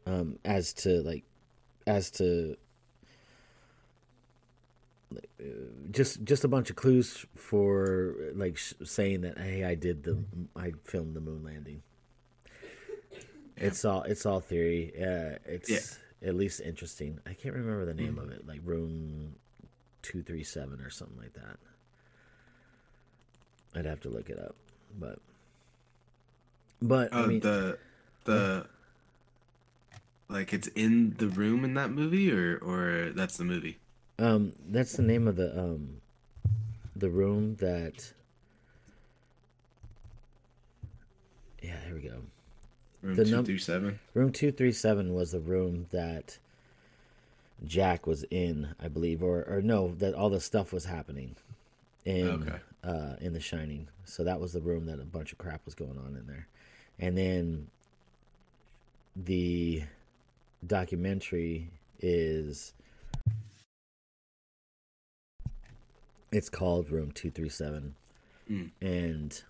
um, 0.06 0.39
as 0.46 0.74
to 0.74 1.02
like, 1.02 1.24
as 1.88 2.12
to 2.12 2.56
just 5.91 6.24
just 6.24 6.43
a 6.43 6.47
bunch 6.47 6.70
of 6.70 6.76
clues 6.76 7.26
for 7.36 8.16
like 8.36 8.57
sh- 8.57 8.74
saying 8.84 9.22
that 9.22 9.38
hey, 9.38 9.63
I 9.63 9.76
did 9.76 10.03
the 10.03 10.18
I 10.55 10.74
filmed 10.84 11.16
the 11.16 11.22
moon 11.22 11.43
landing. 11.43 11.82
It's 13.57 13.86
all 13.86 14.03
it's 14.03 14.26
all 14.26 14.39
theory. 14.39 14.91
Uh, 14.97 15.38
it's 15.45 15.70
Yeah. 15.70 16.28
at 16.30 16.36
least 16.36 16.59
interesting. 16.61 17.20
I 17.26 17.34
can't 17.34 17.55
remember 17.55 17.86
the 17.86 17.93
name 17.93 18.18
of 18.20 18.30
it, 18.32 18.45
like 18.47 18.59
Room 18.63 19.36
Two 20.01 20.22
Three 20.24 20.43
Seven 20.43 20.82
or 20.82 20.89
something 20.89 21.18
like 21.18 21.34
that. 21.34 21.57
I'd 23.76 23.86
have 23.86 24.01
to 24.01 24.09
look 24.09 24.30
it 24.30 24.39
up, 24.39 24.55
but 24.99 25.20
but 26.82 27.09
Oh, 27.11 27.24
I 27.24 27.28
mean, 27.28 27.39
the 27.41 27.78
the 28.26 28.68
like 30.28 30.53
it's 30.53 30.68
in 30.70 31.16
the 31.18 31.28
room 31.28 31.63
in 31.63 31.74
that 31.76 31.91
movie, 31.91 32.32
or 32.32 32.57
or 32.57 33.11
that's 33.16 33.38
the 33.38 33.43
movie. 33.45 33.78
Um, 34.20 34.53
that's 34.70 34.93
the 34.93 35.03
name 35.03 35.28
of 35.28 35.36
the 35.36 35.57
um, 35.59 35.97
the 36.95 37.09
room 37.09 37.55
that. 37.55 38.13
Yeah, 41.61 41.76
there 41.86 41.95
we 41.95 42.01
go. 42.01 42.22
Room 43.01 43.16
The 43.16 43.26
two 43.26 43.32
num- 43.32 43.59
seven. 43.59 43.99
Room 44.13 44.32
237 44.32 45.13
was 45.13 45.32
the 45.32 45.39
room 45.39 45.88
that 45.91 46.38
Jack 47.66 48.05
was 48.05 48.24
in, 48.30 48.76
I 48.80 48.88
believe, 48.88 49.24
or 49.24 49.43
or 49.47 49.61
no, 49.61 49.93
that 49.95 50.13
all 50.13 50.30
the 50.30 50.39
stuff 50.39 50.72
was 50.72 50.86
happening 50.86 51.36
in 52.05 52.28
Okay. 52.28 52.59
uh, 52.84 53.16
in 53.20 53.34
The 53.34 53.39
Shining. 53.39 53.88
So 54.05 54.24
that 54.24 54.39
was 54.39 54.53
the 54.53 54.61
room 54.61 54.86
that 54.86 54.99
a 54.99 55.05
bunch 55.05 55.32
of 55.32 55.38
crap 55.39 55.66
was 55.66 55.74
going 55.74 55.97
on 55.97 56.16
in 56.16 56.28
there, 56.28 56.47
and 56.99 57.18
then 57.18 57.68
the 59.16 59.84
documentary 60.66 61.70
is 62.01 62.74
it's 66.36 66.50
called 66.50 66.92
Room 66.92 67.12
237, 67.12 67.96
Mm. 68.50 68.72
and 68.82 69.44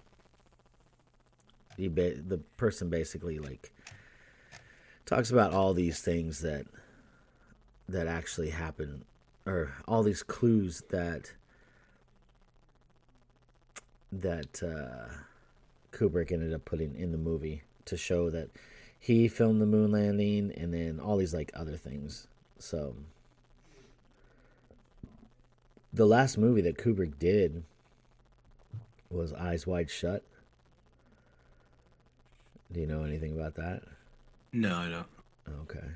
he 1.76 1.88
ba- 1.90 2.16
the 2.22 2.38
person 2.58 2.90
basically 2.90 3.40
like 3.40 3.72
talks 5.06 5.32
about 5.32 5.54
all 5.54 5.74
these 5.74 6.00
things 6.02 6.40
that 6.42 6.66
that 7.90 8.08
actually 8.08 8.52
happen 8.52 9.04
or 9.46 9.74
all 9.88 10.02
these 10.02 10.24
clues 10.24 10.82
that 10.90 11.34
that 14.12 14.64
uh, 14.64 15.14
Kubrick 15.92 16.32
ended 16.32 16.54
up 16.54 16.66
putting 16.66 16.96
in 16.96 17.12
the 17.12 17.18
movie 17.18 17.64
to 17.86 17.98
show 17.98 18.30
that 18.30 18.50
he 19.00 19.28
filmed 19.28 19.62
the 19.62 19.66
moon 19.66 19.92
landing 19.92 20.52
and 20.56 20.74
then 20.74 21.00
all 21.00 21.18
these 21.18 21.34
like 21.34 21.52
other 21.54 21.76
things. 21.78 22.28
So 22.60 22.96
the 25.96 26.06
last 26.06 26.38
movie 26.38 26.62
that 26.62 26.78
Kubrick 26.78 27.18
did 27.20 27.64
was 29.10 29.34
Eyes 29.34 29.66
Wide 29.66 29.90
Shut. 29.90 30.24
Do 32.72 32.80
you 32.82 32.88
know 32.88 33.04
anything 33.04 33.34
about 33.34 33.56
that? 33.56 33.84
No, 34.52 34.76
I 34.76 34.90
don't. 34.90 35.08
Okay. 35.62 35.88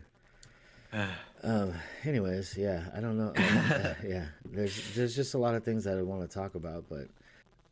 Um. 1.41 1.73
Anyways, 2.03 2.57
yeah, 2.57 2.83
I 2.93 2.99
don't 2.99 3.17
know. 3.17 3.31
Uh, 3.33 3.93
yeah, 4.05 4.25
there's 4.43 4.93
there's 4.93 5.15
just 5.15 5.35
a 5.35 5.37
lot 5.37 5.55
of 5.55 5.63
things 5.63 5.85
that 5.85 5.97
I 5.97 6.01
want 6.01 6.21
to 6.21 6.27
talk 6.27 6.55
about, 6.55 6.83
but 6.89 7.07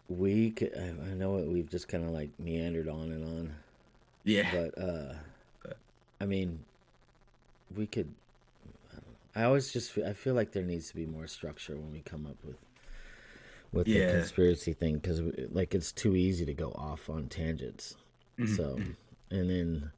we 0.08 0.54
c 0.58 0.70
I 0.74 0.84
I 1.12 1.14
know 1.16 1.36
it, 1.36 1.48
we've 1.48 1.70
just 1.70 1.90
kind 1.90 2.06
of 2.06 2.12
like 2.12 2.30
meandered 2.40 2.88
on 2.88 3.12
and 3.12 3.26
on, 3.26 3.56
Yeah. 4.24 4.50
but 4.54 4.82
uh, 4.82 5.14
But- 5.64 5.76
I 6.22 6.26
mean, 6.26 6.60
we 7.76 7.88
could. 7.88 8.08
I, 9.38 9.42
don't 9.42 9.44
know. 9.44 9.46
I 9.46 9.46
always 9.48 9.72
just 9.72 9.92
fe- 9.92 10.06
I 10.06 10.14
feel 10.14 10.34
like 10.34 10.52
there 10.52 10.64
needs 10.64 10.90
to 10.90 10.96
be 10.96 11.06
more 11.06 11.28
structure 11.28 11.76
when 11.76 11.92
we 11.92 12.00
come 12.02 12.26
up 12.26 12.38
with 12.44 12.58
with 13.72 13.86
the 13.86 14.00
conspiracy 14.12 14.74
thing 14.74 14.96
because 14.98 15.22
like 15.52 15.76
it's 15.76 15.92
too 15.92 16.16
easy 16.16 16.46
to 16.46 16.54
go 16.54 16.72
off 16.72 17.10
on 17.10 17.28
tangents. 17.28 17.96
Mm-hmm. 18.40 18.56
So, 18.56 18.78
and 19.30 19.50
then 19.50 19.92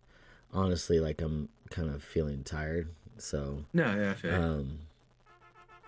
honestly, 0.54 1.00
like 1.00 1.22
I'm 1.22 1.50
kind 1.70 1.90
of 1.90 2.04
feeling 2.04 2.44
tired. 2.44 2.90
So, 3.18 3.66
no, 3.74 3.84
yeah, 3.96 4.14
feel 4.14 4.34
um, 4.34 4.80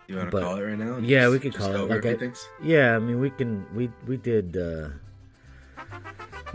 You 0.07 0.17
want 0.17 0.31
to 0.31 0.41
call 0.41 0.57
it 0.57 0.61
right 0.61 0.77
now? 0.77 0.95
and 0.95 1.07
yeah, 1.07 1.21
just- 1.21 1.31
we 1.31 1.39
could 1.39 1.55
call 1.55 1.73
it, 1.73 1.89
like 1.89 2.05
I- 2.05 2.15
things? 2.15 2.47
yeah, 2.61 2.95
I 2.95 2.99
mean, 2.99 3.19
we 3.19 3.29
can. 3.31 3.65
We 3.73 3.89
we 4.07 4.17
did. 4.17 4.57
uh 4.57 4.89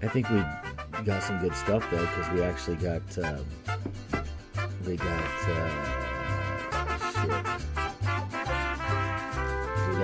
I 0.03 0.09
think 0.09 0.29
we 0.29 0.43
got 1.05 1.23
some 1.23 1.41
good 1.41 1.55
stuff 1.55 1.85
though, 1.91 2.05
because 2.07 2.31
we 2.33 2.43
actually 2.43 2.77
got. 2.77 3.03
Um, 3.19 3.45
we 4.87 4.97
got. 4.97 5.49
Uh, 5.49 6.06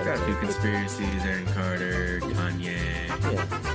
Got 0.05 0.19
a 0.19 0.25
few 0.25 0.35
conspiracies. 0.37 1.25
Aaron 1.25 1.47
Carter, 1.47 2.21
Kanye. 2.21 2.77
Yeah, 3.33 3.72